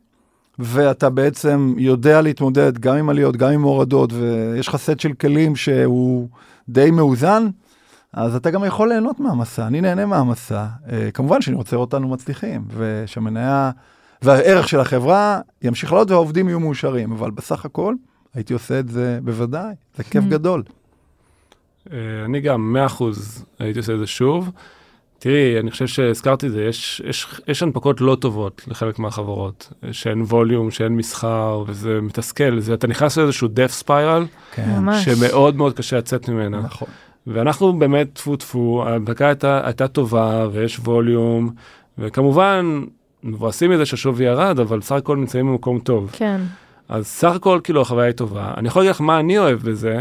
ואתה 0.58 1.10
בעצם 1.10 1.74
יודע 1.78 2.20
להתמודד 2.20 2.78
גם 2.78 2.96
עם 2.96 3.08
עליות, 3.08 3.36
גם 3.36 3.50
עם 3.50 3.62
הורדות, 3.62 4.12
ויש 4.12 4.68
לך 4.68 4.76
סט 4.76 5.00
של 5.00 5.12
כלים 5.12 5.56
שהוא 5.56 6.28
די 6.68 6.90
מאוזן, 6.90 7.48
אז 8.12 8.36
אתה 8.36 8.50
גם 8.50 8.64
יכול 8.64 8.88
ליהנות 8.88 9.20
מהמסע. 9.20 9.66
אני 9.66 9.80
נהנה 9.80 10.06
מהמסע. 10.06 10.64
כמובן 11.14 11.42
שאני 11.42 11.56
רוצה 11.56 11.76
אותנו 11.76 12.08
מצליחים, 12.08 12.64
ושהמניה 12.76 13.70
והערך 14.22 14.68
של 14.68 14.80
החברה 14.80 15.40
ימשיך 15.62 15.92
לעלות 15.92 16.10
והעובדים 16.10 16.48
יהיו 16.48 16.60
מאושרים, 16.60 17.12
אבל 17.12 17.30
בסך 17.30 17.64
הכל 17.64 17.94
הייתי 18.34 18.52
עושה 18.52 18.78
את 18.78 18.88
זה 18.88 19.18
בוודאי, 19.22 19.74
זה 19.96 20.04
כיף 20.04 20.24
Mm. 20.24 20.28
גדול. 20.28 20.62
אה, 21.92 21.96
אני 22.24 22.40
גם 22.40 22.76
100% 22.76 23.04
הייתי 23.58 23.78
עושה 23.78 23.94
את 23.94 23.98
זה 23.98 24.06
שוב. 24.06 24.50
תראי, 25.18 25.60
אני 25.60 25.70
חושב 25.70 25.86
שהזכרתי 25.86 26.46
את 26.46 26.52
זה, 26.52 26.62
יש, 26.64 27.02
יש, 27.06 27.40
יש 27.48 27.62
הנפקות 27.62 28.00
לא 28.00 28.16
טובות 28.20 28.62
לחלק 28.68 28.98
מהחברות, 28.98 29.72
שאין 29.92 30.22
ווליום, 30.22 30.70
שאין 30.70 30.96
מסחר, 30.96 31.64
וזה 31.66 32.00
מתסכל, 32.02 32.60
זה, 32.60 32.74
אתה 32.74 32.86
נכנס 32.86 33.18
לאיזשהו 33.18 33.48
death 33.48 33.84
spiral, 33.84 34.24
כן. 34.52 34.78
שמאוד 35.04 35.56
מאוד 35.56 35.76
קשה 35.76 35.98
לצאת 35.98 36.28
ממנה. 36.28 36.60
נכון. 36.60 36.88
ואנחנו 37.26 37.78
באמת, 37.78 38.08
טפו 38.12 38.36
טפו, 38.36 38.84
ההנפקה 38.86 39.26
הייתה, 39.26 39.60
הייתה 39.64 39.88
טובה, 39.88 40.46
ויש 40.52 40.78
ווליום, 40.78 41.50
וכמובן, 41.98 42.84
מבואסים 43.24 43.70
מזה 43.70 43.86
שהשווי 43.86 44.24
ירד, 44.24 44.60
אבל 44.60 44.78
בסך 44.78 44.92
הכל 44.92 45.16
נמצאים 45.16 45.46
במקום 45.46 45.78
טוב. 45.78 46.10
כן, 46.12 46.40
אז 46.88 47.06
סך 47.06 47.32
הכל 47.34 47.60
כאילו 47.64 47.80
החוויה 47.80 48.06
היא 48.06 48.14
טובה. 48.14 48.54
אני 48.56 48.68
יכול 48.68 48.82
להגיד 48.82 48.90
לך 48.90 49.00
מה 49.00 49.20
אני 49.20 49.38
אוהב 49.38 49.58
בזה, 49.58 49.98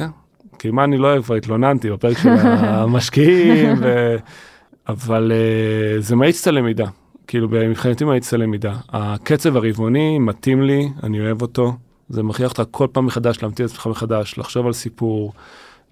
כי 0.60 0.72
מה 0.72 0.84
אני 0.84 0.98
לא 0.98 1.08
אוהב, 1.08 1.24
כבר 1.24 1.36
התלוננתי 1.36 1.92
בפרק 1.92 2.18
של 2.18 2.30
המשקיעים, 2.82 3.76
ו... 3.82 4.16
אבל 4.90 5.32
uh, 5.32 6.02
זה 6.02 6.16
מאיץ 6.16 6.42
את 6.42 6.48
הלמידה. 6.48 6.86
כאילו 7.28 7.48
מבחינתי 7.50 8.04
מאיץ 8.04 8.28
את 8.28 8.34
הלמידה. 8.34 8.76
הקצב 8.90 9.58
הרבעוני 9.58 10.20
מתאים 10.20 10.62
לי, 10.62 10.90
אני 11.04 11.22
אוהב 11.22 11.42
אותו. 11.42 11.74
זה 12.10 12.24
מכריח 12.24 12.52
אותך 12.52 12.64
כל 12.72 12.88
פעם 12.92 13.06
מחדש 13.06 13.44
להמתין 13.44 13.66
את 13.66 13.72
עצמך 13.72 13.88
מחדש, 13.88 14.38
לחשוב 14.38 14.68
על 14.68 14.74
סיפור, 14.74 15.34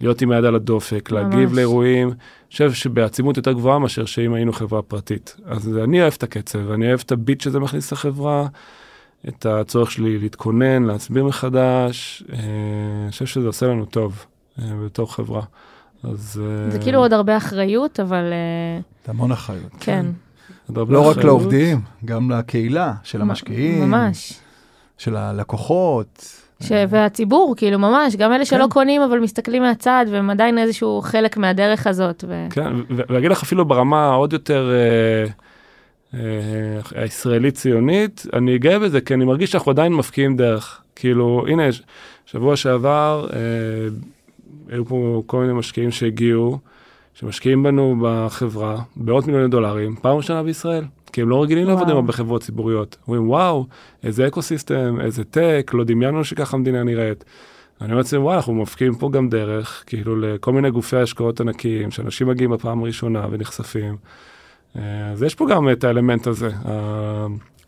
להיות 0.01 0.21
עם 0.21 0.31
היד 0.31 0.45
על 0.45 0.55
הדופק, 0.55 1.11
ממש. 1.11 1.23
להגיב 1.23 1.53
לאירועים. 1.53 2.07
אני 2.07 2.51
חושב 2.51 2.73
שבעצימות 2.73 3.37
יותר 3.37 3.51
גבוהה 3.53 3.79
מאשר 3.79 4.05
שאם 4.05 4.33
היינו 4.33 4.53
חברה 4.53 4.81
פרטית. 4.81 5.35
אז 5.45 5.77
אני 5.83 6.01
אוהב 6.01 6.13
את 6.17 6.23
הקצב, 6.23 6.71
אני 6.71 6.87
אוהב 6.87 6.99
את 7.05 7.11
הביט 7.11 7.41
שזה 7.41 7.59
מכניס 7.59 7.91
לחברה, 7.91 8.47
את 9.27 9.45
הצורך 9.45 9.91
שלי 9.91 10.19
להתכונן, 10.19 10.83
להסביר 10.83 11.23
מחדש. 11.23 12.23
אה, 12.33 12.37
אני 13.03 13.11
חושב 13.11 13.25
שזה 13.25 13.47
עושה 13.47 13.65
לנו 13.65 13.85
טוב 13.85 14.25
אה, 14.59 14.65
בתור 14.85 15.13
חברה. 15.13 15.41
אז... 16.03 16.41
זה 16.69 16.79
כאילו 16.79 16.99
עוד 16.99 17.13
הרבה 17.13 17.37
אחריות, 17.37 17.99
אבל... 17.99 18.23
זה 19.05 19.11
המון 19.11 19.31
אחריות. 19.31 19.71
כן. 19.79 20.05
לא 20.69 21.09
רק 21.09 21.17
לעובדים, 21.17 21.81
גם 22.05 22.31
לקהילה 22.31 22.93
של 23.03 23.21
המשקיעים. 23.21 23.89
ממש. 23.89 24.33
של 24.97 25.15
הלקוחות. 25.15 26.43
ש... 26.61 26.71
והציבור, 26.89 27.53
כאילו 27.57 27.79
ממש, 27.79 28.15
גם 28.15 28.33
אלה 28.33 28.45
שלא 28.45 28.63
כן. 28.63 28.69
קונים 28.69 29.01
אבל 29.01 29.19
מסתכלים 29.19 29.63
מהצד 29.63 30.05
והם 30.11 30.29
עדיין 30.29 30.57
איזשהו 30.57 31.01
חלק 31.01 31.37
מהדרך 31.37 31.87
הזאת. 31.87 32.23
ו... 32.27 32.47
כן, 32.49 32.73
ואגיד 32.89 33.31
לך 33.31 33.43
אפילו 33.43 33.65
ברמה 33.65 34.13
עוד 34.13 34.33
יותר 34.33 34.71
אה, 34.71 35.25
אה, 36.13 37.01
הישראלית 37.01 37.55
ציונית, 37.55 38.25
אני 38.33 38.57
גאה 38.57 38.79
בזה, 38.79 39.01
כי 39.01 39.13
אני 39.13 39.25
מרגיש 39.25 39.51
שאנחנו 39.51 39.71
עדיין 39.71 39.93
מפקיעים 39.93 40.37
דרך. 40.37 40.81
כאילו, 40.95 41.45
הנה, 41.47 41.63
שבוע 42.25 42.55
שעבר 42.55 43.27
אה, 43.33 43.39
היו 44.69 44.85
פה 44.85 45.23
כל 45.25 45.39
מיני 45.39 45.53
משקיעים 45.53 45.91
שהגיעו, 45.91 46.59
שמשקיעים 47.13 47.63
בנו 47.63 47.95
בחברה 48.01 48.77
בעוד 48.95 49.25
מיליוני 49.25 49.47
דולרים, 49.47 49.95
פעם 50.01 50.17
ראשונה 50.17 50.43
בישראל. 50.43 50.83
כי 51.17 51.21
הם 51.21 51.29
לא 51.29 51.43
רגילים 51.43 51.67
לעבוד 51.67 51.89
עם 51.89 51.95
הרבה 51.95 52.13
חברות 52.13 52.41
ציבוריות. 52.41 52.97
אומרים, 53.07 53.29
וואו, 53.29 53.65
איזה 54.03 54.27
אקו 54.27 54.41
סיסטם, 54.41 54.97
איזה 55.01 55.23
טק, 55.23 55.71
לא 55.73 55.83
דמיינו 55.83 56.23
שככה 56.23 56.57
המדינה 56.57 56.83
נראית. 56.83 57.25
אני 57.81 57.87
אומר 57.87 57.97
לעצמי, 57.97 58.19
וואו, 58.19 58.35
אנחנו 58.35 58.53
מפקיעים 58.53 58.95
פה 58.95 59.09
גם 59.11 59.29
דרך, 59.29 59.83
כאילו, 59.85 60.15
לכל 60.15 60.53
מיני 60.53 60.71
גופי 60.71 60.97
השקעות 60.97 61.41
ענקיים, 61.41 61.91
שאנשים 61.91 62.27
מגיעים 62.27 62.51
בפעם 62.51 62.83
הראשונה 62.83 63.25
ונחשפים. 63.31 63.97
אה, 64.77 65.11
אז 65.11 65.23
יש 65.23 65.35
פה 65.35 65.47
גם 65.49 65.69
את 65.69 65.83
האלמנט 65.83 66.27
הזה, 66.27 66.49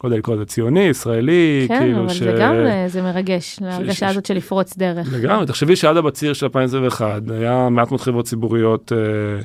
לא 0.03 0.07
יודע 0.07 0.17
לקרוא 0.17 0.35
לזה 0.35 0.45
ציוני, 0.45 0.83
ישראלי, 0.83 1.65
כן, 1.67 1.79
כאילו 1.79 1.99
אבל 1.99 2.09
ש... 2.09 2.23
כן, 2.23 2.27
אבל 2.27 2.35
זה 2.35 2.41
גם, 2.41 2.55
אה, 2.55 2.88
זה 2.88 3.01
מרגש, 3.01 3.59
להרגשה 3.62 4.07
ש... 4.07 4.12
הזאת 4.12 4.25
של 4.25 4.33
לפרוץ 4.33 4.77
דרך. 4.77 5.13
לגמרי, 5.13 5.45
תחשבי 5.45 5.75
שעד 5.75 5.97
הבציר 5.97 6.33
של 6.33 6.45
2021, 6.45 7.21
היה 7.31 7.69
מעט 7.69 7.91
מאוד 7.91 8.01
חברות 8.01 8.25
ציבוריות, 8.25 8.91
אה, 8.91 9.41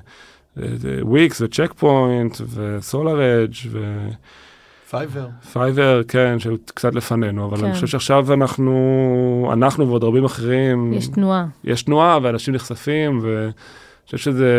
וויקס 1.03 1.41
וצ'ק 1.41 1.73
פוינט 1.73 2.37
וסולאר 2.55 3.45
אדג' 3.45 3.55
ו... 3.71 4.09
פייבר. 4.91 5.29
פייבר, 5.53 6.03
כן, 6.09 6.39
שהיו 6.39 6.57
קצת 6.75 6.95
לפנינו, 6.95 7.47
אבל 7.47 7.57
כן. 7.57 7.65
אני 7.65 7.75
חושב 7.75 7.87
שעכשיו 7.87 8.33
אנחנו, 8.33 9.51
אנחנו 9.53 9.89
ועוד 9.89 10.05
רבים 10.05 10.25
אחרים... 10.25 10.93
יש 10.93 11.09
תנועה. 11.09 11.47
יש 11.65 11.83
תנועה 11.83 12.19
ואנשים 12.23 12.55
נחשפים, 12.55 13.21
ואני 13.23 13.53
חושב 14.07 14.19
שזה 14.19 14.55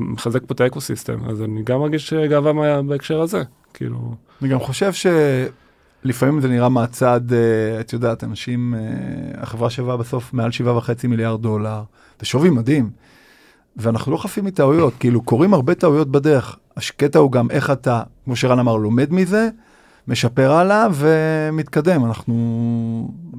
מחזק 0.00 0.46
פה 0.46 0.54
את 0.54 0.60
ה 0.60 0.65
ecosystem, 0.65 1.18
אז 1.28 1.42
אני 1.42 1.62
גם 1.62 1.78
מרגיש 1.78 2.14
גאווה 2.14 2.82
בהקשר 2.82 3.20
הזה, 3.20 3.42
כאילו... 3.74 4.14
אני 4.42 4.48
גם 4.48 4.58
חושב 4.58 4.92
שלפעמים 4.92 6.40
זה 6.40 6.48
נראה 6.48 6.68
מהצד, 6.68 7.20
אה, 7.32 7.80
את 7.80 7.92
יודעת, 7.92 8.24
אנשים, 8.24 8.74
אה, 8.74 9.42
החברה 9.42 9.70
שווה 9.70 9.96
בסוף 9.96 10.32
מעל 10.32 10.50
7.5 10.50 11.08
מיליארד 11.08 11.42
דולר, 11.42 11.82
זה 12.20 12.26
שווי 12.26 12.50
מדהים. 12.50 12.90
ואנחנו 13.76 14.12
לא 14.12 14.16
חפים 14.16 14.44
מטעויות, 14.44 14.94
כאילו 15.00 15.22
קורים 15.22 15.54
הרבה 15.54 15.74
טעויות 15.74 16.08
בדרך. 16.08 16.56
הקטע 16.76 17.18
הוא 17.18 17.32
גם 17.32 17.50
איך 17.50 17.70
אתה, 17.70 18.02
כמו 18.24 18.36
שרן 18.36 18.58
אמר, 18.58 18.76
לומד 18.76 19.12
מזה, 19.12 19.48
משפר 20.08 20.52
הלאה 20.52 20.86
ומתקדם. 20.94 22.04
אנחנו, 22.04 22.34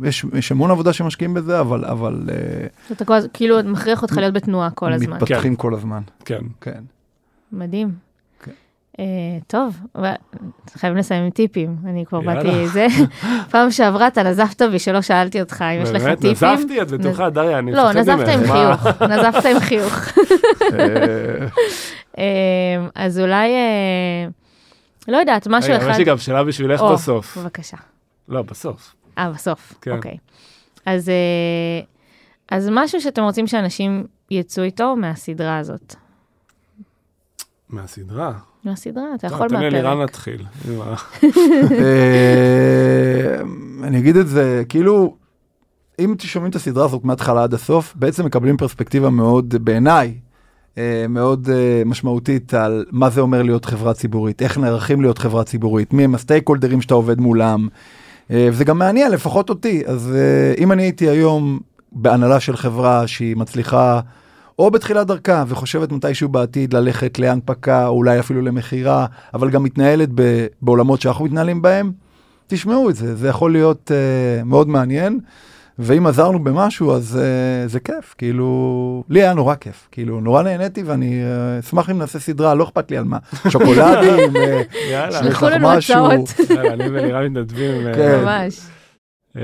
יש, 0.03 0.25
יש 0.33 0.51
המון 0.51 0.71
עבודה 0.71 0.93
שמשקיעים 0.93 1.33
בזה, 1.33 1.59
אבל, 1.59 1.85
אבל... 1.85 2.29
אה, 2.29 2.67
אתה 2.91 3.05
כל, 3.05 3.13
כאילו 3.33 3.57
מכריח 3.63 4.01
אותך 4.01 4.17
להיות 4.17 4.33
בתנועה 4.33 4.69
כל 4.69 4.93
הזמן. 4.93 5.13
מתפתחים 5.15 5.55
כן. 5.55 5.61
כל 5.61 5.73
הזמן. 5.73 6.01
כן. 6.25 6.41
כן. 6.61 6.83
מדהים. 7.51 8.08
Uh, 8.99 9.01
טוב, 9.47 9.79
חייבים 10.73 10.97
לסיים 10.97 11.23
עם 11.23 11.29
טיפים, 11.29 11.75
אני 11.85 12.05
כבר 12.05 12.19
באתי 12.21 12.67
זה. 12.67 12.87
פעם 13.51 13.71
שעברה 13.71 14.07
אתה 14.07 14.23
נזפת 14.23 14.61
בי 14.61 14.79
שלא 14.79 15.01
שאלתי 15.01 15.41
אותך 15.41 15.61
אם 15.61 15.81
יש 15.83 15.89
לך 15.89 16.03
טיפים. 16.19 16.33
באמת, 16.41 16.59
נזפתי, 16.59 16.81
את 16.81 16.91
בטוחה, 16.91 17.29
דריה, 17.29 17.59
אני 17.59 17.71
לא, 17.71 17.93
נזפת 17.93 18.27
עם 18.27 18.43
חיוך, 18.43 19.01
נזפת 19.01 19.45
עם 19.45 19.59
חיוך. 19.59 19.93
אז 22.95 23.19
אולי, 23.19 23.49
אה, 23.53 24.27
לא 25.07 25.17
יודעת, 25.17 25.47
משהו 25.47 25.77
אחד... 25.77 25.89
יש 25.91 25.97
לי 25.97 26.03
גם 26.03 26.17
שאלה 26.17 26.43
בשבילך 26.43 26.81
בסוף. 26.81 27.37
בבקשה. 27.37 27.77
לא, 28.29 28.41
בסוף. 28.41 28.95
אה, 29.17 29.31
בסוף, 29.31 29.73
כן. 29.81 29.91
אוקיי. 29.91 30.17
אה, 30.87 30.97
אז 32.51 32.69
משהו 32.71 33.01
שאתם 33.01 33.21
רוצים 33.21 33.47
שאנשים 33.47 34.05
יצאו 34.31 34.63
איתו 34.63 34.95
מהסדרה 34.95 35.57
הזאת. 35.57 35.95
מהסדרה? 37.69 38.31
מהסדרה, 38.63 39.03
אתה 39.15 39.27
יכול 39.27 39.39
מהפרק. 39.39 39.59
תן 39.59 39.59
לי 39.59 39.69
לירן 39.69 39.97
להתחיל. 39.97 40.45
אה, 41.71 43.41
אני 43.83 43.99
אגיד 43.99 44.15
את 44.15 44.27
זה, 44.27 44.63
כאילו, 44.69 45.15
אם 45.99 46.15
שומעים 46.19 46.49
את 46.49 46.55
הסדרה 46.55 46.85
הזאת 46.85 47.03
מההתחלה 47.03 47.43
עד 47.43 47.53
הסוף, 47.53 47.93
בעצם 47.95 48.25
מקבלים 48.25 48.57
פרספקטיבה 48.57 49.09
מאוד, 49.09 49.55
בעיניי, 49.65 50.13
אה, 50.77 51.05
מאוד 51.09 51.49
אה, 51.49 51.81
משמעותית 51.85 52.53
על 52.53 52.85
מה 52.91 53.09
זה 53.09 53.21
אומר 53.21 53.41
להיות 53.41 53.65
חברה 53.65 53.93
ציבורית, 53.93 54.41
איך 54.41 54.57
נערכים 54.57 55.01
להיות 55.01 55.17
חברה 55.17 55.43
ציבורית, 55.43 55.93
מי 55.93 56.03
הם 56.03 56.15
הסטייק 56.15 56.47
הולדרים 56.47 56.81
שאתה 56.81 56.93
עובד 56.93 57.21
מולם. 57.21 57.67
וזה 58.29 58.63
גם 58.63 58.79
מעניין, 58.79 59.11
לפחות 59.11 59.49
אותי. 59.49 59.83
אז 59.85 60.15
אם 60.57 60.71
אני 60.71 60.83
הייתי 60.83 61.09
היום 61.09 61.59
בהנהלה 61.91 62.39
של 62.39 62.57
חברה 62.57 63.07
שהיא 63.07 63.37
מצליחה 63.37 63.99
או 64.59 64.71
בתחילת 64.71 65.07
דרכה 65.07 65.43
וחושבת 65.47 65.91
מתישהו 65.91 66.29
בעתיד 66.29 66.73
ללכת 66.73 67.19
להנפקה, 67.19 67.87
או 67.87 67.93
אולי 67.93 68.19
אפילו 68.19 68.41
למכירה, 68.41 69.05
אבל 69.33 69.49
גם 69.49 69.63
מתנהלת 69.63 70.09
ב, 70.15 70.45
בעולמות 70.61 71.01
שאנחנו 71.01 71.25
מתנהלים 71.25 71.61
בהם, 71.61 71.91
תשמעו 72.47 72.89
את 72.89 72.95
זה, 72.95 73.15
זה 73.15 73.27
יכול 73.27 73.51
להיות 73.51 73.91
uh, 73.91 74.43
מאוד 74.45 74.69
מעניין. 74.69 75.19
ואם 75.81 76.07
עזרנו 76.07 76.43
במשהו, 76.43 76.91
אז 76.91 77.19
uh, 77.19 77.69
זה 77.69 77.79
כיף, 77.79 78.15
כאילו, 78.17 79.03
לי 79.09 79.21
היה 79.21 79.33
נורא 79.33 79.55
כיף, 79.55 79.87
כאילו, 79.91 80.21
נורא 80.21 80.43
נהניתי 80.43 80.83
ואני 80.83 81.21
uh, 81.21 81.65
אשמח 81.65 81.89
אם 81.89 81.97
נעשה 81.97 82.19
סדרה, 82.19 82.53
לא 82.53 82.63
אכפת 82.63 82.91
לי 82.91 82.97
על 82.97 83.03
מה, 83.03 83.17
שוקולדים, 83.51 84.33
שלחו 85.11 85.49
לנו 85.49 85.71
הצעות. 85.71 86.33
אני 86.57 86.89
ונראה 86.89 87.29
מתנדבים. 87.29 87.93
כן. 87.95 88.21
ממש. 88.23 88.59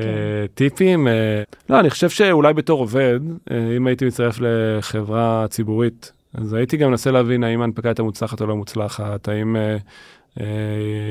כן. 0.01 0.45
טיפים, 0.53 1.07
אה, 1.07 1.43
לא, 1.69 1.79
אני 1.79 1.89
חושב 1.89 2.09
שאולי 2.09 2.53
בתור 2.53 2.79
עובד, 2.79 3.19
אה, 3.51 3.77
אם 3.77 3.87
הייתי 3.87 4.05
מצטרף 4.05 4.37
לחברה 4.41 5.45
ציבורית, 5.49 6.11
אז 6.33 6.53
הייתי 6.53 6.77
גם 6.77 6.89
מנסה 6.89 7.11
להבין 7.11 7.43
האם 7.43 7.61
ההנפקה 7.61 7.89
הייתה 7.89 8.03
מוצלחת 8.03 8.41
או 8.41 8.45
לא 8.45 8.55
מוצלחת, 8.55 9.27
האם 9.27 9.55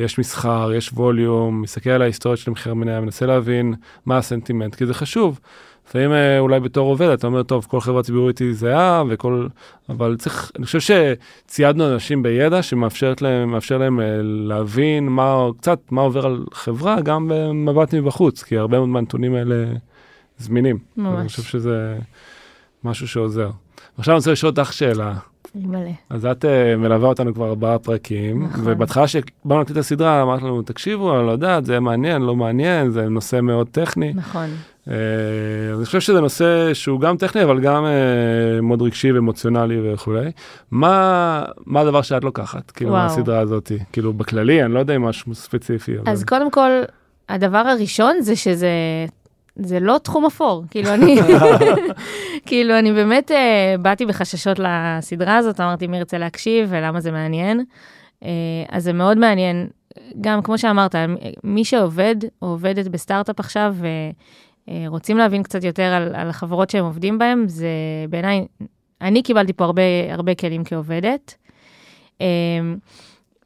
יש 0.05 0.19
מסחר, 0.19 0.73
יש 0.73 0.93
ווליום, 0.93 1.63
מסתכל 1.63 1.91
על 1.91 2.03
ההיסטוריה 2.03 2.37
של 2.37 2.51
מחיר 2.51 2.75
מניה, 2.75 3.01
מנסה 3.01 3.27
להבין 3.27 3.75
מה 4.07 4.19
הסנטימנט, 4.19 4.75
כי 4.75 4.87
זה 4.87 4.95
חשוב. 4.95 5.41
לפעמים 5.89 6.11
uh, 6.11 6.15
אולי 6.39 6.61
בתור 6.61 6.89
עובד 6.89 7.09
אתה 7.09 7.27
אומר, 7.27 7.43
טוב, 7.43 7.67
כל 7.71 7.81
חברה 7.81 8.03
ציבורית 8.03 8.39
היא 8.39 8.55
זהה, 8.55 9.03
וכל... 9.09 9.47
אבל 9.89 10.17
צריך, 10.17 10.53
אני 10.59 10.67
חושב 10.67 10.81
שציידנו 10.81 11.93
אנשים 11.93 12.23
בידע 12.23 12.63
שמאפשר 12.63 13.13
להם, 13.21 13.57
להם 13.71 13.99
uh, 13.99 14.03
להבין 14.23 15.09
מה, 15.09 15.49
קצת 15.59 15.79
מה 15.91 16.01
עובר 16.01 16.27
על 16.27 16.45
חברה, 16.53 17.01
גם 17.01 17.31
במבט 17.35 17.95
מבחוץ, 17.95 18.43
כי 18.43 18.59
הרבה 18.59 18.79
מאוד 18.79 18.89
מהנתונים 18.89 19.35
האלה 19.35 19.65
זמינים. 20.39 20.79
ממש. 20.97 21.21
אני 21.21 21.29
חושב 21.29 21.43
שזה 21.43 21.99
משהו 22.85 23.09
שעוזר. 23.09 23.51
עכשיו 23.99 24.13
אני 24.13 24.19
רוצה 24.19 24.33
לשאול 24.33 24.51
אותך 24.51 24.73
שאלה. 24.73 25.15
מלא. 25.55 25.91
אז 26.11 26.27
את 26.27 26.45
uh, 26.45 26.77
מלווה 26.77 27.09
אותנו 27.09 27.35
כבר 27.35 27.49
ארבעה 27.49 27.79
פרקים, 27.79 28.45
נכון. 28.45 28.63
ובהתחלה 28.65 29.09
שבאנו 29.09 29.61
לתת 29.61 29.71
את 29.71 29.77
הסדרה, 29.77 30.23
אמרת 30.23 30.43
לנו, 30.43 30.63
תקשיבו, 30.63 31.19
אני 31.19 31.27
לא 31.27 31.33
יודעת, 31.33 31.65
זה 31.65 31.81
מעניין, 31.81 32.23
לא 32.23 32.37
מעניין, 32.37 32.91
זה 32.91 33.09
נושא 33.09 33.41
מאוד 33.41 33.69
טכני. 33.69 34.13
נכון. 34.15 34.49
Uh, 34.85 34.91
אז 35.73 35.79
אני 35.79 35.87
חושב 35.87 36.01
שזה 36.01 36.21
נושא 36.21 36.75
שהוא 36.75 37.01
גם 37.01 37.17
טכני, 37.17 37.43
אבל 37.43 37.61
גם 37.61 37.85
uh, 37.85 38.61
מאוד 38.63 38.83
רגשי 38.83 39.13
ואמוציונלי 39.13 39.93
וכולי. 39.93 40.31
מה, 40.71 41.45
מה 41.67 41.81
הדבר 41.81 42.03
שאת 42.03 42.25
לוקחת, 42.25 42.71
כאילו. 42.71 42.93
מהסדרה 42.93 43.39
הזאת? 43.39 43.73
כאילו, 43.93 44.13
בכללי, 44.13 44.65
אני 44.65 44.75
לא 44.75 44.79
יודע 44.79 44.97
אם 44.97 45.03
משהו 45.03 45.35
ספציפי. 45.35 45.93
אז 46.07 46.19
אבל... 46.19 46.29
קודם 46.29 46.51
כל, 46.51 46.71
הדבר 47.29 47.59
הראשון 47.59 48.21
זה 48.21 48.37
שזה 48.37 48.69
זה 49.57 49.81
לא 49.81 49.99
תחום 50.03 50.27
אפור, 50.27 50.65
כאילו 50.71 50.95
אני, 50.95 51.17
כאילו 52.47 52.79
אני 52.79 52.93
באמת 52.93 53.31
uh, 53.31 53.35
באתי 53.83 54.07
בחששות 54.07 54.59
לסדרה 54.59 55.37
הזאת, 55.37 55.61
אמרתי 55.61 55.87
מי 55.87 55.97
ירצה 55.97 56.19
להקשיב 56.19 56.69
ולמה 56.71 57.01
זה 57.01 57.13
מעניין. 57.13 57.65
Uh, 58.23 58.27
אז 58.69 58.85
זה 58.85 58.93
מאוד 58.93 59.19
מעניין, 59.19 59.69
גם 60.21 60.43
כמו 60.43 60.59
שאמרת, 60.59 60.95
מי 61.45 61.65
שעובד 61.65 62.17
או 62.43 62.49
עובדת 62.49 62.89
בסטארט-אפ 62.89 63.41
עכשיו, 63.41 63.77
אה, 63.85 64.11
רוצים 64.87 65.19
להבין 65.19 65.43
קצת 65.43 65.65
יותר 65.65 65.83
על, 65.83 66.15
על 66.15 66.29
החברות 66.29 66.71
שהם 66.71 66.85
עובדים 66.85 67.19
בהן, 67.19 67.49
זה 67.49 67.69
בעיניי, 68.09 68.47
אני 69.01 69.23
קיבלתי 69.23 69.53
פה 69.53 69.65
הרבה, 69.65 69.83
הרבה 70.11 70.35
כלים 70.35 70.65
כעובדת. 70.65 71.35
אה, 72.21 72.27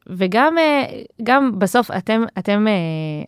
וגם 0.07 0.59
אה, 0.59 0.85
גם 1.23 1.59
בסוף 1.59 1.91
אתם, 1.91 2.23
אתם 2.39 2.67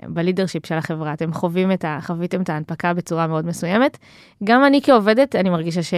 בלידרשיפ 0.08 0.66
של 0.66 0.74
החברה, 0.74 1.12
אתם 1.12 1.32
חווים 1.32 1.72
את 1.72 1.84
ה... 1.84 1.98
חוויתם 2.02 2.42
את 2.42 2.48
ההנפקה 2.50 2.94
בצורה 2.94 3.26
מאוד 3.26 3.46
מסוימת. 3.46 3.98
גם 4.44 4.64
אני 4.64 4.80
כעובדת, 4.82 5.36
אני 5.36 5.50
מרגישה 5.50 5.82
ש... 5.82 5.94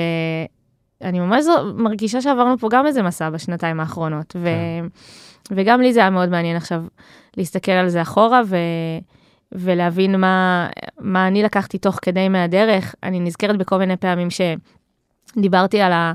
אני 1.03 1.21
ממש 1.21 1.45
מרגישה 1.75 2.21
שעברנו 2.21 2.59
פה 2.59 2.69
גם 2.71 2.87
איזה 2.87 3.03
מסע 3.03 3.31
בשנתיים 3.31 3.81
האחרונות. 3.81 4.37
ו... 4.39 4.45
כן. 4.45 4.85
וגם 5.51 5.81
לי 5.81 5.93
זה 5.93 6.01
היה 6.01 6.11
מאוד 6.11 6.29
מעניין 6.29 6.57
עכשיו 6.57 6.85
להסתכל 7.37 7.73
על 7.73 7.89
זה 7.89 8.03
אחורה 8.03 8.43
ו... 8.47 8.57
ולהבין 9.53 10.21
מה, 10.21 10.69
מה 11.01 11.27
אני 11.27 11.43
לקחתי 11.43 11.79
תוך 11.79 11.99
כדי 12.03 12.29
מהדרך. 12.29 12.95
אני 13.03 13.21
נזכרת 13.21 13.57
בכל 13.57 13.79
מיני 13.79 13.97
פעמים 13.97 14.29
שדיברתי 14.31 15.81
על, 15.81 15.93
ה... 15.93 16.13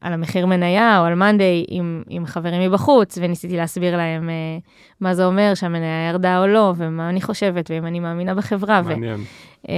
על 0.00 0.12
המחיר 0.12 0.46
מניה 0.46 1.00
או 1.00 1.04
על 1.04 1.14
מאנדיי 1.14 1.64
עם, 1.68 2.02
עם 2.08 2.26
חברים 2.26 2.70
מבחוץ, 2.70 3.18
וניסיתי 3.20 3.56
להסביר 3.56 3.96
להם 3.96 4.28
uh, 4.28 4.62
מה 5.00 5.14
זה 5.14 5.26
אומר 5.26 5.54
שהמניה 5.54 6.08
ירדה 6.08 6.38
או 6.38 6.46
לא, 6.46 6.72
ומה 6.76 7.08
אני 7.08 7.20
חושבת, 7.20 7.70
ואם 7.70 7.86
אני 7.86 8.00
מאמינה 8.00 8.34
בחברה. 8.34 8.82
מעניין. 8.82 9.20
ו, 9.20 9.66
uh, 9.66 9.68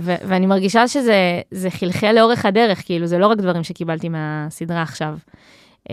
ו, 0.00 0.14
ואני 0.28 0.46
מרגישה 0.46 0.88
שזה 0.88 1.70
חלחל 1.70 2.12
לאורך 2.12 2.46
הדרך, 2.46 2.86
כאילו, 2.86 3.06
זה 3.06 3.18
לא 3.18 3.26
רק 3.26 3.38
דברים 3.38 3.64
שקיבלתי 3.64 4.08
מהסדרה 4.08 4.82
עכשיו. 4.82 5.18
Uh, 5.88 5.92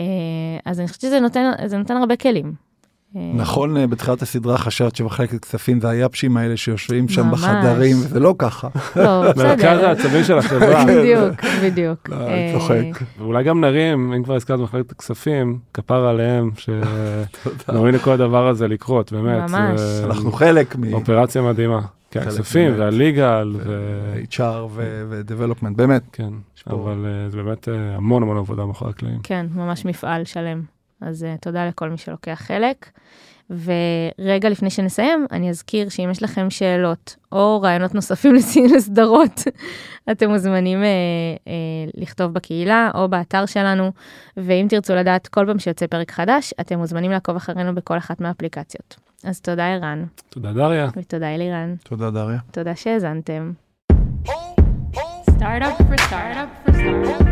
אז 0.65 0.79
אני 0.79 0.87
חושבת 0.87 1.01
שזה 1.01 1.19
נותן, 1.19 1.51
נותן 1.77 1.97
הרבה 1.97 2.15
כלים. 2.15 2.53
נכון, 3.15 3.77
אה, 3.77 3.87
בתחילת 3.87 4.21
הסדרה 4.21 4.57
חשבת 4.57 4.95
שמחלקת 4.95 5.45
כספים 5.45 5.81
זה 5.81 5.89
היאפשים 5.89 6.37
האלה 6.37 6.57
שיושבים 6.57 7.09
שם 7.09 7.31
בחדרים, 7.31 7.95
וזה 7.99 8.19
לא 8.19 8.35
ככה. 8.37 8.67
לא, 8.95 9.23
בסדר. 9.31 9.47
מרכז 9.47 9.79
העצבים 9.83 10.23
של 10.23 10.37
החברה. 10.37 10.85
בדיוק, 10.99 11.41
בדיוק. 11.63 12.09
לא, 12.09 12.15
אני 12.15 12.53
אה, 12.53 12.59
צוחק. 12.59 13.03
ואולי 13.17 13.43
גם 13.43 13.61
נרים, 13.61 14.13
אם 14.13 14.23
כבר 14.23 14.35
הזכרת 14.35 14.59
מחלקת 14.59 14.91
הכספים, 14.91 15.59
כפר 15.73 16.05
עליהם, 16.05 16.51
שנוריד 16.57 17.95
לכל 17.95 18.11
הדבר 18.11 18.47
הזה 18.47 18.67
לקרות, 18.67 19.11
באמת. 19.11 19.49
ממש. 19.49 19.81
אנחנו 20.03 20.31
חלק 20.31 20.75
מ... 20.75 20.93
אופרציה 20.93 21.41
מדהימה. 21.41 21.81
כן, 22.11 22.19
הכספים 22.19 22.73
והליגל 22.79 23.55
ו-HR 23.57 24.67
ו-Development, 24.69 25.75
באמת. 25.75 26.03
כן, 26.11 26.29
אבל 26.67 27.05
אה, 27.05 27.29
זה 27.29 27.37
באמת 27.37 27.67
המון 27.95 28.23
המון 28.23 28.37
עבודה 28.37 28.65
מאחורי 28.65 28.91
הקלעים. 28.91 29.19
כן, 29.23 29.45
ממש 29.55 29.85
מפעל 29.85 30.25
שלם. 30.25 30.61
אז 31.03 31.23
uh, 31.23 31.41
תודה 31.41 31.67
לכל 31.67 31.89
מי 31.89 31.97
שלוקח 31.97 32.41
חלק. 32.47 32.89
ורגע 33.49 34.49
לפני 34.49 34.69
שנסיים, 34.69 35.25
אני 35.31 35.49
אזכיר 35.49 35.89
שאם 35.89 36.09
יש 36.11 36.23
לכם 36.23 36.49
שאלות 36.49 37.15
או 37.31 37.61
רעיונות 37.61 37.95
נוספים 37.95 38.35
לסדרות, 38.75 39.41
אתם 40.11 40.29
מוזמנים 40.29 40.83
uh, 40.83 40.85
uh, 41.47 42.01
לכתוב 42.01 42.33
בקהילה 42.33 42.91
או 42.95 43.09
באתר 43.09 43.45
שלנו, 43.45 43.91
ואם 44.37 44.65
תרצו 44.69 44.95
לדעת 44.95 45.27
כל 45.27 45.45
פעם 45.47 45.59
שיוצא 45.59 45.87
פרק 45.87 46.11
חדש, 46.11 46.53
אתם 46.61 46.77
מוזמנים 46.79 47.11
לעקוב 47.11 47.35
אחרינו 47.35 47.75
בכל 47.75 47.97
אחת 47.97 48.21
מהאפליקציות. 48.21 48.95
אז 49.23 49.41
תודה 49.41 49.73
ערן. 49.73 50.05
תודה 50.29 50.53
דריה. 50.53 50.87
ותודה 50.97 51.35
אלירן. 51.35 51.75
תודה 51.83 52.11
דריה. 52.11 52.39
תודה 52.51 52.75
שהאזנתם. 52.75 53.51
Startup 55.43 55.77
for 55.87 55.97
startup 56.07 56.49
for 56.63 56.73
startup. 56.73 57.23